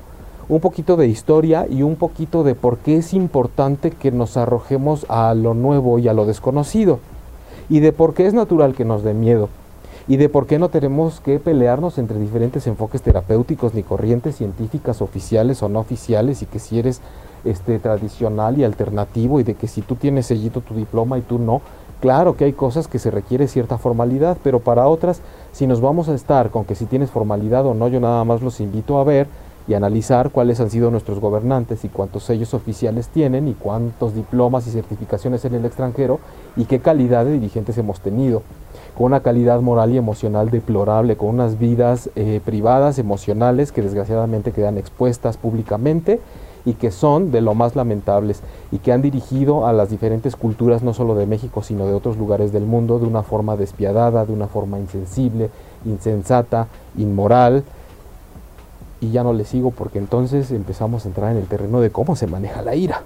un 0.49 0.61
poquito 0.61 0.97
de 0.97 1.09
historia 1.09 1.67
y 1.69 1.83
un 1.83 1.97
poquito 1.97 2.45
de 2.45 2.55
por 2.55 2.79
qué 2.79 2.97
es 2.97 3.13
importante 3.13 3.91
que 3.91 4.13
nos 4.13 4.37
arrojemos 4.37 5.05
a 5.09 5.35
lo 5.35 5.55
nuevo 5.55 5.99
y 5.99 6.07
a 6.07 6.15
lo 6.15 6.27
desconocido. 6.27 7.01
Y 7.69 7.81
de 7.81 7.93
por 7.93 8.15
qué 8.15 8.27
es 8.27 8.35
natural 8.35 8.75
que 8.75 8.85
nos 8.85 9.03
dé 9.03 9.15
miedo. 9.15 9.49
Y 10.07 10.17
de 10.17 10.29
por 10.29 10.47
qué 10.47 10.59
no 10.59 10.69
tenemos 10.71 11.21
que 11.21 11.39
pelearnos 11.39 11.99
entre 11.99 12.19
diferentes 12.19 12.67
enfoques 12.67 13.03
terapéuticos 13.03 13.75
ni 13.75 13.83
corrientes 13.83 14.37
científicas 14.37 15.03
oficiales 15.03 15.63
o 15.63 15.69
no 15.69 15.81
oficiales 15.81 16.43
y 16.43 16.47
que 16.47 16.59
si 16.59 16.79
eres 16.79 17.01
este 17.45 17.79
tradicional 17.79 18.59
y 18.59 18.65
alternativo 18.65 19.41
y 19.41 19.45
de 19.45 19.55
que 19.55 19.69
si 19.69 19.83
tú 19.83 19.95
tienes 19.95 20.27
sellito 20.27 20.61
tu 20.61 20.75
diploma 20.75 21.19
y 21.19 21.23
tú 21.23 21.39
no, 21.39 21.63
Claro 22.01 22.35
que 22.35 22.47
hay 22.47 22.55
cosas 22.55 22.89
que 22.89 22.99
se 22.99 23.11
requiere 23.11 23.47
cierta 23.47 23.77
formalidad, 23.77 24.39
pero 24.43 24.61
para 24.61 24.89
otras, 24.89 25.21
si 25.53 25.67
nos 25.67 25.83
vamos 25.83 26.09
a 26.09 26.15
estar 26.15 26.51
con 26.51 26.65
que 26.65 26.75
si 26.75 26.87
tienes 26.87 27.11
formalidad 27.11 27.67
o 27.67 27.75
no, 27.75 27.89
yo 27.89 28.01
nada 28.01 28.25
más 28.25 28.41
los 28.41 28.61
invito 28.61 28.99
a 28.99 29.05
ver 29.05 29.27
y 29.69 29.75
analizar 29.75 30.31
cuáles 30.31 30.59
han 30.61 30.71
sido 30.71 30.91
nuestros 30.91 31.21
gobernantes 31.21 31.85
y 31.85 31.89
cuántos 31.91 32.25
sellos 32.25 32.55
oficiales 32.55 33.09
tienen 33.09 33.49
y 33.49 33.53
cuántos 33.53 34.15
diplomas 34.15 34.67
y 34.67 34.71
certificaciones 34.71 35.45
en 35.45 35.55
el 35.55 35.67
extranjero 35.67 36.21
y 36.57 36.65
qué 36.65 36.81
calidad 36.81 37.27
de 37.27 37.35
dirigentes 37.35 37.77
hemos 37.77 38.01
tenido, 38.01 38.43
con 38.97 39.07
una 39.07 39.21
calidad 39.21 39.61
moral 39.61 39.93
y 39.93 39.99
emocional 39.99 40.51
deplorable, 40.51 41.19
con 41.19 41.29
unas 41.29 41.59
vidas 41.59 42.09
eh, 42.17 42.41
privadas, 42.43 42.99
emocionales, 42.99 43.73
que 43.73 43.83
desgraciadamente 43.83 44.53
quedan 44.53 44.79
expuestas 44.79 45.37
públicamente 45.37 46.19
y 46.65 46.75
que 46.75 46.91
son 46.91 47.31
de 47.31 47.41
lo 47.41 47.55
más 47.55 47.77
lamentables 47.77 48.43
y 48.71 48.79
que 48.79 48.93
han 48.93 49.03
dirigido 49.03 49.67
a 49.67 49.73
las 49.73 49.91
diferentes 49.91 50.37
culturas, 50.37 50.83
no 50.83 50.95
solo 50.95 51.15
de 51.15 51.27
México, 51.27 51.63
sino 51.63 51.87
de 51.87 51.95
otros 51.95 52.17
lugares 52.17 52.53
del 52.53 52.65
mundo, 52.65 52.99
de 52.99 53.07
una 53.07 53.23
forma 53.23 53.57
despiadada, 53.57 54.27
de 54.27 54.33
una 54.33 54.47
forma 54.47 54.79
insensible, 54.79 55.51
insensata, 55.85 56.69
inmoral. 56.97 57.65
Y 59.01 59.11
ya 59.11 59.23
no 59.23 59.33
le 59.33 59.45
sigo 59.45 59.71
porque 59.71 59.99
entonces 59.99 60.51
empezamos 60.51 61.05
a 61.05 61.09
entrar 61.09 61.33
en 61.33 61.39
el 61.39 61.47
terreno 61.47 61.81
de 61.81 61.91
cómo 61.91 62.17
se 62.17 62.27
maneja 62.27 62.63
la 62.63 62.75
ira. 62.75 63.03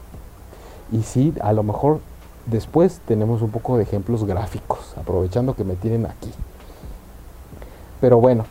Y 0.90 1.02
sí, 1.02 1.32
a 1.40 1.52
lo 1.52 1.62
mejor 1.62 2.00
después 2.46 3.00
tenemos 3.06 3.42
un 3.42 3.50
poco 3.50 3.76
de 3.76 3.84
ejemplos 3.84 4.24
gráficos, 4.24 4.94
aprovechando 4.98 5.54
que 5.54 5.64
me 5.64 5.76
tienen 5.76 6.06
aquí. 6.06 6.30
Pero 8.00 8.18
bueno, 8.20 8.44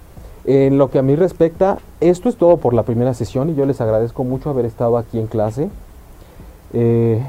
en 0.45 0.77
lo 0.77 0.89
que 0.89 0.99
a 0.99 1.01
mí 1.01 1.15
respecta, 1.15 1.77
esto 2.01 2.29
es 2.29 2.35
todo 2.35 2.57
por 2.57 2.73
la 2.73 2.83
primera 2.83 3.13
sesión 3.13 3.49
y 3.49 3.55
yo 3.55 3.65
les 3.65 3.79
agradezco 3.81 4.23
mucho 4.23 4.49
haber 4.49 4.65
estado 4.65 4.97
aquí 4.97 5.19
en 5.19 5.27
clase. 5.27 5.69
Eh, 6.73 7.23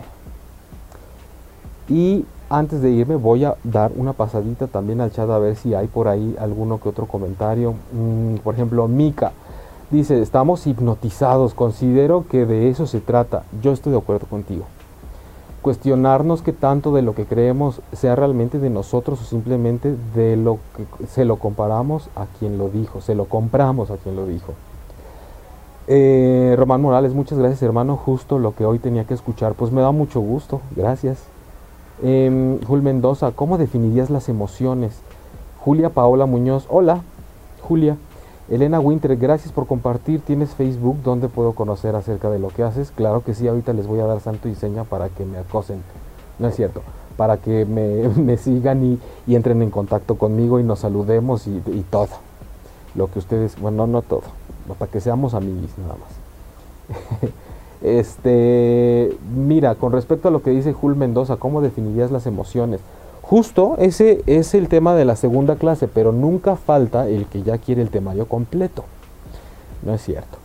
y 1.88 2.24
antes 2.48 2.82
de 2.82 2.90
irme 2.90 3.16
voy 3.16 3.44
a 3.44 3.56
dar 3.62 3.92
una 3.96 4.12
pasadita 4.12 4.66
también 4.66 5.00
al 5.00 5.12
chat 5.12 5.28
a 5.28 5.38
ver 5.38 5.56
si 5.56 5.74
hay 5.74 5.86
por 5.86 6.08
ahí 6.08 6.34
alguno 6.40 6.80
que 6.80 6.88
otro 6.88 7.06
comentario. 7.06 7.74
Mm, 7.92 8.36
por 8.36 8.54
ejemplo, 8.54 8.88
Mika 8.88 9.32
dice, 9.90 10.20
estamos 10.20 10.66
hipnotizados, 10.66 11.54
considero 11.54 12.26
que 12.28 12.46
de 12.46 12.68
eso 12.68 12.86
se 12.86 13.00
trata. 13.00 13.44
Yo 13.62 13.72
estoy 13.72 13.92
de 13.92 13.98
acuerdo 13.98 14.26
contigo 14.26 14.64
cuestionarnos 15.64 16.42
que 16.42 16.52
tanto 16.52 16.92
de 16.92 17.00
lo 17.00 17.14
que 17.14 17.24
creemos 17.24 17.80
sea 17.94 18.14
realmente 18.14 18.58
de 18.58 18.68
nosotros 18.68 19.22
o 19.22 19.24
simplemente 19.24 19.96
de 20.14 20.36
lo 20.36 20.58
que 20.76 21.06
se 21.06 21.24
lo 21.24 21.36
comparamos 21.36 22.10
a 22.16 22.26
quien 22.38 22.58
lo 22.58 22.68
dijo, 22.68 23.00
se 23.00 23.14
lo 23.14 23.24
compramos 23.24 23.90
a 23.90 23.96
quien 23.96 24.14
lo 24.14 24.26
dijo. 24.26 24.52
Eh, 25.86 26.54
Román 26.58 26.82
Morales, 26.82 27.14
muchas 27.14 27.38
gracias 27.38 27.62
hermano, 27.62 27.96
justo 27.96 28.38
lo 28.38 28.54
que 28.54 28.66
hoy 28.66 28.78
tenía 28.78 29.04
que 29.04 29.14
escuchar, 29.14 29.54
pues 29.54 29.72
me 29.72 29.80
da 29.80 29.90
mucho 29.90 30.20
gusto, 30.20 30.60
gracias. 30.76 31.24
Eh, 32.02 32.58
Jul 32.66 32.82
Mendoza, 32.82 33.32
¿cómo 33.34 33.56
definirías 33.56 34.10
las 34.10 34.28
emociones? 34.28 35.00
Julia 35.60 35.88
Paola 35.88 36.26
Muñoz, 36.26 36.66
hola, 36.68 37.00
Julia. 37.62 37.96
Elena 38.48 38.78
Winter, 38.78 39.16
gracias 39.16 39.52
por 39.52 39.66
compartir. 39.66 40.20
¿Tienes 40.20 40.50
Facebook 40.50 40.98
donde 41.02 41.28
puedo 41.28 41.52
conocer 41.52 41.96
acerca 41.96 42.28
de 42.28 42.38
lo 42.38 42.48
que 42.48 42.62
haces? 42.62 42.90
Claro 42.90 43.22
que 43.22 43.34
sí, 43.34 43.48
ahorita 43.48 43.72
les 43.72 43.86
voy 43.86 44.00
a 44.00 44.06
dar 44.06 44.20
santo 44.20 44.48
y 44.48 44.54
seña 44.54 44.84
para 44.84 45.08
que 45.08 45.24
me 45.24 45.38
acosen. 45.38 45.82
No 46.38 46.48
es 46.48 46.56
cierto, 46.56 46.82
para 47.16 47.38
que 47.38 47.64
me, 47.64 48.36
sigan 48.36 48.98
y, 49.26 49.34
entren 49.34 49.62
en 49.62 49.70
contacto 49.70 50.16
conmigo 50.16 50.60
y 50.60 50.62
nos 50.62 50.80
saludemos 50.80 51.46
y, 51.46 51.60
todo. 51.90 52.08
Lo 52.94 53.10
que 53.10 53.18
ustedes, 53.18 53.58
bueno, 53.58 53.86
no 53.86 54.02
todo, 54.02 54.22
para 54.78 54.90
que 54.90 55.00
seamos 55.00 55.32
amigos 55.34 55.70
nada 55.78 55.94
más. 55.94 57.30
este, 57.82 59.16
mira, 59.34 59.74
con 59.76 59.92
respecto 59.92 60.28
a 60.28 60.30
lo 60.30 60.42
que 60.42 60.50
dice 60.50 60.74
Jul 60.74 60.96
Mendoza, 60.96 61.36
¿cómo 61.36 61.62
definirías 61.62 62.10
las 62.10 62.26
emociones? 62.26 62.80
Justo 63.26 63.76
ese 63.78 64.22
es 64.26 64.52
el 64.52 64.68
tema 64.68 64.94
de 64.94 65.06
la 65.06 65.16
segunda 65.16 65.56
clase, 65.56 65.88
pero 65.88 66.12
nunca 66.12 66.56
falta 66.56 67.08
el 67.08 67.24
que 67.24 67.42
ya 67.42 67.56
quiere 67.56 67.80
el 67.80 67.88
temario 67.88 68.26
completo. 68.26 68.84
No 69.82 69.94
es 69.94 70.02
cierto. 70.02 70.36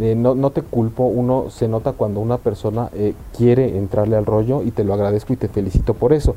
Eh, 0.00 0.16
no, 0.16 0.50
te 0.50 0.62
culpo, 0.62 1.04
uno 1.04 1.50
se 1.50 1.68
nota 1.68 1.92
cuando 1.92 2.18
una 2.18 2.38
persona 2.38 2.90
eh, 2.94 3.14
quiere 3.36 3.78
entrarle 3.78 4.16
al 4.16 4.26
rollo 4.26 4.62
y 4.64 4.72
te 4.72 4.82
lo 4.82 4.92
agradezco 4.92 5.32
y 5.32 5.36
te 5.36 5.46
felicito 5.46 5.94
por 5.94 6.12
eso. 6.12 6.34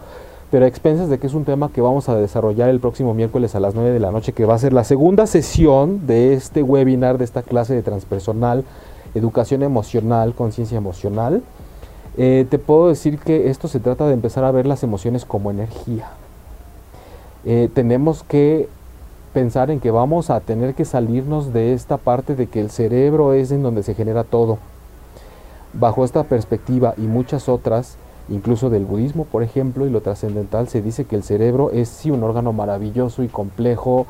Pero 0.51 0.65
a 0.65 0.67
expensas 0.67 1.09
de 1.09 1.17
que 1.17 1.26
es 1.26 1.34
un 1.34 1.43
tema 1.43 1.69
que 1.69 1.82
vamos 1.82 2.07
a 2.07 2.15
desarrollar 2.15 2.69
el 2.69 2.80
próximo 2.80 3.15
miércoles 3.15 3.55
a 3.55 3.59
las 3.59 3.74
9 3.74 3.89
de 3.89 3.99
la 3.99 4.11
noche, 4.11 4.34
que 4.34 4.45
va 4.45 4.53
a 4.53 4.59
ser 4.59 4.74
la 4.74 4.84
segunda 4.84 5.26
sesión 5.26 6.05
de 6.05 6.34
este 6.34 6.61
webinar, 6.61 7.17
de 7.17 7.26
esta 7.26 7.41
clase 7.41 7.74
de 7.74 7.82
transpersonal, 7.82 8.63
educación 9.15 9.63
emocional, 9.63 10.36
conciencia 10.36 10.78
emocional. 10.78 11.41
Eh, 12.18 12.45
te 12.49 12.59
puedo 12.59 12.89
decir 12.89 13.18
que 13.20 13.49
esto 13.49 13.68
se 13.68 13.80
trata 13.80 14.07
de 14.07 14.14
empezar 14.14 14.43
a 14.43 14.51
ver 14.51 14.68
las 14.68 14.84
emociones 14.84 15.26
como 15.26 15.49
energía. 15.49 16.11
Eh, 17.45 17.70
tenemos 17.74 18.24
que 18.24 18.70
pensar 19.34 19.72
en 19.72 19.80
que 19.80 19.89
vamos 19.89 20.30
a 20.30 20.39
tener 20.39 20.76
que 20.76 20.86
salirnos 20.86 21.53
de 21.53 21.74
esta 21.74 21.97
parte 21.97 22.36
de 22.36 22.47
que 22.47 22.61
el 22.61 22.70
cerebro 22.70 23.34
es 23.34 23.51
en 23.51 23.64
donde 23.64 23.82
se 23.82 23.95
genera 23.95 24.24
todo. 24.24 24.59
Bajo 25.74 26.05
esta 26.05 26.24
perspectiva 26.24 26.93
y 26.97 27.01
muchas 27.01 27.49
otras, 27.49 27.97
incluso 28.30 28.70
del 28.70 28.86
budismo, 28.86 29.26
por 29.26 29.41
ejemplo, 29.41 29.88
y 29.88 29.89
lo 29.89 30.01
trascendental, 30.01 30.68
se 30.68 30.84
dice 30.84 31.05
que 31.05 31.16
el 31.16 31.24
cerebro 31.24 31.72
es 31.72 31.89
sí 31.89 32.11
un 32.11 32.24
órgano 32.24 32.53
maravilloso 32.53 33.24
y 33.24 33.28
complejo 33.28 34.05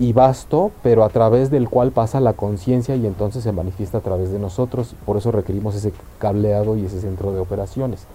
y 0.00 0.14
vasto, 0.14 0.72
pero 0.82 1.04
a 1.04 1.10
través 1.10 1.50
del 1.50 1.68
cual 1.68 1.92
pasa 1.92 2.20
la 2.20 2.32
conciencia 2.32 2.96
y 2.96 3.06
entonces 3.06 3.44
se 3.44 3.52
manifiesta 3.52 3.98
a 3.98 4.00
través 4.00 4.32
de 4.32 4.38
nosotros. 4.38 4.96
Por 5.04 5.18
eso 5.18 5.30
requerimos 5.30 5.74
ese 5.74 5.92
cableado 6.18 6.78
y 6.78 6.86
ese 6.86 7.02
centro 7.02 7.32
de 7.32 7.38
operaciones. 7.38 8.06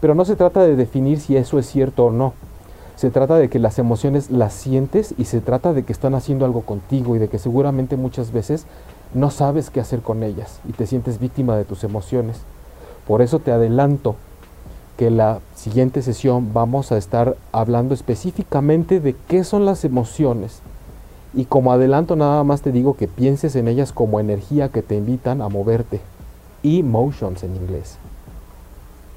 Pero 0.00 0.14
no 0.14 0.24
se 0.24 0.36
trata 0.36 0.62
de 0.62 0.76
definir 0.76 1.18
si 1.18 1.36
eso 1.36 1.58
es 1.58 1.66
cierto 1.66 2.06
o 2.06 2.10
no. 2.12 2.34
Se 2.94 3.10
trata 3.10 3.34
de 3.34 3.50
que 3.50 3.58
las 3.58 3.80
emociones 3.80 4.30
las 4.30 4.52
sientes 4.54 5.12
y 5.18 5.24
se 5.24 5.40
trata 5.40 5.72
de 5.72 5.82
que 5.82 5.92
están 5.92 6.14
haciendo 6.14 6.44
algo 6.44 6.60
contigo 6.60 7.16
y 7.16 7.18
de 7.18 7.26
que 7.26 7.40
seguramente 7.40 7.96
muchas 7.96 8.30
veces 8.30 8.66
no 9.12 9.32
sabes 9.32 9.70
qué 9.70 9.80
hacer 9.80 10.02
con 10.02 10.22
ellas 10.22 10.60
y 10.68 10.72
te 10.72 10.86
sientes 10.86 11.18
víctima 11.18 11.56
de 11.56 11.64
tus 11.64 11.82
emociones. 11.82 12.42
Por 13.08 13.22
eso 13.22 13.40
te 13.40 13.50
adelanto 13.50 14.14
que 14.96 15.10
la 15.10 15.40
siguiente 15.56 16.00
sesión 16.00 16.52
vamos 16.52 16.92
a 16.92 16.96
estar 16.96 17.36
hablando 17.50 17.92
específicamente 17.92 19.00
de 19.00 19.16
qué 19.26 19.42
son 19.42 19.64
las 19.64 19.84
emociones 19.84 20.62
y 21.34 21.44
como 21.44 21.72
adelanto 21.72 22.16
nada 22.16 22.42
más 22.44 22.62
te 22.62 22.72
digo 22.72 22.96
que 22.96 23.08
pienses 23.08 23.54
en 23.56 23.68
ellas 23.68 23.92
como 23.92 24.20
energía 24.20 24.70
que 24.70 24.82
te 24.82 24.96
invitan 24.96 25.42
a 25.42 25.48
moverte. 25.48 26.00
Emotions 26.62 27.42
en 27.42 27.56
inglés. 27.56 27.98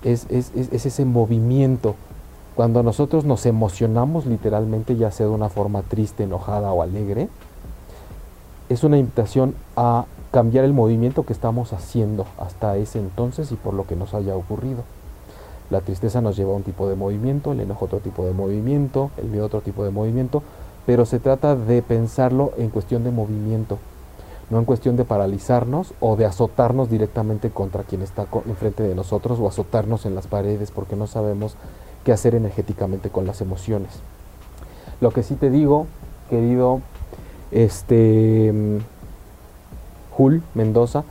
Es, 0.03 0.27
es, 0.29 0.51
ese 0.55 1.05
movimiento. 1.05 1.95
Cuando 2.55 2.83
nosotros 2.83 3.23
nos 3.23 3.45
emocionamos 3.45 4.25
literalmente, 4.25 4.97
ya 4.97 5.11
sea 5.11 5.27
de 5.27 5.31
una 5.31 5.49
forma 5.49 5.83
triste, 5.83 6.23
enojada 6.23 6.73
o 6.73 6.81
alegre, 6.81 7.29
es 8.67 8.83
una 8.83 8.97
invitación 8.97 9.55
a 9.75 10.05
cambiar 10.31 10.65
el 10.65 10.73
movimiento 10.73 11.25
que 11.25 11.33
estamos 11.33 11.73
haciendo 11.73 12.25
hasta 12.37 12.77
ese 12.77 12.99
entonces 12.99 13.51
y 13.51 13.55
por 13.55 13.73
lo 13.73 13.85
que 13.85 13.95
nos 13.95 14.13
haya 14.13 14.35
ocurrido. 14.35 14.83
La 15.69 15.81
tristeza 15.81 16.19
nos 16.19 16.35
lleva 16.35 16.51
a 16.51 16.55
un 16.55 16.63
tipo 16.63 16.89
de 16.89 16.95
movimiento, 16.95 17.53
el 17.53 17.61
enojo 17.61 17.85
otro 17.85 17.99
tipo 17.99 18.25
de 18.25 18.33
movimiento, 18.33 19.11
el 19.17 19.29
miedo 19.29 19.45
otro 19.45 19.61
tipo 19.61 19.85
de 19.85 19.91
movimiento, 19.91 20.43
pero 20.85 21.05
se 21.05 21.19
trata 21.19 21.55
de 21.55 21.81
pensarlo 21.81 22.53
en 22.57 22.69
cuestión 22.69 23.03
de 23.03 23.11
movimiento, 23.11 23.77
no 24.49 24.59
en 24.59 24.65
cuestión 24.65 24.97
de 24.97 25.05
paralizarnos 25.05 25.93
o 25.99 26.15
de 26.15 26.25
azotarnos 26.25 26.89
directamente 26.89 27.49
contra 27.49 27.83
quien 27.83 28.01
está 28.01 28.27
enfrente 28.45 28.83
de 28.83 28.95
nosotros 28.95 29.39
o 29.39 29.47
azotarnos 29.47 30.05
en 30.05 30.15
las 30.15 30.27
paredes 30.27 30.71
porque 30.71 30.95
no 30.95 31.07
sabemos 31.07 31.55
qué 32.03 32.11
hacer 32.11 32.35
energéticamente 32.35 33.09
con 33.09 33.25
las 33.25 33.41
emociones. 33.41 33.91
Lo 34.99 35.11
que 35.11 35.23
sí 35.23 35.35
te 35.35 35.49
digo, 35.49 35.87
querido 36.29 36.81
este 37.51 38.79
Jul 40.11 40.43
Mendoza, 40.53 41.03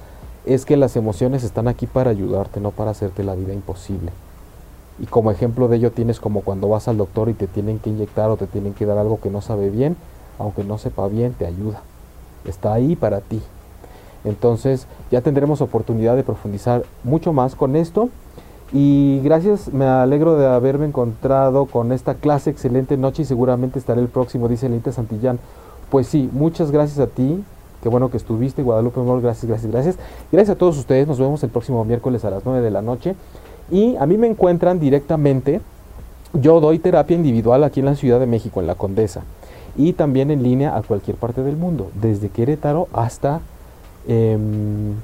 es 0.47 0.65
que 0.65 0.77
las 0.77 0.97
emociones 0.97 1.45
están 1.45 1.69
aquí 1.69 1.87
para 1.87 2.11
ayudarte, 2.11 2.61
no 2.61 2.71
para 2.71 2.91
hacerte 2.91 3.25
la 3.25 3.35
vida 3.35 3.53
imposible. 3.53 4.11
Y 5.01 5.07
como 5.07 5.31
ejemplo 5.31 5.69
de 5.69 5.79
ello 5.79 5.93
tienes 5.93 6.21
como 6.21 6.43
cuando 6.43 6.69
vas 6.69 6.87
al 6.87 6.99
doctor 6.99 7.31
y 7.31 7.35
te 7.35 7.47
tienen 7.47 7.79
que 7.79 7.91
inyectar 7.91 8.31
o 8.31 8.37
te 8.37 8.47
tienen 8.47 8.75
que 8.75 8.87
dar 8.87 8.99
algo 8.99 9.19
que 9.21 9.31
no 9.31 9.41
sabe 9.41 9.71
bien, 9.71 9.97
aunque 10.39 10.63
no 10.63 10.79
sepa 10.79 11.09
bien, 11.09 11.33
te 11.33 11.47
ayuda. 11.47 11.83
Está 12.45 12.75
ahí 12.75 12.97
para 12.97 13.21
ti. 13.21 13.41
Entonces 14.25 14.87
ya 15.11 15.23
tendremos 15.23 15.63
oportunidad 15.63 16.17
de 16.17 16.23
profundizar 16.23 16.85
mucho 17.03 17.33
más 17.33 17.55
con 17.55 17.77
esto. 17.77 18.11
Y 18.73 19.21
gracias, 19.25 19.73
me 19.73 19.85
alegro 19.85 20.37
de 20.37 20.47
haberme 20.47 20.87
encontrado 20.87 21.67
con 21.67 21.93
esta 21.93 22.15
clase. 22.15 22.51
Excelente 22.51 22.97
noche 22.97 23.23
y 23.23 23.25
seguramente 23.25 23.79
estaré 23.79 24.01
el 24.01 24.09
próximo, 24.09 24.49
dice 24.49 24.67
Elita 24.67 24.93
Santillán. 24.93 25.39
Pues 25.91 26.07
sí, 26.07 26.31
muchas 26.33 26.71
gracias 26.71 26.99
a 27.01 27.07
ti. 27.07 27.43
Qué 27.83 27.89
bueno 27.89 28.11
que 28.11 28.19
estuviste, 28.19 28.63
Guadalupe 28.63 29.01
Mol. 29.01 29.23
Gracias, 29.23 29.47
gracias, 29.47 29.73
gracias. 29.73 29.97
Gracias 30.31 30.55
a 30.55 30.59
todos 30.59 30.77
ustedes. 30.79 31.09
Nos 31.09 31.19
vemos 31.19 31.43
el 31.43 31.51
próximo 31.51 31.85
miércoles 31.85 32.25
a 32.25 32.31
las 32.31 32.45
9 32.45 32.61
de 32.61 32.71
la 32.71 32.83
noche. 32.83 33.17
Y 33.71 33.97
a 33.97 34.07
mí 34.07 34.19
me 34.19 34.27
encuentran 34.27 34.81
directamente, 34.81 35.61
yo 36.33 36.61
doy 36.61 36.79
terapia 36.79 37.17
individual 37.17 37.65
aquí 37.65 37.81
en 37.81 37.87
la 37.87 37.95
Ciudad 37.95 38.21
de 38.21 38.27
México, 38.27 38.61
en 38.61 38.67
la 38.67 38.75
Condesa, 38.75 39.23
y 39.77 39.93
también 39.93 40.31
en 40.31 40.43
línea 40.43 40.77
a 40.77 40.83
cualquier 40.83 41.17
parte 41.17 41.43
del 41.43 41.57
mundo, 41.57 41.91
desde 41.95 42.29
Querétaro 42.29 42.89
hasta 42.93 43.41
em, 44.09 44.95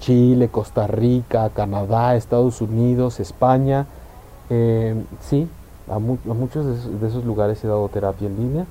Chile, 0.00 0.48
Costa 0.48 0.86
Rica, 0.86 1.50
Canadá, 1.50 2.16
Estados 2.16 2.60
Unidos, 2.60 3.20
España. 3.20 3.86
Em, 4.48 5.04
sí, 5.20 5.48
a, 5.90 5.98
muchos 5.98 6.66
de 7.00 7.06
esos, 7.06 7.24
lugares 7.24 7.62
he 7.64 7.68
dado 7.68 7.88
terapia 7.88 8.28
en 8.28 8.36
línea. 8.36 8.66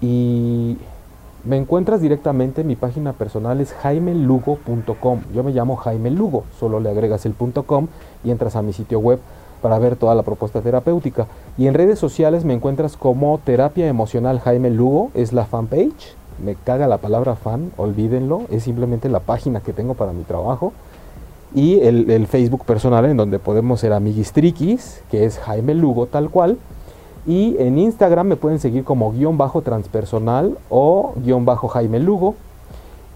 Y 0.00 0.78
me 1.44 1.56
encuentras 1.56 2.00
directamente, 2.00 2.62
mi 2.62 2.76
página 2.76 3.12
personal 3.12 3.60
es 3.60 3.72
jaimelugo.com. 3.72 5.20
Yo 5.34 5.42
me 5.42 5.50
llamo 5.52 5.74
Jaime 5.76 6.10
Lugo, 6.10 6.44
solo 6.58 6.78
le 6.78 6.90
agregas 6.90 7.26
el 7.26 7.34
.com 7.34 7.88
y 8.22 8.30
entras 8.30 8.54
a 8.54 8.62
mi 8.62 8.72
sitio 8.72 9.00
web 9.00 9.18
para 9.60 9.78
ver 9.80 9.96
toda 9.96 10.14
la 10.14 10.22
propuesta 10.22 10.60
terapéutica. 10.60 11.26
Y 11.58 11.66
en 11.66 11.74
redes 11.74 11.98
sociales 11.98 12.44
me 12.44 12.54
encuentras 12.54 12.96
como 12.96 13.40
Terapia 13.44 13.88
Emocional 13.88 14.38
Jaime 14.38 14.70
Lugo, 14.70 15.10
es 15.14 15.32
la 15.32 15.44
fanpage. 15.44 16.14
Me 16.44 16.54
caga 16.54 16.86
la 16.86 16.98
palabra 16.98 17.34
fan, 17.34 17.72
olvídenlo, 17.76 18.42
es 18.50 18.62
simplemente 18.62 19.08
la 19.08 19.20
página 19.20 19.60
que 19.60 19.72
tengo 19.72 19.94
para 19.94 20.12
mi 20.12 20.22
trabajo. 20.22 20.72
y 21.54 21.80
el, 21.80 22.26
Facebook 22.28 22.64
personal 22.64 23.04
en 23.04 23.16
donde 23.16 23.38
podemos 23.38 23.80
ser 23.80 23.92
amiguistriquis, 23.92 25.02
que 25.10 25.26
es 25.26 25.38
Jaime 25.38 25.74
Lugo 25.74 26.06
tal 26.06 26.30
cual. 26.30 26.56
Y 27.26 27.56
en 27.58 27.78
Instagram 27.78 28.26
me 28.26 28.36
pueden 28.36 28.58
seguir 28.58 28.84
como 28.84 29.12
guion 29.12 29.38
bajo 29.38 29.62
transpersonal 29.62 30.58
o 30.70 31.12
guion 31.16 31.44
bajo 31.44 31.68
Jaime 31.68 32.00
Lugo. 32.00 32.34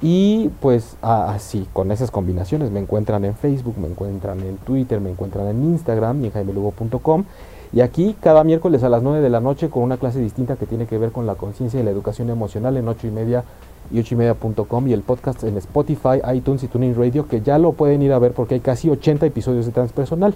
Y 0.02 0.50
pues 0.60 0.96
así, 1.00 1.66
con 1.72 1.90
esas 1.90 2.10
combinaciones 2.10 2.70
me 2.70 2.80
encuentran 2.80 3.24
en 3.24 3.34
Facebook, 3.34 3.76
me 3.78 3.88
encuentran 3.88 4.40
en 4.40 4.58
Twitter, 4.58 5.00
me 5.00 5.10
encuentran 5.10 5.48
en 5.48 5.64
Instagram 5.64 6.22
y 6.22 6.26
en 6.26 6.32
jaimelugo.com. 6.32 7.24
Y 7.72 7.80
aquí 7.80 8.14
cada 8.20 8.44
miércoles 8.44 8.82
a 8.84 8.88
las 8.88 9.02
9 9.02 9.20
de 9.20 9.30
la 9.30 9.40
noche 9.40 9.70
con 9.70 9.82
una 9.82 9.96
clase 9.96 10.20
distinta 10.20 10.56
que 10.56 10.66
tiene 10.66 10.86
que 10.86 10.98
ver 10.98 11.12
con 11.12 11.26
la 11.26 11.34
conciencia 11.34 11.80
y 11.80 11.82
la 11.82 11.90
educación 11.90 12.30
emocional 12.30 12.76
en 12.76 12.86
8 12.86 13.06
y 13.06 13.10
media 13.10 13.44
y 13.90 13.98
8 13.98 14.14
y 14.14 14.18
media.com 14.18 14.88
y 14.88 14.92
el 14.92 15.02
podcast 15.02 15.42
en 15.44 15.56
Spotify, 15.56 16.20
iTunes 16.34 16.62
y 16.62 16.68
Tuning 16.68 16.94
Radio 16.94 17.26
que 17.26 17.40
ya 17.40 17.58
lo 17.58 17.72
pueden 17.72 18.02
ir 18.02 18.12
a 18.12 18.18
ver 18.18 18.32
porque 18.32 18.54
hay 18.54 18.60
casi 18.60 18.88
80 18.88 19.26
episodios 19.26 19.66
de 19.66 19.72
Transpersonal. 19.72 20.34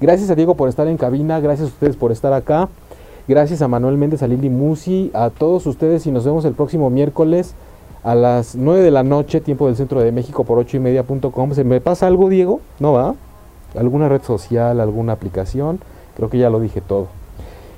Gracias 0.00 0.30
a 0.30 0.36
Diego 0.36 0.54
por 0.54 0.68
estar 0.68 0.86
en 0.86 0.96
cabina, 0.96 1.40
gracias 1.40 1.70
a 1.70 1.72
ustedes 1.72 1.96
por 1.96 2.12
estar 2.12 2.32
acá, 2.32 2.68
gracias 3.26 3.62
a 3.62 3.68
Manuel 3.68 3.96
Méndez, 3.96 4.22
a 4.22 4.28
Lili 4.28 4.48
Musi, 4.48 5.10
a 5.12 5.30
todos 5.30 5.66
ustedes 5.66 6.06
y 6.06 6.12
nos 6.12 6.24
vemos 6.24 6.44
el 6.44 6.52
próximo 6.52 6.88
miércoles 6.88 7.54
a 8.04 8.14
las 8.14 8.54
9 8.54 8.80
de 8.80 8.92
la 8.92 9.02
noche, 9.02 9.40
tiempo 9.40 9.66
del 9.66 9.74
centro 9.74 10.00
de 10.00 10.12
México 10.12 10.44
por 10.44 10.56
8 10.58 10.76
y 10.76 10.80
media.com. 10.80 11.52
¿Se 11.52 11.64
me 11.64 11.80
pasa 11.80 12.06
algo, 12.06 12.28
Diego? 12.28 12.60
¿No 12.78 12.92
va? 12.92 13.16
¿Alguna 13.76 14.08
red 14.08 14.22
social, 14.22 14.80
alguna 14.80 15.14
aplicación? 15.14 15.80
Creo 16.16 16.30
que 16.30 16.38
ya 16.38 16.48
lo 16.48 16.60
dije 16.60 16.80
todo. 16.80 17.08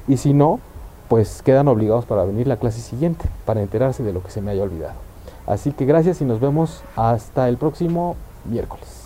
Y 0.07 0.18
si 0.18 0.35
no, 0.35 0.61
pues 1.09 1.41
quedan 1.41 1.68
obligados 1.68 2.05
para 2.05 2.25
venir 2.25 2.47
la 2.47 2.59
clase 2.59 2.83
siguiente, 2.83 3.25
para 3.47 3.62
enterarse 3.62 4.03
de 4.03 4.12
lo 4.12 4.23
que 4.23 4.31
se 4.31 4.43
me 4.43 4.51
haya 4.51 4.62
olvidado. 4.62 4.95
Así 5.47 5.73
que 5.73 5.87
gracias 5.87 6.21
y 6.21 6.27
nos 6.27 6.39
vemos 6.39 6.83
hasta 6.97 7.49
el 7.49 7.57
próximo 7.57 8.16
miércoles. 8.45 8.99